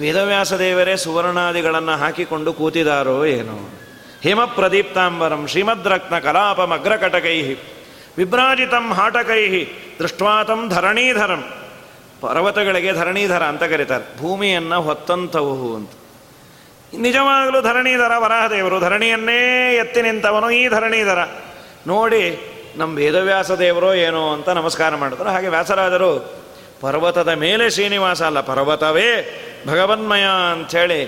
[0.01, 3.81] ವೇದವ್ಯಾಸ ದೇವರೇ ಸುವರ್ಣಾದಿಗಳನ್ನು ಹಾಕಿಕೊಂಡು ಕೂತಿದಾರೋ ಏನೋ
[4.23, 7.55] ಹೇಮ ಪ್ರದೀಪ್ತಾಂಬರಂ ಶ್ರೀಮದ್ರತ್ನ ಕಲಾಪಮಗ್ರಕಟಕೈ
[8.19, 9.65] ವಿಭ್ರಾಜಿತಂ ಹಾಟಕೈ
[9.99, 11.45] ದೃಷ್ಟ್ವಾತಂ ಧರಣೀಧರಂ
[12.21, 14.19] ಪರ್ವತಗಳಿಗೆ ಧರಣೀಧರ ಅಂತ ಕರೀತಾರೆ.
[14.19, 15.91] ಭೂಮಿಯನ್ನು ಹೊತ್ತಂತವು ಅಂತ.
[16.95, 18.81] ನಿಜವಾಗಲೂ ಧರಣೀಧರ ವರಾಹದೇವರು.
[18.81, 21.19] ಧರಣಿಯನ್ನೇ ಎತ್ತಿ ನಿಂತವನು ಈ ಧರಣೀಧರ.
[21.87, 22.25] ನೋಡಿ
[22.77, 25.29] ನಮ್ಮ ವೇದವ್ಯಾಸ ದೇವರೋ ಏನೋ ಅಂತ ನಮಸ್ಕಾರ ಮಾಡಿದ್ರು.
[25.29, 26.43] ಹಾಗೆ ವ್ಯಾಸರಾದರು,
[26.81, 29.11] ಪರ್ವತದ ಮೇಲೆ ಶ್ರೀನಿವಾಸ ಅಲ್ಲ, ಪರ್ವತವೇ
[29.69, 31.01] ಭಗವನ್ಮಯ ಅಂಥೇಳಿ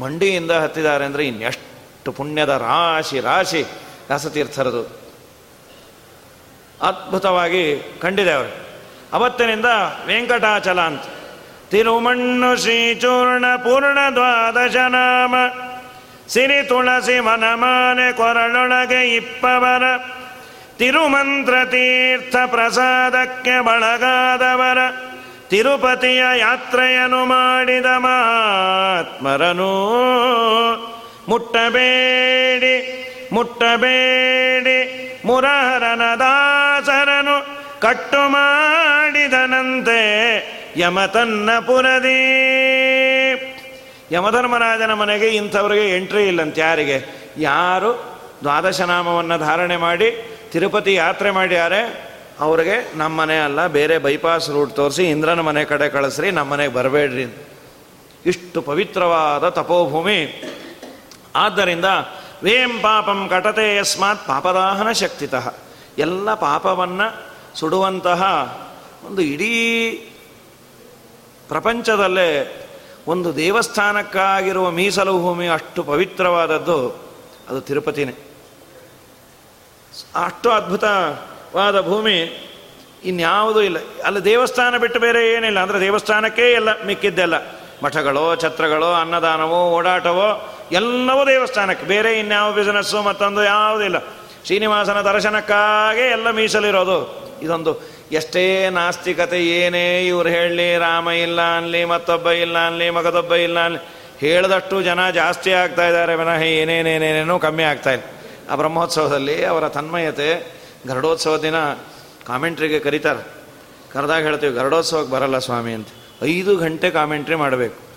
[0.00, 1.67] ಮಂಡಿಯಿಂದ ಹತ್ತಿದ್ದಾರೆ ಅಂದರೆ ಇನ್ನೆಷ್ಟು
[2.04, 4.82] ಪುಣ್ಯದ ರಾಶಿ ರಾಶಿ ವ್ಯಾಸತೀರ್ಥರದು
[6.82, 8.68] ಅದ್ಭುತವಾಗಿ ಕಂಡಿದೆ ಅವರು.
[9.12, 9.64] ಅವತ್ತಿನಿಂದ
[10.06, 11.02] ವೆಂಕಟಾಚಲ ಅಂತ.
[11.70, 15.34] ತಿರುಮಣ್ಣು ಶ್ರೀಚೂರ್ಣ ಪೂರ್ಣ ದ್ವಾದಶ ನಾಮ.
[16.28, 19.82] ಸಿರಿ ತುಳಸಿ ಮನಮಾನೆ ಕೊರಳೊಳಗೆ ಇಪ್ಪವರ.
[20.78, 24.78] ತಿರುಮಂತ್ರ ತೀರ್ಥ ಪ್ರಸಾದಕ್ಕೆ ಬಳಗಾದವರ.
[25.48, 29.68] ತಿರುಪತಿಯ ಯಾತ್ರೆಯನ್ನು ಮಾಡಿದ ಮಾತ್ಮರನು
[31.28, 32.76] ಮುಟ್ಟಬೇಡಿ
[33.32, 34.78] ಮುಟ್ಟಬೇಡಿ.
[35.24, 37.36] ಮುರಹರನ ದಾಸರನು
[37.80, 40.00] ಕಟ್ಟು ಮಾಡಿದನಂತೆ
[40.76, 42.20] ಯಮತನ್ನ ಪುರದಿ
[44.12, 46.98] ಯಮಧರ್ಮರಾಜನ ಮನೆಗೆ ಇಂಥವ್ರಿಗೆ ಎಂಟ್ರಿ ಇಲ್ಲಂತೆ ಯಾರಿಗೆ?
[47.38, 47.90] ಯಾರು
[48.42, 50.08] ದ್ವಾದಶ ನಾಮವನ್ನು ಧಾರಣೆ ಮಾಡಿ
[50.52, 51.80] ತಿರುಪತಿ ಯಾತ್ರೆ ಮಾಡ್ಯಾರೆ?
[52.40, 57.26] ಅವ್ರಿಗೆ ನಮ್ಮ ಮನೆ ಅಲ್ಲ, ಬೇರೆ ಬೈಪಾಸ್ ರೂಟ್ ತೋರಿಸಿ ಇಂದ್ರನ ಮನೆ ಕಡೆ ಕಳಿಸ್ರಿ, ನಮ್ಮ ಮನೆಗೆ ಬರಬೇಡ್ರಿ
[58.26, 60.42] ಇಷ್ಟು ಪವಿತ್ರವಾದ ತಪೋಭೂಮಿ.
[61.36, 61.84] ಆದ್ದರಿಂದ
[62.42, 65.54] ವೇಂ ಪಾಪಂ ಕಟತೆ ಯಸ್ಮಾತ್ ಪಾಪದಾಹನ ಶಕ್ತಿತಃ.
[65.98, 68.22] ಎಲ್ಲ ಪಾಪವನ್ನು ಸುಡುವಂತಹ
[69.06, 69.92] ಒಂದು ಇಡೀ
[71.48, 72.64] ಪ್ರಪಂಚದಲ್ಲೇ
[73.06, 76.88] ಒಂದು ದೇವಸ್ಥಾನಕ್ಕಾಗಿರುವ ಮೀಸಲು ಭೂಮಿ ಅಷ್ಟು ಪವಿತ್ರವಾದದ್ದು,
[77.48, 78.12] ಅದು ತಿರುಪತಿನೇ.
[80.24, 82.44] ಅಷ್ಟು ಅದ್ಭುತವಾದ ಭೂಮಿ
[83.04, 83.76] ಇನ್ಯಾವುದೂ ಇಲ್ಲ.
[84.04, 85.60] ಅಲ್ಲಿ ದೇವಸ್ಥಾನ ಬಿಟ್ಟು ಬೇರೆ ಏನಿಲ್ಲ.
[85.60, 87.57] ಅಂದರೆ ದೇವಸ್ಥಾನಕ್ಕೇ ಎಲ್ಲ ಮಿಕ್ಕಿದ್ದೆಲ್ಲ.
[87.84, 91.86] ಮಠಗಳೋ, ಛತ್ರಗಳೋ, ಅನ್ನದಾನವೋ, ಓಡಾಟವೋ, ಎಲ್ಲವೂ ದೇವಸ್ಥಾನಕ್ಕೆ.
[91.86, 93.98] ಬೇರೆ ಇನ್ಯಾವ ಬಿಸ್ನೆಸ್ಸು ಮತ್ತೊಂದು ಯಾವುದಿಲ್ಲ
[94.44, 97.28] ಶ್ರೀನಿವಾಸನ ದರ್ಶನಕ್ಕಾಗೆ ಎಲ್ಲ ಮೀಸಲಿರೋದು.
[97.42, 103.78] ಇದೊಂದು ಎಷ್ಟೇ ನಾಸ್ತಿಕತೆ ಏನೇ ಇವ್ರು ಹೇಳಲಿ, ರಾಮ ಇಲ್ಲ ಅನ್ಲಿ, ಮತ್ತೊಬ್ಬ ಇಲ್ಲ ಅನ್ಲಿ, ಮಗದೊಬ್ಬ ಇಲ್ಲ ಅನ್ಲಿ,
[104.18, 108.04] ಹೇಳಿದಷ್ಟು ಜನ ಜಾಸ್ತಿ ಆಗ್ತಾ ಇದ್ದಾರೆ, ವಿನಃ ಏನೇನೇನೇನೇನೋ ಕಮ್ಮಿ ಆಗ್ತಾ ಇಲ್ಲ.
[108.50, 110.52] ಆ ಬ್ರಹ್ಮೋತ್ಸವದಲ್ಲಿ ಅವರ ತನ್ಮಯತೆ,
[110.86, 111.54] ಗರುಡೋತ್ಸವ ದಿನ
[112.26, 113.26] ಕಾಮೆಂಟ್ರಿಗೆ ಕರೀತಾರೆ.
[113.92, 115.88] ಕರೆದಾಗ ಹೇಳ್ತೀವಿ, ಗರುಡೋತ್ಸವಕ್ಕೆ ಬರಲ್ಲ ಸ್ವಾಮಿ ಅಂತ.
[116.22, 117.88] ಐದು ಗಂಟೆ ಕಾಮೆಂಟ್ರಿ ಮಾಡಬೇಕು.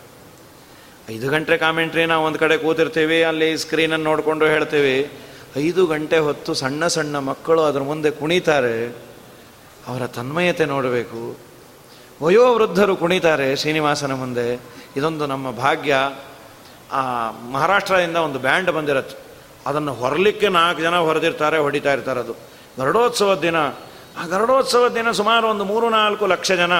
[1.11, 5.11] ಐದು ಗಂಟೆ ಕಾಮೆಂಟ್ರಿ ನಾವು ಒಂದು ಕಡೆ ಕೂತಿರ್ತೀವಿ, ಅಲ್ಲಿ ಸ್ಕ್ರೀನನ್ನು ನೋಡಿಕೊಂಡು ಹೇಳ್ತೀವಿ.
[5.57, 8.88] ಐದು ಗಂಟೆ ಹೊತ್ತು ಸಣ್ಣ ಸಣ್ಣ ಮಕ್ಕಳು ಅದರ ಮುಂದೆ ಕುಣಿತಾರೆ.
[9.88, 11.38] ಅವರ ತನ್ಮಯತೆ ನೋಡಬೇಕು.
[12.22, 14.59] ವಯೋವೃದ್ಧರು ಕುಣಿತಾರೆ ಶ್ರೀನಿವಾಸನ ಮುಂದೆ.
[14.97, 15.95] ಇದೊಂದು ನಮ್ಮ ಭಾಗ್ಯ.
[16.91, 19.17] ಆ, ಮಹಾರಾಷ್ಟ್ರದಿಂದ ಒಂದು ಬ್ಯಾಂಡ್ ಬಂದಿರತ್ತೆ.
[19.65, 22.36] ಅದನ್ನು ಹೊರಲಿಕ್ಕೆ ನಾಲ್ಕು ಜನ ಹೊರದಿರ್ತಾರೆ, ಹೊಡಿತಾ ಇರ್ತಾರೆ ಅದು.
[22.80, 23.55] ಗರಡೋತ್ಸವದ ದಿನ.
[24.17, 26.72] ಆ ಗರಡೋತ್ಸವದ ದಿನ ಸುಮಾರು ಒಂದು ಮೂರು ನಾಲ್ಕು ಲಕ್ಷ ಜನ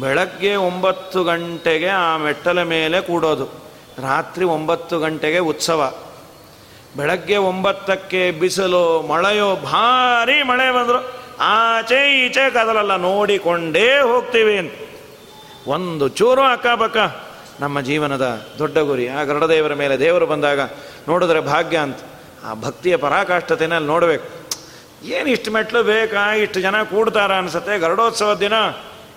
[0.00, 3.44] ಬೆಳಗ್ಗೆ ಒಂಬತ್ತು ಗಂಟೆಗೆ ಆ ಮೆಟ್ಟಲ ಮೇಲೆ ಕೂಡೋದು.
[4.02, 5.94] ರಾತ್ರಿ ಒಂಬತ್ತು ಗಂಟೆಗೆ ಉತ್ಸವ.
[6.96, 11.12] ಬೆಳಗ್ಗೆ ಒಂಬತ್ತಕ್ಕೆ ಬಿಸಿಲು, ಮಳೆಯೋ ಭಾರಿ ಮಳೆ ಬಂದರು.
[11.40, 14.72] ಆಚೆ ಈಚೆ ಕದಲಲ್ಲ ನೋಡಿಕೊಂಡೇ ಹೋಗ್ತೀವಿ ಅಂತ.
[15.66, 16.96] ಒಂದು ಚೂರು ಅಕ್ಕಪಕ್ಕ
[17.60, 19.08] ನಮ್ಮ ಜೀವನದ ದೊಡ್ಡ ಗುರಿ.
[19.08, 20.60] ಆ ಗರುಡದೇವರ ಮೇಲೆ ದೇವರು ಬಂದಾಗ
[21.08, 21.98] ನೋಡಿದ್ರೆ ಭಾಗ್ಯ ಅಂತ.
[22.44, 24.28] ಆ ಭಕ್ತಿಯ ಪರಾಕಾಷ್ಠತೆನಲ್ಲಿ ನೋಡಬೇಕು.
[25.04, 26.34] ಏನು ಇಷ್ಟು ಮೆಟ್ಲು ಬೇಕಾ?
[26.34, 27.78] ಇಷ್ಟು ಜನ ಕೂಡ್ತಾರ ಅನ್ಸತ್ತೆ.
[27.78, 28.52] ಗರುಡೋತ್ಸವದ ದಿನ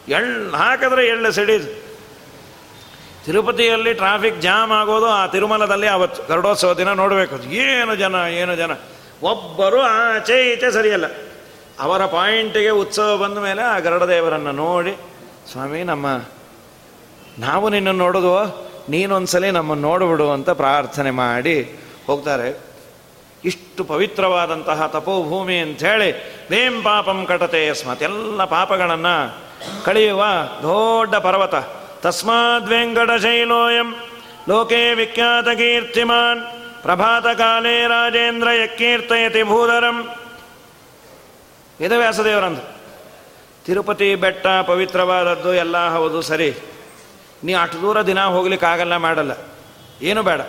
[0.10, 1.88] ಎಳ್ಳು ಹಾಕಿದ್ರೆ ಎಳ್ಳು ಸಿಡಿದು.
[3.26, 7.44] ತಿರುಪತಿಯಲ್ಲಿ ಟ್ರಾಫಿಕ್ ಜಾಮ್ ಆಗೋದು ಆ ತಿರುಮಲದಲ್ಲಿ ಅವತ್ತು ಗರುಡೋತ್ಸವ ದಿನ ನೋಡಬೇಕು.
[7.44, 8.72] ಏನು ಜನ ಏನು ಜನ.
[9.24, 11.06] ಒಬ್ಬರು ಆಚೆ ಈಚೆ ಸರಿಯಲ್ಲ.
[11.80, 14.98] ಅವರ ಪಾಯಿಂಟಿಗೆ ಉತ್ಸವ ಬಂದ ಮೇಲೆ ಆ ಗರುಡದೇವರನ್ನು ನೋಡಿ,
[15.52, 16.08] ಸ್ವಾಮಿ, ನಮ್ಮ,
[17.40, 22.60] ನಾವು ನಿನ್ನನ್ನು ನೋಡೋದು, ನೀನೊಂದ್ಸಲಿ ನಮ್ಮನ್ನು ನೋಡಿಬಿಡು ಅಂತ ಪ್ರಾರ್ಥನೆ ಮಾಡಿ ಹೋಗ್ತಾರೆ.
[23.46, 26.12] ಇಷ್ಟು ಪವಿತ್ರವಾದಂತಹ ತಪೋಭೂಮಿ ಅಂಥೇಳಿ,
[26.52, 29.47] ನೇಮ್ ಪಾಪಂ ಕಟತೆ ಯಸ್ಮಾತ್ ಎಲ್ಲ ಪಾಪಗಳನ್ನು
[29.86, 30.24] ಕಳೆಯುವ
[30.62, 31.56] ದೊಡ್ಡ ಪರ್ವತ.
[32.02, 33.96] ತಸ್ಮಾದ್ ವೆಂಕಟಶೈಲೋಯಂ
[34.50, 36.42] ಲೋಕೆ ವಿಖ್ಯಾತ ಕೀರ್ತಿಮಾನ್.
[36.82, 40.16] ಪ್ರಭಾತ ಕಾಲೇ ರಾಜೇಂದ್ರ ಯಕ್ಕೀರ್ತಯತಿ ಭೂಧರಂ.
[41.82, 42.78] ವೇದವ್ಯಾಸದೇವರಂದು
[43.66, 46.56] ತಿರುಪತಿ ಬೆಟ್ಟ ಪವಿತ್ರವಾದದ್ದು ಎಲ್ಲ ಹೌದು, ಸರಿ.
[47.44, 49.32] ನೀ ಅಷ್ಟು ದೂರ ದಿನ ಹೋಗ್ಲಿಕ್ಕಾಗಲ್ಲ ಮಾಡಲ್ಲ.
[50.02, 50.42] ಏನು ಬೇಡ.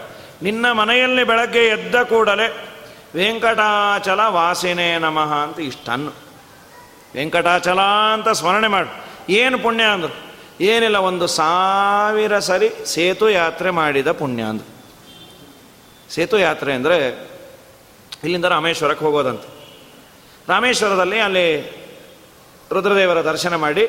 [0.42, 2.68] ನಿನ್ನ ಮನೆಯಲ್ಲಿ ಬೆಳಗ್ಗೆ ಎದ್ದ ಕೂಡಲೇ
[3.14, 6.27] ವೆಂಕಟಾಚಲ ವಾಸಿನೇ ನಮಃ ಅಂತ ಇಷ್ಟನ್ನು.
[7.14, 7.80] ವೆಂಕಟಾಚಲ
[8.14, 8.90] ಅಂತ ಸ್ಮರಣೆ ಮಾಡು.
[9.32, 10.14] ಏನು ಪುಣ್ಯ ಅಂದರು?
[10.61, 14.68] ಏನಿಲ್ಲ, ಒಂದು ಸಾವಿರ ಸರಿ ಸೇತು ಯಾತ್ರೆ ಮಾಡಿದ ಪುಣ್ಯ ಅಂದರು.
[16.11, 16.98] ಸೇತು ಯಾತ್ರೆ ಅಂದರೆ
[18.24, 19.44] ಇಲ್ಲಿಂದ ರಾಮೇಶ್ವರಕ್ಕೆ ಹೋಗೋದಂತ.
[20.48, 21.46] ರಾಮೇಶ್ವರದಲ್ಲಿ ಅಲ್ಲಿ
[22.72, 23.84] ರುದ್ರದೇವರ ದರ್ಶನ ಮಾಡಿ,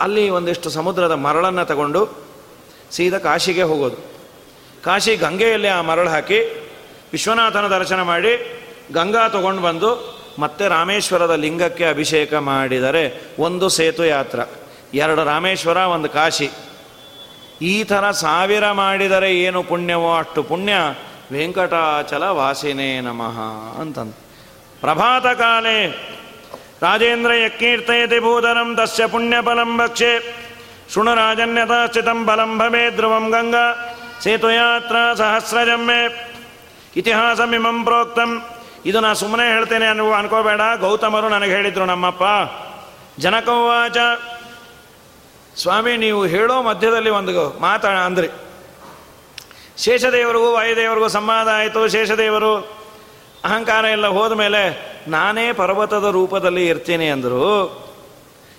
[0.00, 2.02] ಅಲ್ಲಿ ಒಂದಿಷ್ಟು ಸಮುದ್ರದ ಮರಳನ್ನು ತಗೊಂಡು
[2.90, 3.98] ಸೀದಾ ಕಾಶಿಗೆ ಹೋಗೋದು.
[4.84, 6.38] ಕಾಶಿ ಗಂಗೆಯಲ್ಲಿ ಆ ಮರಳು ಹಾಕಿ
[7.12, 8.32] ವಿಶ್ವನಾಥನ ದರ್ಶನ ಮಾಡಿ
[8.94, 14.40] ಗಂಗಾ ತಗೊಂಡು ಬಂದು ಮತ್ತೆ ರಾಮೇಶ್ವರದ ಲಿಂಗಕ್ಕೆ ಅಭಿಷೇಕ ಮಾಡಿದರೆ ಒಂದು ಸೇತು ಯಾತ್ರ
[14.94, 16.50] ಎರಡು ರಾಮೇಶ್ವರ, ಒಂದು ಕಾಶಿ.
[17.62, 20.74] ಈ ಥರ ಸಾವಿರ ಮಾಡಿದರೆ ಏನು ಪುಣ್ಯವೋ ಅಷ್ಟು ಪುಣ್ಯ.
[21.32, 23.40] ವೆಂಕಟಾಚಲ ವಾಸಿನೇ ನಮಃ
[23.80, 24.12] ಅಂತಂದು.
[24.80, 25.86] ಪ್ರಭಾತ ಕಾಲೇ,
[26.82, 30.46] ರಾಜೇಂದ್ರ ಯಕ್ಕೀರ್ತಯತಿ ಭೂಧರಂ ತಸ್ಯ ಪುಣ್ಯಫಲಂ ಭಕ್ಷೆ.
[31.86, 33.98] ಸ್ಥಿತಂ ಫಲಂ ಭವೇ ಧ್ರುವಂ ಗಂಗಾ.
[34.22, 36.32] ಸೇತುಯಾತ್ರ ಸಹಸ್ರಜಮ್ಮೆ.
[36.96, 38.42] ಇತಿಹಾಸ ಮಿಮಂ ಪ್ರೋಕ್ತಂ.
[38.86, 40.60] ಇದು ನಾನು ಸುಮ್ಮನೆ ಹೇಳ್ತೇನೆ ಅನ್ನುವ ಅನ್ಕೋಬೇಡ.
[40.80, 42.22] ಗೌತಮರು ನನಗೆ ಹೇಳಿದ್ರು, ನಮ್ಮಪ್ಪ
[43.20, 43.96] ಜನಕವಾಚ
[45.56, 48.28] ಸ್ವಾಮಿ, ನೀವು ಹೇಳೋ ಮಧ್ಯದಲ್ಲಿ ಒಂದು ಮಾತಾ ಅಂದ್ರಿ.
[49.78, 51.88] ಶೇಷದೇವರಿಗೂ ವಾಯುದೇವರಿಗೂ ಸಂವಾದ ಆಯಿತು.
[51.88, 52.56] ಶೇಷದೇವರು,
[53.44, 57.44] ಅಹಂಕಾರ ಎಲ್ಲ ಹೋದ ಮೇಲೆ ನಾನೇ ಪರ್ವತದ ರೂಪದಲ್ಲಿ ಇರ್ತೀನಿ ಅಂದರು.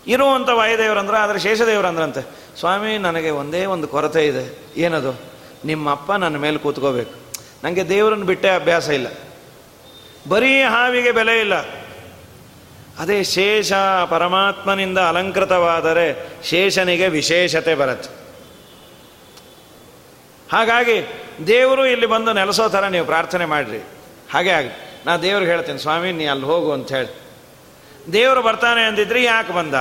[0.07, 2.21] ಇರುವಂಥ ವಾಯುದೇವರಂದ್ರೆ, ಆದರೆ ಶೇಷದೇವರಂದ್ರಂತೆ,
[2.59, 4.73] ಸ್ವಾಮಿ, ನನಗೆ ಒಂದೇ ಒಂದು ಕೊರತೆ ಇದೆ.
[4.77, 5.21] ಏನದು?
[5.65, 7.13] ನಿಮ್ಮಪ್ಪ ನನ್ನ ಮೇಲೆ ಕೂತ್ಕೋಬೇಕು.
[7.63, 9.07] ನನಗೆ ದೇವರನ್ನು ಬಿಟ್ಟೆ ಅಭ್ಯಾಸ ಇಲ್ಲ.
[10.29, 11.53] ಬರೀ ಹಾವಿಗೆ ಬೆಲೆ ಇಲ್ಲ.
[12.99, 13.73] ಅದೇ ಶೇಷ
[14.09, 18.09] ಪರಮಾತ್ಮನಿಂದ ಅಲಂಕೃತವಾದರೆ ಶೇಷನಿಗೆ ವಿಶೇಷತೆ ಬರುತ್ತೆ.
[20.51, 23.77] ಹಾಗಾಗಿ ದೇವರು ಇಲ್ಲಿ ಬಂದು ನೆಲೆಸೋ ಥರ ನೀವು ಪ್ರಾರ್ಥನೆ ಮಾಡಿರಿ.
[24.33, 24.69] ಹಾಗೆ ಆಗಿ.
[25.05, 27.21] ನಾ ದೇವ್ರಿಗೆ ಹೇಳ್ತೀನಿ, ಸ್ವಾಮಿ, ನೀ ಅಲ್ಲಿ ಹೋಗು ಅಂತ ಹೇಳಿ.
[28.13, 29.73] ದೇವರು ಬರ್ತಾನೆ ಅಂದಿದ್ರಿ ಯಾಕೆ ಬಂದ?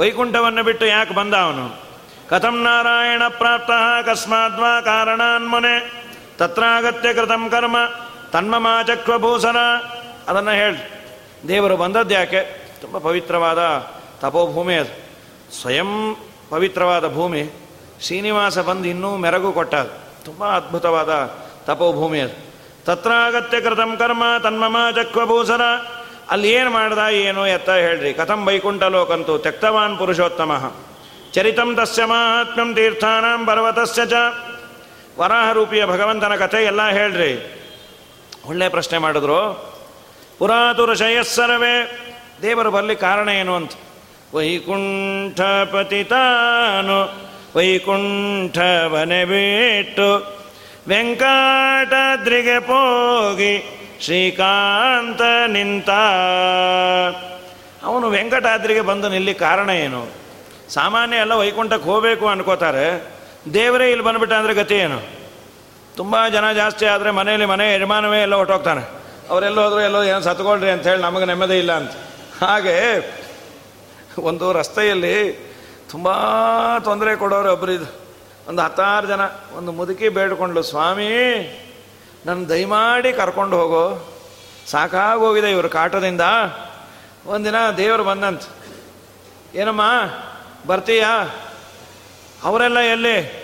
[0.00, 1.90] ವೈಕುಂಠವನ್ನು ಬಿಟ್ಟು ಯಾಕೆ ಬಂದ ಅವನು?
[2.28, 3.70] ಕಥಂ ನಾರಾಯಣ ಪ್ರಾಪ್ತ
[4.08, 5.92] ಕಸ್ಮಾದ್ವಾ ಕಾರಣಾನ್ಮನೆ.
[6.38, 7.76] ತತ್ರಾಗತ್ಯ ಕೃತಂ ಕರ್ಮ.
[8.32, 9.56] ತನ್ಮಮಾಚಕ್ವಭೂಷಣ.
[10.28, 10.90] ಅದನ್ನು ಹೇಳಿ.
[11.48, 12.40] ದೇವರು ಬಂದದ್ದು ಯಾಕೆ?
[12.80, 13.58] ತುಂಬ ಪವಿತ್ರವಾದ
[14.20, 15.10] ತಪೋಭೂಮಿ ಅದು.
[15.60, 16.16] ಸ್ವಯಂ
[16.50, 17.42] ಪವಿತ್ರವಾದ ಭೂಮಿ.
[18.02, 19.74] ಶ್ರೀನಿವಾಸ ಬಂದು ಇನ್ನೂ ಮೆರಗು ಕೊಟ್ಟ
[20.24, 21.08] ತುಂಬ ಅದ್ಭುತವಾದ
[21.64, 22.50] ತಪೋಭೂಮಿ ಅದು.
[22.84, 25.60] ತತ್ರಾಗತ್ಯ ಕೃತಂ ಕರ್ಮ ತನ್ಮಮ ಚಕ್ವಭೂಷಣ
[26.30, 28.14] ಅಲ್ಲಿ ಏನು ಮಾಡ್ದ, ಏನು ಎತ್ತ ಹೇಳ್ರಿ.
[28.14, 30.72] ಕಥಂ ವೈಕುಂಠ ಲೋಕಂತೂ ತ್ಯಕ್ತವಾನ್ ಪುರುಷೋತ್ತಮ.
[31.32, 34.12] ಚರಿತಂ ತಸ್ಯ ಮಹಾತ್ಮ್ಯಂ ತೀರ್ಥಾನಾಂ ಪರ್ವತಸ್ಯ ಚ.
[35.18, 37.59] ವರಾಹರೂಪಿಯ ಭಗವಂತನ ಕಥೆ ಎಲ್ಲ ಹೇಳ್ರಿ.
[38.44, 39.70] ಒಳ್ಳೆ ಪ್ರಶ್ನೆ ಮಾಡಿದ್ರು.
[40.38, 42.06] ಪುರಾತುರ ಶಯಸ್ಸರವೇ,
[42.42, 43.72] ದೇವರು ಬರಲಿ ಕಾರಣ ಏನು ಅಂತ.
[44.34, 50.40] ವೈಕುಂಠ ಪತಿತಾನು ವೈಕುಂಠವನೆ ಬಿಟ್ಟು
[50.88, 55.90] ವೆಂಕಟಾದ್ರಿಗೆ ಹೋಗಿ ಶ್ರೀಕಾಂತ ನಿಂತ.
[57.82, 60.06] ಅವನು ವೆಂಕಟಾದ್ರಿಗೆ ಬಂದು ನಿಲ್ಲಿ ಕಾರಣ ಏನು?
[60.68, 63.06] ಸಾಮಾನ್ಯ ಎಲ್ಲ ವೈಕುಂಠಕ್ಕೆ ಹೋಗಬೇಕು ಅನ್ಕೋತಾರೆ.
[63.54, 65.19] ದೇವರೇ ಇಲ್ಲಿ ಬಂದುಬಿಟ್ಟ ಅಂದರೆ ಗತಿ ಏನು?
[65.96, 71.02] ತುಂಬ ಜನ ಜಾಸ್ತಿ ಆದರೆ ಮನೆಯಲ್ಲಿ ಮನೆ ಯಜಮಾನವೇ ಎಲ್ಲ ಹೊಟ್ಟೋಗ್ತಾನೆ ಅವರೆಲ್ಲೋದ್ರು ಎಲ್ಲೋ ಏನು ಸತ್ಕೊಳ್ರಿ ಅಂತ ಹೇಳಿ
[71.02, 71.90] ನಮಗೆ ನೆಮ್ಮದಿ ಇಲ್ಲ ಅಂತ.
[72.44, 73.08] ಹಾಗೆ
[74.18, 75.32] ಒಂದು ರಸ್ತೆಯಲ್ಲಿ
[75.90, 76.08] ತುಂಬ
[76.78, 78.00] ತೊಂದರೆ ಕೊಡೋರು ಒಬ್ಬರು ಇದು
[78.48, 79.20] ಒಂದು ಹತ್ತಾರು ಜನ,
[79.56, 81.08] ಒಂದು ಮುದುಕಿ ಬೇಡ್ಕೊಂಡ್ಲು, ಸ್ವಾಮಿ
[82.26, 84.14] ನನ್ನ ದಯಮಾಡಿ ಕರ್ಕೊಂಡು ಹೋಗೋ.
[84.66, 86.20] ಸಾಕಾಗೋಗಿದೆ ಇವರು ಕಾಟದಿಂದ.
[87.26, 88.42] ಒಂದಿನ ದೇವರು ಬಂದಂತ.
[89.54, 89.82] ಏನಮ್ಮ,
[90.66, 91.28] ಬರ್ತೀಯಾ?
[92.44, 93.39] ಅವರೆಲ್ಲ ಎಲ್ಲಿ?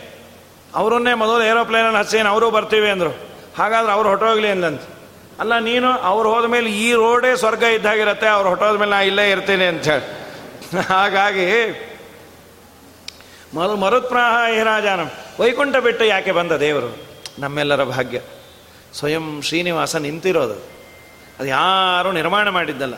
[0.77, 3.12] ಅವರನ್ನೇ ಮೊದಲು ಏರೋಪ್ಲೇನಲ್ಲಿ ಹಚ್ಚೇನು ಅವರು ಬರ್ತೀವಿ ಅಂದರು.
[3.59, 4.83] ಹಾಗಾದ್ರೆ ಅವ್ರು ಹೊಟ್ಟೋಗ್ಲಿ ಅಂದಂತ
[5.41, 9.64] ಅಲ್ಲ, ನೀನು ಅವ್ರು ಹೋದ ಮೇಲೆ ಈ ರೋಡೇ ಸ್ವರ್ಗ ಇದ್ದಾಗಿರತ್ತೆ, ಅವ್ರು ಹೊಟ್ಟೋದ ಮೇಲೆ ನಾ ಇಲ್ಲೇ ಇರ್ತೀನಿ
[9.64, 10.07] ಅಂತ ಹೇಳಿ.
[10.89, 11.49] ಹಾಗಾಗಿ
[13.55, 15.11] ಮೊದಲು ಮರುತ್ಪ್ರಾಹ ರಾಜಾನಂ.
[15.41, 16.91] ವೈಕುಂಠ ಬಿಟ್ಟು ಯಾಕೆ ಬಂದ ದೇವರು?
[17.39, 18.20] ನಮ್ಮೆಲ್ಲರ ಭಾಗ್ಯ.
[18.95, 20.57] ಸ್ವಯಂ ಶ್ರೀನಿವಾಸ ನಿಂತಿರೋದು.
[21.39, 22.95] ಅದು ಯಾರೂ ನಿರ್ಮಾಣ ಮಾಡಿದ್ದಲ್ಲ.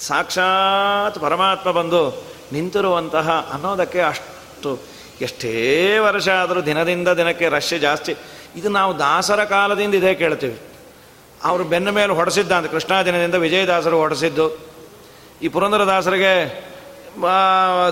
[0.00, 2.00] ಸಾಕ್ಷಾತ್ ಪರಮಾತ್ಮ ಬಂದು
[2.52, 4.70] ನಿಂತಿರುವಂತಹ ಅನ್ನೋದಕ್ಕೆ ಅಷ್ಟು
[5.20, 8.16] ಎಷ್ಟೇ ವರ್ಷ ಆದರೂ ದಿನದಿಂದ ದಿನಕ್ಕೆ ರಶ್ ಜಾಸ್ತಿ.
[8.56, 10.60] ಇದು ನಾವು ದಾಸರ ಕಾಲದಿಂದ ಇದೇ ಕೇಳ್ತೀವಿ.
[11.44, 14.58] ಅವರು ಬೆನ್ನ ಮೇಲೆ ಹೊಡೆಸಿದ್ದ ಅಂತ, ಕೃಷ್ಣಾ ದಿನದಿಂದ ವಿಜಯದಾಸರು ಹೊಡೆಸಿದ್ದು.
[15.42, 16.64] ಈ ಪುರಂದರದಾಸರಿಗೆ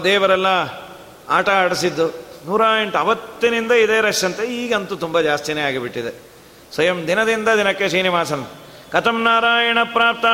[0.04, 0.46] ದೇವರೆಲ್ಲ
[1.28, 2.06] ಆಟ ಆಡಿಸಿದ್ದು.
[2.46, 6.20] ನೂರ ಎಂಟು, ಅವತ್ತಿನಿಂದ ಇದೇ ರಶ್ ಅಂತ, ಈಗಂತೂ ತುಂಬ ಜಾಸ್ತಿನೇ ಆಗಿಬಿಟ್ಟಿದೆ.
[6.74, 8.46] ಸ್ವಯಂ ದಿನದಿಂದ ದಿನಕ್ಕೆ ಶ್ರೀನಿವಾಸನ್.
[8.92, 10.24] ಕಥಂ ನಾರಾಯಣ ಪ್ರಾಪ್ತ.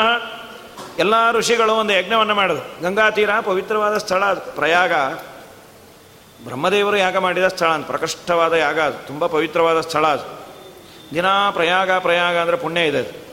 [0.98, 4.92] ಎಲ್ಲ ಋಷಿಗಳು ಒಂದು ಯಜ್ಞವನ್ನು ಮಾಡೋದು ಗಂಗಾ ತೀರ ಪವಿತ್ರವಾದ ಸ್ಥಳ ಪ್ರಯಾಗ.
[6.44, 10.38] ಬ್ರಹ್ಮದೇವರು ಯಾಗ ಮಾಡಿದ ಸ್ಥಳ ಅಂತ, ಪ್ರಕೃಷ್ಟವಾದ ಯಾಗ ಅದು, ತುಂಬ ಪವಿತ್ರವಾದ ಸ್ಥಳ ಅದು.
[11.14, 13.28] ದಿನ ಪ್ರಯಾಗ ಪ್ರಯಾಗ ಅಂದರೆ ಪುಣ್ಯ ಇದೆ ಅದು.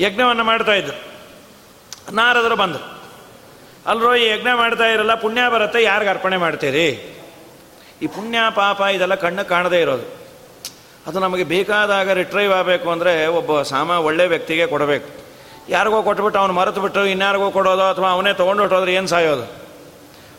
[0.00, 1.16] ಯಜ್ಞವನ್ನು ಮಾಡ್ತಾ ಇದ್ದು.
[2.12, 2.96] ನಾರದರು ಬಂದರು.
[3.86, 7.16] ಅಲ್ರೋ, ಈ ಯಜ್ಞ ಮಾಡ್ತಾ ಇರಲ್ಲ, ಪುಣ್ಯ ಬರುತ್ತೆ, ಯಾರಿಗೆ ಅರ್ಪಣೆ ಮಾಡ್ತೀರಿ?
[8.02, 10.26] ಈ ಪುಣ್ಯ, ಪಾಪ, ಇದೆಲ್ಲ ಕಣ್ಣು ಕಾಣದೇ ಇರೋದು.
[11.06, 15.08] ಅದು ನಮಗೆ ಬೇಕಾದಾಗ ರಿಟ್ರೈವ್ ಆಗಬೇಕು ಅಂದರೆ ಒಬ್ಬ ಸಾಮ ಒಳ್ಳೆ ವ್ಯಕ್ತಿಗೆ ಕೊಡಬೇಕು.
[15.68, 19.65] ಯಾರಿಗೋ ಕೊಟ್ಬಿಟ್ಟು ಅವನು ಮರೆತು ಬಿಟ್ಟು ಇನ್ಯಾರಿಗೋ ಕೊಡೋದು ಅಥವಾ ಅವನೇ ತೊಗೊಂಡು ಹೊಟ್ಟೋದ್ರೆ ಏನು ಸಾಯೋದು?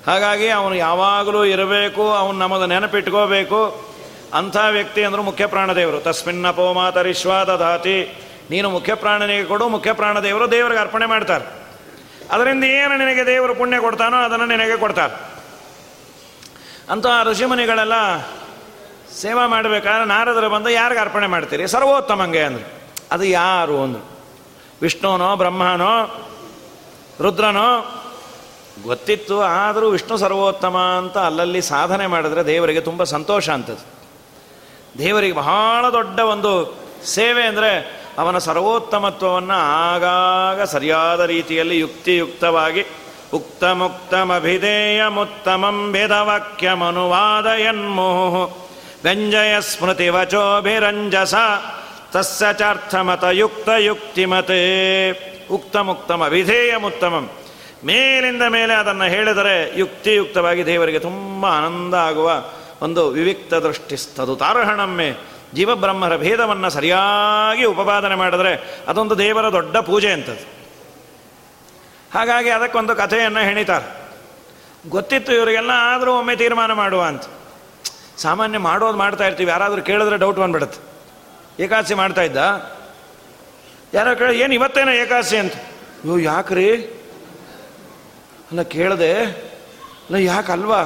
[0.08, 3.88] ಹಾಗಾಗಿ ಅವನು ಯಾವಾಗಲೂ ಇರಬೇಕು, ಅವನು ನಮ್ಮದು ನೆನಪಿಟ್ಕೋಬೇಕು.
[4.34, 8.24] ಅಂಥ ವ್ಯಕ್ತಿ ಅಂದರು ಮುಖ್ಯ ಪ್ರಾಣದೇವರು ತಸ್ಮಿನ್ನ ಪೋಮಾತರಿಶ್ವಾದ ದಾತಿ.
[8.50, 11.46] ನೀನು ಮುಖ್ಯ ಪ್ರಾಣನಿಗೆ ಕೊಡು ಮುಖ್ಯ ಪ್ರಾಣದೇವರು ದೇವರಿಗೆ ಅರ್ಪಣೆ ಮಾಡ್ತಾರೆ.
[12.32, 15.22] ಅದರಿಂದ ಏನು ನಿನಗೆ ದೇವರು ಪುಣ್ಯ ಕೊಡ್ತಾನೋ ಅದನ್ನು ನಿನಗೆ ಕೊಡ್ತಾರೆ.
[16.90, 17.94] ಅಂತ ಋಷಿಮುನಿಗಳೆಲ್ಲ
[19.22, 21.68] ಸೇವಾ ಮಾಡಬೇಕಾದ್ರೆ ನಾರದರು ಬಂದು ಯಾರಿಗೆ ಅರ್ಪಣೆ ಮಾಡ್ತೀರಿ?
[21.68, 22.72] ಸರ್ವೋತ್ತಮಂಗೆ ಅಂದರು.
[23.12, 24.20] ಅದು ಯಾರು ಅಂದರು?
[24.82, 26.26] ವಿಷ್ಣುನೋ, ಬ್ರಹ್ಮನೋ,
[27.22, 27.97] ರುದ್ರನೋ
[28.84, 33.98] ಗೊತ್ತಿತ್ತು, ಆದರೂ ವಿಷ್ಣು ಸರ್ವೋತ್ತಮ ಅಂತ ಅಲ್ಲಲ್ಲಿ ಸಾಧನೆ ಮಾಡಿದ್ರೆ ದೇವರಿಗೆ ತುಂಬ ಸಂತೋಷ ಅಂತದ್ದು
[34.98, 42.86] ದೇವರಿಗೆ ಬಹಳ ದೊಡ್ಡ ಒಂದು ಸೇವೆ ಅಂದರೆ ಅವನ ಸರ್ವೋತ್ತಮತ್ವವನ್ನು ಆಗಾಗ ಸರಿಯಾದ ರೀತಿಯಲ್ಲಿ ಯುಕ್ತಿಯುಕ್ತವಾಗಿ
[45.16, 48.58] ಮುತ್ತಮಂ ವೇದವಾಕ್ಯಮನುವಾದಯನ್ಮೋಹು
[49.04, 51.36] ವ್ಯಂಜಯ ಸ್ಮೃತಿ ವಚೋಭಿರಂಜಸ,
[52.12, 54.62] ತಸ್ಯ ಚಾರ್ಥಮತ ಯುಕ್ತ ಯುಕ್ತಿಮತೆ
[55.52, 56.24] ಉಕ್ತಮುಕ್ತಮ
[56.82, 57.30] ಮುತ್ತಮಂ
[57.86, 62.32] ಮೇಲಿಂದ ಮೇಲೆ ಅದನ್ನು ಹೇಳಿದರೆ ಯುಕ್ತಿಯುಕ್ತವಾಗಿ ದೇವರಿಗೆ ತುಂಬ ಆನಂದ ಆಗುವ
[62.82, 64.36] ಒಂದು ವಿವಿಕ್ತ ದೃಷ್ಟಿಸ್ತದು.
[64.36, 65.16] ತಾರಹಣಮ್ಮೆ
[65.54, 70.58] ಜೀವಬ್ರಹ್ಮರ ಭೇದವನ್ನು ಸರಿಯಾಗಿ ಉಪಪಾದನೆ ಮಾಡಿದರೆ ಅದೊಂದು ದೇವರ ದೊಡ್ಡ ಪೂಜೆ ಅಂತದ್ದು
[72.14, 73.98] ಹಾಗಾಗಿ ಅದಕ್ಕೊಂದು ಕಥೆಯನ್ನು ಹೆಣಿತಾರೆ.
[74.90, 77.24] ಗೊತ್ತಿತ್ತು ಇವರಿಗೆಲ್ಲ ಆದರೂ ಒಮ್ಮೆ ತೀರ್ಮಾನ ಮಾಡುವ ಅಂತ.
[78.18, 80.88] ಸಾಮಾನ್ಯ ಮಾಡೋದು ಮಾಡ್ತಾ ಇರ್ತೀವಿ, ಯಾರಾದರೂ ಕೇಳಿದ್ರೆ ಡೌಟ್ ಬಂದ್ಬಿಡುತ್ತೆ.
[81.64, 82.38] ಏಕಾದಶಿ ಮಾಡ್ತಾ ಇದ್ದ?
[83.94, 85.38] ಯಾರೋ ಕೇಳಿ ಏನು ಇವತ್ತೇನೋ ಏಕಾದಶಿ?
[85.38, 85.54] ಅಂತ.
[85.54, 86.97] ಅಯ್ಯೋ, ಯಾಕ್ರಿ?
[88.50, 89.12] ಅಲ್ಲ ಕೇಳಿದೆ
[90.06, 90.82] ಅಲ್ಲ ಯಾಕಲ್ವಾ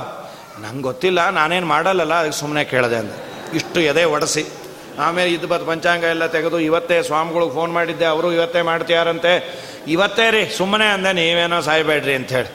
[0.62, 3.14] ನಂಗೆ ಗೊತ್ತಿಲ್ಲ, ನಾನೇನು ಮಾಡಲ್ಲಲ್ಲ, ಅದಕ್ಕೆ ಸುಮ್ಮನೆ ಕೇಳಿದೆ ಅಂದ.
[3.54, 4.44] ಇಷ್ಟು ಎದೆ ಒಡಿಸಿ.
[5.00, 9.32] ಆಮೇಲೆ ಇದು ಬತ್ ಪಂಚಾಂಗ ಎಲ್ಲ ತೆಗೆದು ಇವತ್ತೇ ಸ್ವಾಮಿಗಳಿಗೆ ಫೋನ್ ಮಾಡಿದ್ದೆ, ಅವರು ಇವತ್ತೇ ಮಾಡ್ತೀಯಾರಂತೆ.
[9.88, 12.52] ಇವತ್ತೇ ರೀ ಸುಮ್ಮನೆ ಅಂದೆ, ನೀವೇನೋ ಸಾಯ್ಬೇಡ್ರಿ ಅಂಥೇಳಿ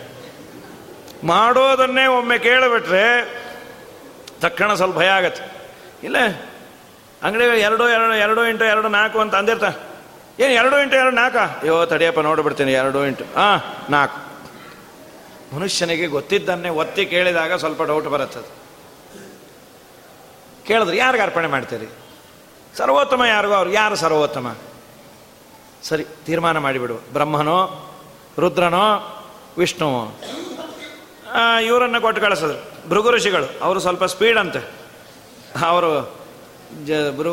[1.25, 3.07] ಮಾಡೋದನ್ನೇ ಒಮ್ಮೆ ಕೇಳಿಬಿಟ್ರೆ,
[4.41, 5.43] ತಕ್ಷಣ ಸ್ವಲ್ಪ ಭಯ ಆಗತ್ತೆ.
[6.07, 6.17] ಇಲ್ಲ
[7.23, 9.65] ಅಂಗಡಿ ಎರಡು ಎರಡು ಎರಡು ಇಂಟು ಎರಡು ನಾಲ್ಕು ಅಂತ ಅಂದಿರ್ತ?
[10.41, 11.37] ಏನು, ಎರಡು ಇಂಟು ಎರಡು ನಾಲ್ಕ?
[11.37, 13.59] ಅಯ್ಯೋ, ತಡಿಯಪ್ಪ, ನೋಡಿಬಿಡ್ತೀನಿ, ಎರಡು ಇಂಟು ಹಾಂ
[13.91, 14.26] ನಾಲ್ಕು.
[15.57, 18.67] ಮನುಷ್ಯನಿಗೆ ಗೊತ್ತಿದ್ದನ್ನೇ ಒತ್ತಿ ಕೇಳಿದಾಗ ಸ್ವಲ್ಪ ಡೌಟ್ ಬರುತ್ತದೆ.
[20.67, 21.87] ಕೇಳಿದ್ರೆ ಯಾರಿಗೆ ಅರ್ಪಣೆ ಮಾಡ್ತೀರಿ?
[22.77, 23.55] ಸರ್ವೋತ್ತಮ ಯಾರಿಗೋ?
[23.55, 24.55] ಅವ್ರು ಯಾರು ಸರ್ವೋತ್ತಮ?
[25.83, 26.95] ಸರಿ, ತೀರ್ಮಾನ ಮಾಡಿಬಿಡು.
[26.95, 27.91] ಬ್ರಹ್ಮನೋ,
[28.39, 29.25] ರುದ್ರನೋ,
[29.59, 30.21] ವಿಷ್ಣುವೋ?
[31.65, 32.89] ಇವರನ್ನು ಕೊಟ್ಟು ಕಳಿಸಿದ್ರು.
[32.89, 34.71] ಭೃಗು ಋಷಿಗಳು ಅವರು ಸ್ವಲ್ಪ ಸ್ಪೀಡ್ ಅಂತೆ.
[35.67, 36.19] ಅವರು
[36.87, 36.91] ಜ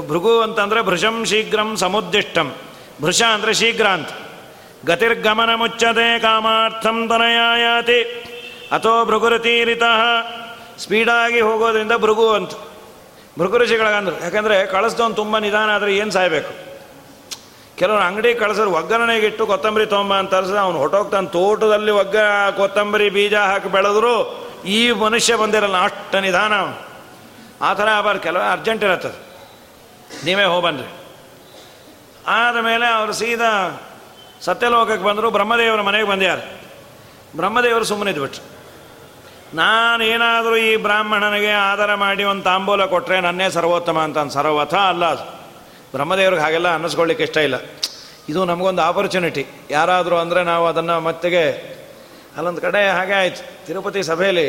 [0.08, 2.56] ಭೃಗು ಅಂತಂದರೆ ಭೃಶಂ ಶೀಘ್ರಂ ಸಮುದ್ದಿಷ್ಟಂ.
[3.02, 4.10] ಭೃಷ ಅಂದರೆ ಶೀಘ್ರ ಅಂತ.
[4.86, 8.02] ಗತಿರ್ಗಮನ ಮುಚ್ಚತೆ ಕಾಮಾರ್ಥಂ ತನಯಾಯಾತಿ
[8.72, 9.84] ಅಥೋ ಭೃಗುರತೀರಿತ
[10.78, 12.52] ಸ್ಪೀಡಾಗಿ ಹೋಗೋದ್ರಿಂದ ಭೃಗು ಅಂತ.
[13.40, 14.24] ಭೃಗು ಋಷಿಗಳಿಗಂದ್ರು.
[14.24, 16.74] ಯಾಕಂದರೆ ಕಳಿಸ್ದವನು ತುಂಬ ನಿಧಾನ ಆದರೆ ಏನು ಸಾಯಬೇಕು?
[17.76, 22.18] ಕೆಲವರು ಅಂಗಡಿ ಕಳಿಸಿದ್ರು ಒಗ್ಗರಣೆಗೆ ಇಟ್ಟು ಕೊತ್ತಂಬರಿ ತೊಂಬ ಅಂತ ತರಿಸಿದ ಅವನು ಹೊಟ್ಟೋಗ್ತಾನೆ ತೋಟದಲ್ಲಿ ಒಗ್ಗ,
[22.56, 24.16] ಕೊತ್ತಂಬರಿ ಬೀಜ ಹಾಕಿ ಬೆಳೆದ್ರು
[24.66, 26.54] ಈ ಮನುಷ್ಯ ಬಂದಿರಲ್ಲ, ಅಷ್ಟು ನಿಧಾನ
[27.62, 29.18] ಆ ಥರ ಆಬಾರ್ದು ಕೆಲವು ಅರ್ಜೆಂಟ್ ಇರತ್ತದು.
[30.26, 30.90] ನೀವೇ ಹೋಗ್ಬನ್ರಿ
[32.28, 33.82] ಆದಮೇಲೆ ಅವರು ಸೀದಾ
[34.46, 36.40] ಸತ್ಯಲೋಕಕ್ಕೆ ಬಂದರು ಬ್ರಹ್ಮದೇವರ ಮನೆಗೆ ಬಂದ್ಯಾರ.
[37.36, 37.84] ಬ್ರಹ್ಮದೇವರು
[39.54, 45.14] ನಾನು ಏನಾದರೂ ಈ ಬ್ರಾಹ್ಮಣನಿಗೆ ಆಧಾರ ಮಾಡಿ ಒಂದು ತಾಂಬೂಲ ಕೊಟ್ಟರೆ ನನ್ನೇ ಸರ್ವೋತ್ತಮ ಅಂತ ಸರ್ವಥ ಅಲ್ಲ
[45.92, 47.56] ಬ್ರಹ್ಮದೇವ್ರಿಗೆ ಹಾಗೆಲ್ಲ ಅನ್ನಿಸ್ಕೊಳ್ಳಿಕ್ಕೆ ಇಷ್ಟ ಇಲ್ಲ.
[48.30, 51.74] ಇದು ನಮಗೊಂದು ಆಪರ್ಚುನಿಟಿ ಯಾರಾದರೂ ಅಂದರೆ ನಾವು ಅದನ್ನು ಮತ್ತೆಗೆ
[52.38, 53.66] ಅಲ್ಲೊಂದು ಕಡೆ ಹಾಗೆ ಆಯ್ತು.
[53.66, 54.48] ತಿರುಪತಿ ಸಭೆಯಲ್ಲಿ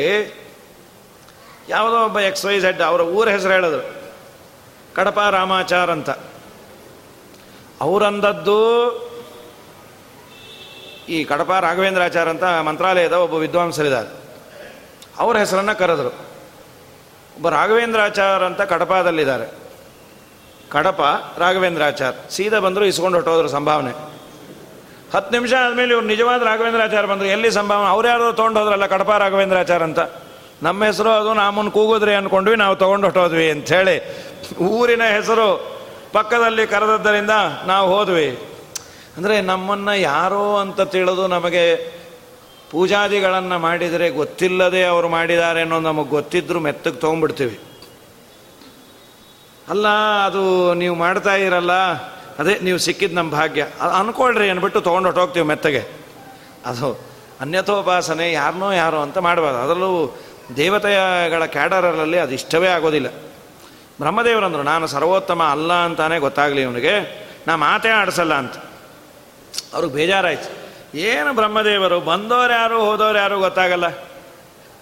[1.69, 3.95] ಯಾವುದೋ ಒಬ್ಬ ಎಕ್ಸ್ ವೈ ಝೆಡ್ ಅವರ ಊರ ಹೆಸರು ಹೇಳಿದ್ರು.
[4.95, 6.09] ಕಡಪ ರಾಮಾಚಾರ್ ಅಂತ.
[7.81, 8.59] ಅವರಂದದ್ದು
[11.09, 14.09] ಈ ಕಡಪ ರಾಘವೇಂದ್ರಾಚಾರ್ಯ ಅಂತ ಮಂತ್ರಾಲಯದ ಒಬ್ಬ ವಿದ್ವಾಂಸರಿದ್ದಾರೆ.
[15.17, 16.09] ಅವ್ರ ಹೆಸರನ್ನು ಕರೆದರು.
[17.35, 19.47] ಒಬ್ಬ ರಾಘವೇಂದ್ರಾಚಾರ್ ಅಂತ ಕಡಪದಲ್ಲಿದ್ದಾರೆ.
[20.69, 21.01] ಕಡಪ
[21.37, 23.91] ರಾಘವೇಂದ್ರಾಚಾರ್, ಸೀದಾ ಬಂದರು ಇಸ್ಕೊಂಡು ಹೊಟ್ಟೋದ್ರು ಸಂಭಾವನೆ.
[25.13, 27.89] ಹತ್ತು ನಿಮಿಷ ಆದಮೇಲೆ ಇವ್ರು ನಿಜವಾದ ರಾಘವೇಂದ್ರಾಚಾರ್ಯ ಬಂದರು, ಎಲ್ಲಿ ಸಂಭಾವನೆ?
[27.89, 29.99] ಅವ್ರು ಯಾರು ತೊಗೊಂಡು ಹೋದ್ರಲ್ಲ ಕಡಪ ರಾಘವೇಂದ್ರಾಚಾರ್ ಅಂತ.
[30.63, 33.97] ನಮ್ಮ ಹೆಸರು ಅದು ನಮ್ಮನ್ನು ಕೂಗಿದ್ರಿ ಅಂದ್ಕೊಂಡ್ವಿ ನಾವು ತೊಗೊಂಡು ಹೊಟ್ಟೋದ್ವಿ ಅಂಥೇಳಿ.
[34.55, 35.47] ಊರಿನ ಹೆಸರು
[36.13, 37.29] ಪಕ್ಕದಲ್ಲಿ ಕರೆದದ್ದರಿಂದ
[37.67, 38.54] ನಾವು ಹೋದ್ವಿ.
[39.17, 41.75] ಅಂದರೆ ನಮ್ಮನ್ನು ಯಾರೋ ಅಂತ ತಿಳಿದು ನಮಗೆ
[42.71, 47.59] ಪೂಜಾದಿಗಳನ್ನು ಮಾಡಿದರೆ ಗೊತ್ತಿಲ್ಲದೆ ಅವರು ಮಾಡಿದ್ದಾರೆ ಅನ್ನೋ ನಮಗೆ ಗೊತ್ತಿದ್ರು ಮೆತ್ತಗೆ ತೊಗೊಂಡ್ಬಿಡ್ತೀವಿ.
[49.69, 49.87] ಅಲ್ಲ,
[50.25, 51.71] ಅದು ನೀವು ಮಾಡ್ತಾ ಇರಲ್ಲ,
[52.39, 53.61] ಅದೇ ನೀವು ಸಿಕ್ಕಿದ್ದು ನಮ್ಮ ಭಾಗ್ಯ.
[53.81, 55.83] ಅದು ಅನ್ಕೊಳ್ರಿ ಅಂದ್ಬಿಟ್ಟು ತೊಗೊಂಡು ಹೊಟ್ಟೋಗ್ತೀವಿ ಮೆತ್ತಗೆ.
[56.65, 56.99] ಅದು
[57.41, 59.59] ಅನ್ಯಥೋಪಾಸನೆ ಯಾರನ್ನೋ ಯಾರೋ ಅಂತ ಮಾಡಬಾರ್ದು.
[59.59, 60.19] ಅದರಲ್ಲೂ
[60.57, 63.07] ದೇವತೆಗಳ ಕ್ಯಾಡರಲ್ಲಿ ಅದು ಇಷ್ಟವೇ ಆಗೋದಿಲ್ಲ.
[63.99, 67.25] ಬ್ರಹ್ಮದೇವರಂದರು, ನಾನು ಸರ್ವೋತ್ತಮ ಅಲ್ಲ ಅಂತಾನೆ ಗೊತ್ತಾಗಲಿ ಇವನಿಗೆ.
[67.47, 68.55] ನಾ ಮಾತೇ ಆಡಿಸಲ್ಲ ಅಂತ.
[69.75, 70.65] ಅವ್ರಿಗೆ ಬೇಜಾರಾಯ್ತು.
[70.97, 73.85] ಏನು ಬ್ರಹ್ಮದೇವರು, ಬಂದವರು ಯಾರು, ಹೋದವ್ರು ಯಾರು ಗೊತ್ತಾಗಲ್ಲ.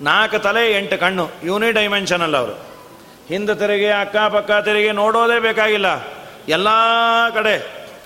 [0.01, 1.71] ನಾಲ್ಕು ತಲೆ, ಎಂಟು ಕಣ್ಣು ಯೂನಿ
[2.23, 2.51] ಅಲ್ಲ ಅವರು.
[3.27, 5.85] ಹಿಂದೆ ತೆರಿಗೆ, ಅಕ್ಕಪಕ್ಕ ತೆರಿಗೆ ನೋಡೋದೇ ಬೇಕಾಗಿಲ್ಲ.
[6.47, 6.67] ಎಲ್ಲ
[7.33, 7.59] ಕಡೆ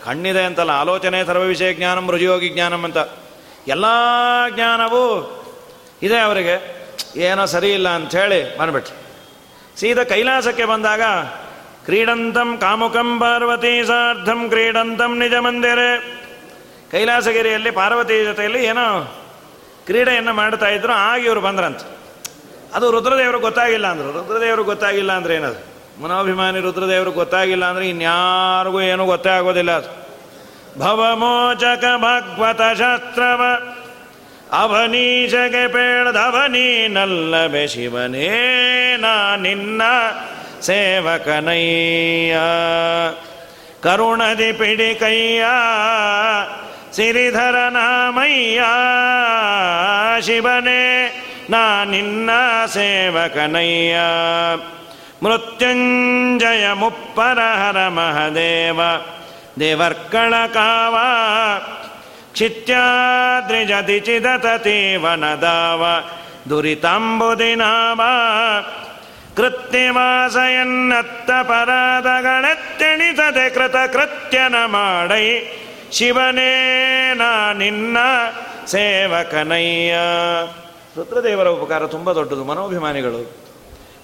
[0.05, 2.97] ಕಣ್ಣಿದೆ ಅಂತಲ್ಲ, ಆಲೋಚನೆ ಸರ್ವ ವಿಷಯ ಜ್ಞಾನಂ, ರುಜಿಯೋಗಿ ಜ್ಞಾನಂ ಅಂತ.
[3.67, 3.85] ಎಲ್ಲ
[4.49, 5.33] ಜ್ಞಾನವೂ
[6.01, 6.77] ಇದೆ ಅವರಿಗೆ.
[7.15, 8.95] ಏನೋ ಸರಿ ಇಲ್ಲ ಅಂಥೇಳಿ ಬಂದ್ಬಿಟ್ರು.
[9.79, 11.01] ಸೀದಾ ಕೈಲಾಸಕ್ಕೆ ಬಂದಾಗ,
[11.85, 16.17] ಕ್ರೀಡಂತಂ ಕಾಮುಕಂ ಪಾರ್ವತಿ ಸಾರ್ಧಂ ಕ್ರೀಡಂತಂ ನಿಜ ಮಂದಿರೆ
[16.91, 19.17] ಕೈಲಾಸಗಿರಿಯಲ್ಲಿ ಪಾರ್ವತಿ ಜೊತೆಯಲ್ಲಿ ಏನೋ
[19.85, 21.79] ಕ್ರೀಡೆಯನ್ನು ಮಾಡ್ತಾ ಇದ್ರು, ಆಗ ಇವರು ಬಂದ್ರಂತ.
[22.73, 24.11] ಅದು ರುದ್ರದೇವರು ಗೊತ್ತಾಗಿಲ್ಲ ಅಂದರು.
[24.11, 25.77] ರುದ್ರದೇವರು ಗೊತ್ತಾಗಿಲ್ಲ ಅಂದ್ರೆ ಏನದು?
[26.03, 30.07] ಮನೋಭಿಮಾನಿ ರುದ್ರದೇವರು ಗೊತ್ತಾಗಿಲ್ಲ ಅಂದ್ರೆ ಇನ್ಯಾರಿಗೂ ಏನೂ ಗೊತ್ತೇ ಆಗೋದಿಲ್ಲ ಅದು.
[30.79, 33.43] ಭವಮೋಚಕ ಭಗವತ ಶಾಸ್ತ್ರವ
[34.51, 39.81] ಅವನೀಶಗೆ ನಲ್ಲಬೆ ಶಿವನೇ ನಾ ನಿನ್ನ
[40.61, 42.37] ಸೇವಕನಯ್ಯ.
[43.83, 45.45] ಕರುಣದಿ ಪಿಡಿ ಕೈಯ
[46.92, 48.60] ಸಿರಿಧರ ನಾಮಯ್ಯ
[50.20, 50.82] ಶಿವನೇ
[51.50, 52.30] ನಾ ನಿನ್ನ
[52.66, 53.96] ಸೇವಕನಯ್ಯ
[55.22, 58.80] ಮೃತ್ಯುಂಜಯ ಮುಪ್ಪರ ಹರ ಮಹದೇವ
[59.60, 60.96] ದೇವರ್ಕಳ ಕಾವ
[62.34, 65.82] ಚಿತ್ಯಾದ್ರಿಜತಿ ಚಿದತತಿ ವನದಾವ
[66.50, 68.00] ದುರಿತಾಂಬುದಿನಾವ
[69.36, 73.76] ಕೃತ್ಯವಾಸಯನ್ನತ್ತ ಪರಾಧಗಳೆತ್ತೆಣಿಸದೆ ಕೃತ
[75.87, 76.39] ಕೃತ್ಯನ
[77.13, 77.97] ನಾ ನಿನ್ನ
[78.65, 79.93] ಸೇವಕನಯ್ಯ.
[80.97, 83.31] ರುದ್ರದೇವರ ಉಪಕಾರ ತುಂಬ ದೊಡ್ಡದು, ಮನೋಭಿಮಾನಿಗಳು.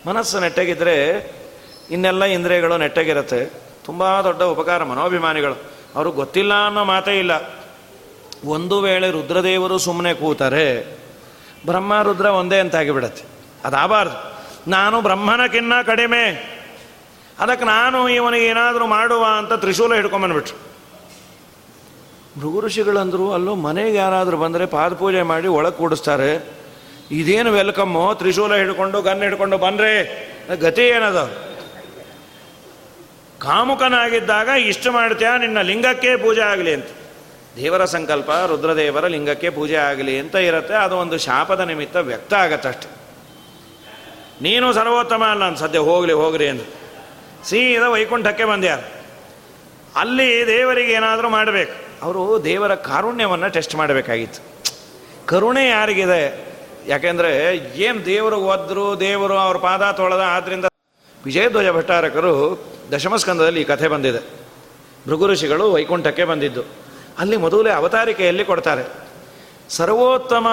[0.07, 1.09] ಮನಸ್ಸು ನೆಟ್ಟಗಿದ್ರೆ
[1.91, 3.45] ಇನ್ನೆಲ್ಲ ಇಂದ್ರಿಯಗಳು ನೆಟ್ಟಗಿರುತ್ತೆ.
[3.86, 5.53] ತುಂಬ ದೊಡ್ಡ ಉಪಕಾರ ಮನೋಭಿಮಾನಿಗಳು.
[5.95, 7.31] ಅವರು ಗೊತ್ತಿಲ್ಲ ಅನ್ನೋ ಮಾತೇ ಇಲ್ಲ.
[8.45, 10.97] ಒಂದು ವೇಳೆ ರುದ್ರದೇವರು ಸುಮ್ಮನೆ ಕೂತಾರೆ,
[11.65, 13.23] ಬ್ರಹ್ಮ ರುದ್ರ ಒಂದೇ ಅಂತ ಆಗಿಬಿಡತ್ತೆ
[13.65, 14.34] ಅದಾಗಬಾರ್ದು
[14.67, 16.53] ನಾನು ಬ್ರಹ್ಮನಕ್ಕಿನ್ನ ಕಡಿಮೆ.
[17.39, 20.72] ಅದಕ್ಕೆ ನಾನು ಇವನಿಗೆ ಏನಾದರೂ ಮಾಡುವ ಅಂತ ತ್ರಿಶೂಲ ಹಿಡ್ಕೊಂಬಂದ್ಬಿಟ್ರು.
[22.39, 26.29] ಭೃಗು ಋಷಿಗಳಂದರು ಅಲ್ಲೂ ಮನೆಗೆ ಯಾರಾದರೂ ಬಂದರೆ ಪಾದಪೂಜೆ ಮಾಡಿ ಒಳಗೆ ಕೂಡಿಸ್ತಾರೆ.
[27.11, 28.15] ಇದೇನು ವೆಲ್ಕಮ್ಮು?
[28.15, 29.91] ತ್ರಿಶೂಲ ಹಿಡ್ಕೊಂಡು, ಗನ್ ಹಿಡ್ಕೊಂಡು ಬಂದ್ರೆ
[30.59, 31.19] ಗತಿ ಏನದ?
[33.39, 35.27] ಕಾಮುಕನಾಗಿದ್ದಾಗ ಇಷ್ಟು ಮಾಡ್ತೀಯ?
[35.38, 36.86] ನಿನ್ನ ಲಿಂಗಕ್ಕೆ ಪೂಜೆ ಆಗಲಿ ಅಂತ.
[37.55, 40.73] ದೇವರ ಸಂಕಲ್ಪ, ರುದ್ರದೇವರ ಲಿಂಗಕ್ಕೆ ಪೂಜೆ ಆಗಲಿ ಅಂತ ಇರುತ್ತೆ.
[40.73, 42.89] ಅದು ಒಂದು ಶಾಪದ ನಿಮಿತ್ತ ವ್ಯಕ್ತ ಆಗತ್ತಷ್ಟೆ
[44.41, 46.63] ನೀನು ಸರ್ವೋತ್ತಮ ಅಲ್ಲ ಅಂತ ಸದ್ಯ ಹೋಗಲಿ, ಹೋಗ್ರಿ ಅಂತ
[47.45, 48.79] ಸೀದಾ ವೈಕುಂಠಕ್ಕೆ ಬಂದ್ಯಾರ
[49.95, 51.92] ಅಲ್ಲಿ ದೇವರಿಗೆ ಏನಾದರೂ ಮಾಡಬೇಕು.
[52.01, 54.41] ಅವರು ದೇವರ ಕಾರುಣ್ಯವನ್ನು ಟೆಸ್ಟ್ ಮಾಡಬೇಕಾಗಿತ್ತು.
[55.27, 56.53] ಕರುಣೆ ಯಾರಿಗಿದೆ?
[56.87, 60.65] ಯಾಕೆಂದರೆ ಏನು ದೇವರು ಒದ್ರು, ದೇವರು ಅವ್ರ ಪಾದ ತೊಳೆದ ಆದ್ದರಿಂದ
[61.25, 64.19] ವಿಜಯಧ್ವಜ ಭಟ್ಟಾರಕರು ದಶಮಸ್ಕಂದದಲ್ಲಿ ಈ ಕಥೆ ಬಂದಿದೆ.
[65.07, 66.61] ಭೃಗು ಋಷಿಗಳು ವೈಕುಂಠಕ್ಕೆ ಬಂದಿದ್ದು.
[67.19, 69.03] ಅಲ್ಲಿ ಮೊದಲೇ ಅವತಾರಿಕೆಯಲ್ಲಿ ಕೊಡ್ತಾರೆ.
[69.69, 70.47] ಸರ್ವೋತ್ತಮ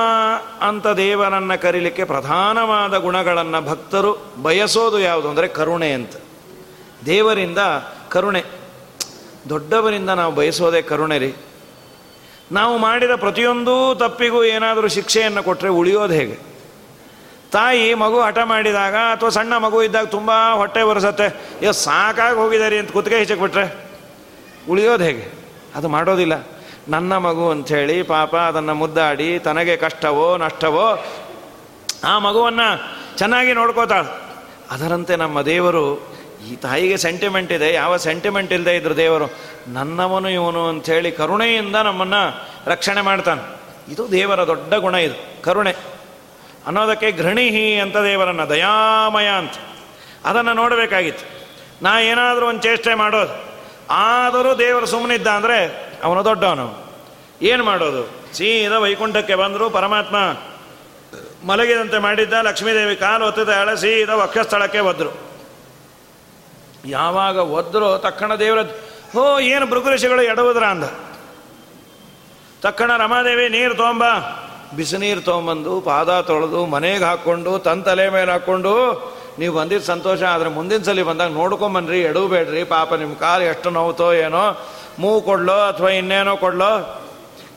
[0.61, 6.13] ಅಂತ ದೇವರನ್ನು ಕರೀಲಿಕ್ಕೆ ಪ್ರಧಾನವಾದ ಗುಣಗಳನ್ನು ಭಕ್ತರು ಬಯಸೋದು ಯಾವುದು ಅಂದರೆ ಕರುಣೆ ಅಂತ.
[7.07, 7.59] ದೇವರಿಂದ
[8.09, 8.43] ಕರುಣೆ.
[9.49, 11.35] ದೊಡ್ಡವರಿಂದ ನಾವು ಬಯಸೋದೇ ಕರುಣೆ ರೀ.
[12.53, 16.39] ನಾವು ಮಾಡಿದ ಪ್ರತಿಯೊಂದು ತಪ್ಪಿಗೂ ಏನಾದರೂ ಶಿಕ್ಷೆಯನ್ನು ಕೊಟ್ಟರೆ ಉಳಿಯೋದು ಹೇಗೆ?
[17.53, 22.91] ತಾಯಿ ಮಗು ಹಠ ಮಾಡಿದಾಗ ಅಥವಾ ಸಣ್ಣ ಮಗು ಇದ್ದಾಗ ತುಂಬ ಹೊಟ್ಟೆ ಬರೆಸತ್ತೆ ಯೋ ಸಾಕಾಗಿ ಹೋಗಿದ್ದಾರೆ ಅಂತ
[22.91, 23.91] ಕುತ್ತಿಗೆ ಹೆಚ್ಚಕ್ಕೆ ಬಿಟ್ರೆ
[24.71, 25.33] ಉಳಿಯೋದು ಹೇಗೆ?
[25.75, 26.49] ಅದು ಮಾಡೋದಿಲ್ಲ.
[26.89, 31.05] ನನ್ನ ಮಗು ಅಂಥೇಳಿ ಪಾಪ ಅದನ್ನು ಮುದ್ದಾಡಿ ತನಗೆ ಕಷ್ಟವೋ ನಷ್ಟವೋ
[32.05, 34.23] ಆ ಮಗುವನ್ನು ಚೆನ್ನಾಗಿ ನೋಡ್ಕೋತಾಳೆ.
[34.71, 36.10] ಅದರಂತೆ ನಮ್ಮ ದೇವರು
[36.49, 39.25] ಈ ತಾಯಿಗೆ ಸೆಂಟಿಮೆಂಟ್ ಇದೆ, ಯಾವ ಸೆಂಟಿಮೆಂಟ್ ಇಲ್ಲದೆ ಇದ್ರು ದೇವರು,
[39.69, 43.61] ನನ್ನವನು ಇವನು ಅಂಥೇಳಿ ಕರುಣೆಯಿಂದ ನಮ್ಮನ್ನು ರಕ್ಷಣೆ ಮಾಡ್ತಾನೆ.
[43.93, 45.75] ಇದು ದೇವರ ದೊಡ್ಡ ಗುಣ ಇದು, ಕರುಣೆ.
[46.67, 49.53] ಅನ್ನೋದಕ್ಕೆ ಘೃಣಿಹಿ ಅಂತ ದೇವರನ್ನು, ದಯಾಮಯ ಅಂತ.
[50.25, 51.41] ಅದನ್ನು ನೋಡಬೇಕಾಗಿತ್ತು.
[51.83, 53.45] ನಾ ಏನಾದರೂ ಒಂದು ಚೇಷ್ಟೆ ಮಾಡೋದು.
[53.91, 56.93] ಆದರೂ ದೇವರು ಸುಮ್ಮನಿದ್ದ ಅಂದರೆ ಅವನು ದೊಡ್ಡವನು.
[57.43, 58.35] ಏನು ಮಾಡೋದು?
[58.37, 60.17] ಸೀದಾ ವೈಕುಂಠಕ್ಕೆ ಬಂದರು ಪರಮಾತ್ಮ,
[61.47, 65.30] ಮಲಗಿದಂತೆ ಮಾಡಿದ್ದ, ಲಕ್ಷ್ಮೀದೇವಿ ಕಾಲು ಒತ್ತಿದ ಸೀದಾ ವಕ್ಷಸ್ಥಳಕ್ಕೆ ಒದ್ರು
[66.85, 68.59] ಯಾವಾಗ ಒದ್ರೋ ತಕ್ಷಣ ದೇವರ
[69.15, 70.85] ಹೋ, ಏನು ಭೃಗುರಿಷಿಗಳು ಎಡವುದ್ರ ಅಂದ.
[72.63, 74.05] ತಕ್ಷಣ ರಮಾದೇವಿ, ನೀರು ತೊಗೊಂಬ
[74.77, 78.93] ಬಿಸಿನೀರು ತೊಗೊಂಬಂದು ಪಾದ ತೊಳೆದು, ಮನೆಗೆ ಹಾಕ್ಕೊಂಡು ತನ್ನ ತಲೆ ಮೇಲೆ ಹಾಕ್ಕೊಂಡು,
[79.39, 84.67] ನೀವು ಬಂದಿದ್ದು ಸಂತೋಷ, ಆದರೆ ಮುಂದಿನ ಸಲ ಬಂದಾಗ ನೋಡ್ಕೊಂಬನ್ರಿ ಎಡವಬೇಡ್ರಿ ಪಾಪ ನಿಮ್ಮ ಕಾಲು ಎಷ್ಟು ನೋವುತೋ ಏನೋ
[84.99, 87.03] ಮೂವು ಕೊಡ್ಲೋ ಅಥವಾ ಇನ್ನೇನೋ ಕೊಡ್ಲೋ.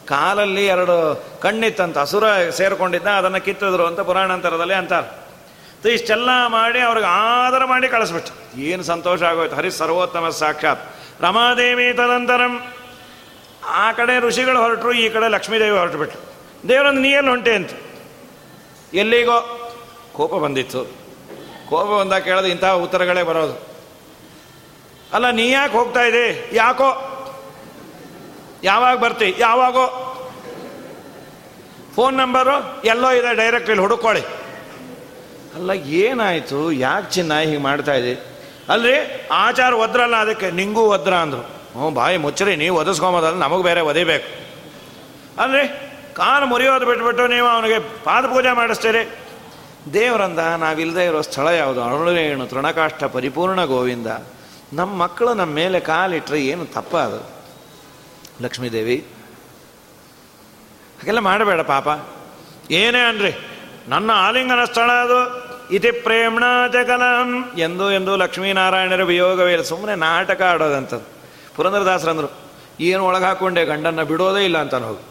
[0.07, 5.22] ಕಾಲಲ್ಲಿ ಎರಡು ಕಣ್ಣಿತ್ತಂತ ಹಸುರ ಸೇರ್ಕೊಂಡಿದ್ದ ಅದನ್ನು ಕಿತ್ತಿದ್ರು ಅಂತ ಪುರಾಣಾಂತರದಲ್ಲಿ ಅಂತಾರೆ.
[5.89, 9.55] ಇಷ್ಟೆಲ್ಲ ಮಾಡಿ ಅವ್ರಿಗೆ ಆದರ ಮಾಡಿ ಕಳಿಸ್ಬಿಟ್ಟು ಏನು ಸಂತೋಷ ಆಗೋಯ್ತು.
[9.55, 10.95] ಹರಿ ಸರ್ವೋತ್ತಮ ಸಾಕ್ಷಾತ್.
[11.21, 12.67] ರಮಾದೇವಿ ತದಂತರಂ.
[13.65, 16.33] ಆ ಕಡೆ ಋಷಿಗಳು ಹೊರಟರು, ಈ ಕಡೆ ಲಕ್ಷ್ಮೀದೇವಿ ಹೊರಟುಬಿಟ್ರು.
[16.69, 17.69] ದೇವರೊಂದು ನೀ ಎಲ್ಲಿ ಹೊಂಟೆ ಅಂತ.
[18.93, 19.69] ಎಲ್ಲಿಗೋ
[20.13, 20.83] ಕೋಪ ಬಂದಿತ್ತು.
[21.69, 23.67] ಕೋಪ ಬಂದಾಗ ಕೇಳೋದು ಇಂತಹ ಉತ್ತರಗಳೇ ಬರೋದು.
[25.13, 27.09] ಅಲ್ಲ, ನೀ ಯಾಕೆ ಹೋಗ್ತಾ ಇದೆ ಯಾಕೋ?
[28.63, 29.35] ಯಾವಾಗ ಬರ್ತಿ?
[29.37, 29.99] ಯಾವಾಗೋ?
[31.95, 34.42] ಫೋನ್ ನಂಬರು ಎಲ್ಲೋ ಇದೆ ಡೈರೆಕ್ಟ್ ಇಲ್ಲಿ ಹುಡುಕೊಳ್ಳಿ
[35.55, 35.71] ಅಲ್ಲ,
[36.03, 36.71] ಏನಾಯಿತು?
[36.71, 38.13] ಯಾಕೆ ಚಿನ್ನ ಹೀಗೆ ಮಾಡ್ತಾ ಇದೆ
[38.69, 38.95] ಅಲ್ರಿ,
[39.31, 40.51] ಆಚಾರ ಒದ್ರಲ್ಲ ಅದಕ್ಕೆ.
[40.51, 41.43] ನಿಂಗೂ ಒದ್ರ ಅಂದರು.
[41.73, 44.29] ಹ್ಞೂ, ಬಾಯಿ ಮುಚ್ಚರಿ, ನೀವು ಒದಿಸ್ಕೊಂಬೋದಲ್ಲ ನಮಗೆ ಬೇರೆ ಒದಿಬೇಕು
[45.41, 45.65] ಅಲ್ರಿ,
[46.13, 49.03] ಕಾಲು ಮುರಿಯೋದು ಬಿಟ್ಬಿಟ್ಟು ನೀವು ಅವನಿಗೆ ಪಾದ ಪೂಜೆ ಮಾಡಿಸ್ತೀರಿ.
[49.93, 51.79] ದೇವರಂದ ನಾವಿಲ್ಲದೆ ಇರೋ ಸ್ಥಳ ಯಾವುದು?
[51.83, 54.09] ಅರುಳೇಣು ತೃಣಕಾಷ್ಟ ಪರಿಪೂರ್ಣ ಗೋವಿಂದ.
[54.73, 57.19] ನಮ್ಮ ಮಕ್ಕಳು ನಮ್ಮ ಮೇಲೆ ಕಾಲಿಟ್ಟರೆ ಏನು ತಪ್ಪ ಅದು?
[58.43, 58.97] ಲಕ್ಷ್ಮೀದೇವಿ,
[60.99, 61.87] ಹಾಗೆಲ್ಲ ಮಾಡಬೇಡ ಪಾಪ.
[62.71, 63.31] ಏನೇ ಅನ್ರಿ,
[63.87, 65.42] ನನ್ನ ಆಲಿಂಗನ ಸ್ಥಳ ಅದು.
[65.73, 66.43] ಇತಿ ಪ್ರೇಮ್ಣ
[66.73, 67.51] ಜಗಲಂ.
[67.57, 71.07] ಎಂದು ಎಂದು ಲಕ್ಷ್ಮೀನಾರಾಯಣರ ವಿಯೋಗವೇ ಸುಮ್ಮನೆ ನಾಟಕ ಆಡೋದಂಥದ್ದು
[71.55, 72.29] ಪುರಂದರದಾಸರಂದರು,
[72.79, 75.03] ಏನು ಒಳಗೆ ಹಾಕೊಂಡೆ ಗಂಡನ್ನ ಬಿಡೋದೇ ಇಲ್ಲ ಅಂತ ಹೋಗಿ.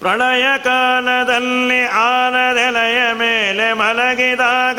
[0.00, 4.78] ಪ್ರಣಯ ಕಾಲದಲ್ಲಿ ಆನದೆಲೆಯ ಮೇಲೆ ಮಲಗಿದಾಗ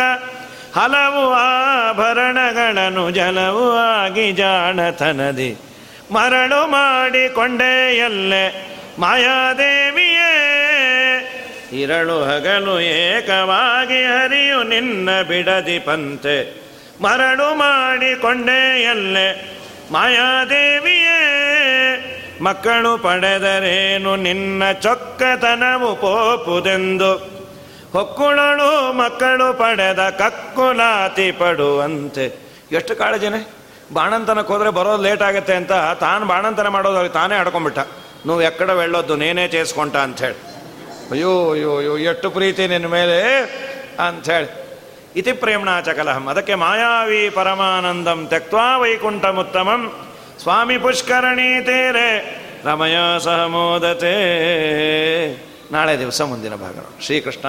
[0.75, 5.51] ಹಲವು ಆಭರಣಗಳನ್ನು ಜಲವು ಆಗಿ ಜಾಣತನದಿ.
[6.11, 8.45] ಮರಳು ಮಾಡಿಕೊಂಡೇ ಎಲ್ಲೆ
[8.99, 10.31] ಮಾಯಾದೇವಿಯೇ
[11.80, 16.36] ಇರಳು ಹಗಲು ಏಕವಾಗಿ ಹರಿಯು ನಿನ್ನ ಬಿಡದಿ ಪಂತೆ
[17.02, 19.28] ಮರಳು ಮಾಡಿಕೊಂಡೆ ಎಲ್ಲೆ
[19.92, 21.18] ಮಾಯಾದೇವಿಯೇ
[22.42, 27.12] ಮಕ್ಕಳು ಪಡೆದರೇನು ನಿನ್ನ ಚೊಕ್ಕತನವು ಪೋಪುದೆಂದು
[27.92, 32.26] ಹೊಕ್ಕುಳಳು ಮಕ್ಕಳು ಪಡೆದ ಕಕ್ಕುಲಾತಿ ಪಡುವಂತೆ
[32.72, 33.40] ಎಷ್ಟು ಕಾಳಜಿನೆ
[33.92, 37.80] ಬಾಣಂತನಕ್ಕೆ ಹೋದ್ರೆ ಬರೋದು ಲೇಟ್ ಆಗುತ್ತೆ ಅಂತ ತಾನು ಬಾಣಂತನ ಮಾಡೋದಾಗ ತಾನೇ ಆಡ್ಕೊಂಡ್ಬಿಟ್ಟ
[38.26, 40.38] ನೀವು ಎಕ್ಕಡ వెళ్ళొద్దు ನೇನೇ ಚೇಸ್ಕೊಂಟ ಅಂಥೇಳಿ
[41.11, 43.17] ಅಯ್ಯೋ ಅಯ್ಯೋ ಅಯ್ಯೋ ಎಷ್ಟು ಪ್ರೀತಿ ನಿನ್ನ ಮೇಲೆ
[44.07, 44.49] ಅಂಥೇಳಿ
[45.15, 49.81] ಇತಿ ಪ್ರೇಮ್ಣಾಚ ಕಲಹಂ ಅದಕ್ಕೆ ಮಾಯಾವಿ ಪರಮಾನಂದಂ ತ್ಯಕ್ವಾ ವೈಕುಂಠಮುತ್ತಮಂ
[50.41, 52.09] ಸ್ವಾಮಿ ಪುಷ್ಕರಣಿ ತೇರೆ,
[52.65, 54.15] ರಮಯ ಸಹ ಮೋದತೆ.
[55.71, 57.47] ನಾಳೆ ದಿವಸ ಮುಂದಿನ ಭಾಗ ಶ್ರೀಕೃಷ್ಣ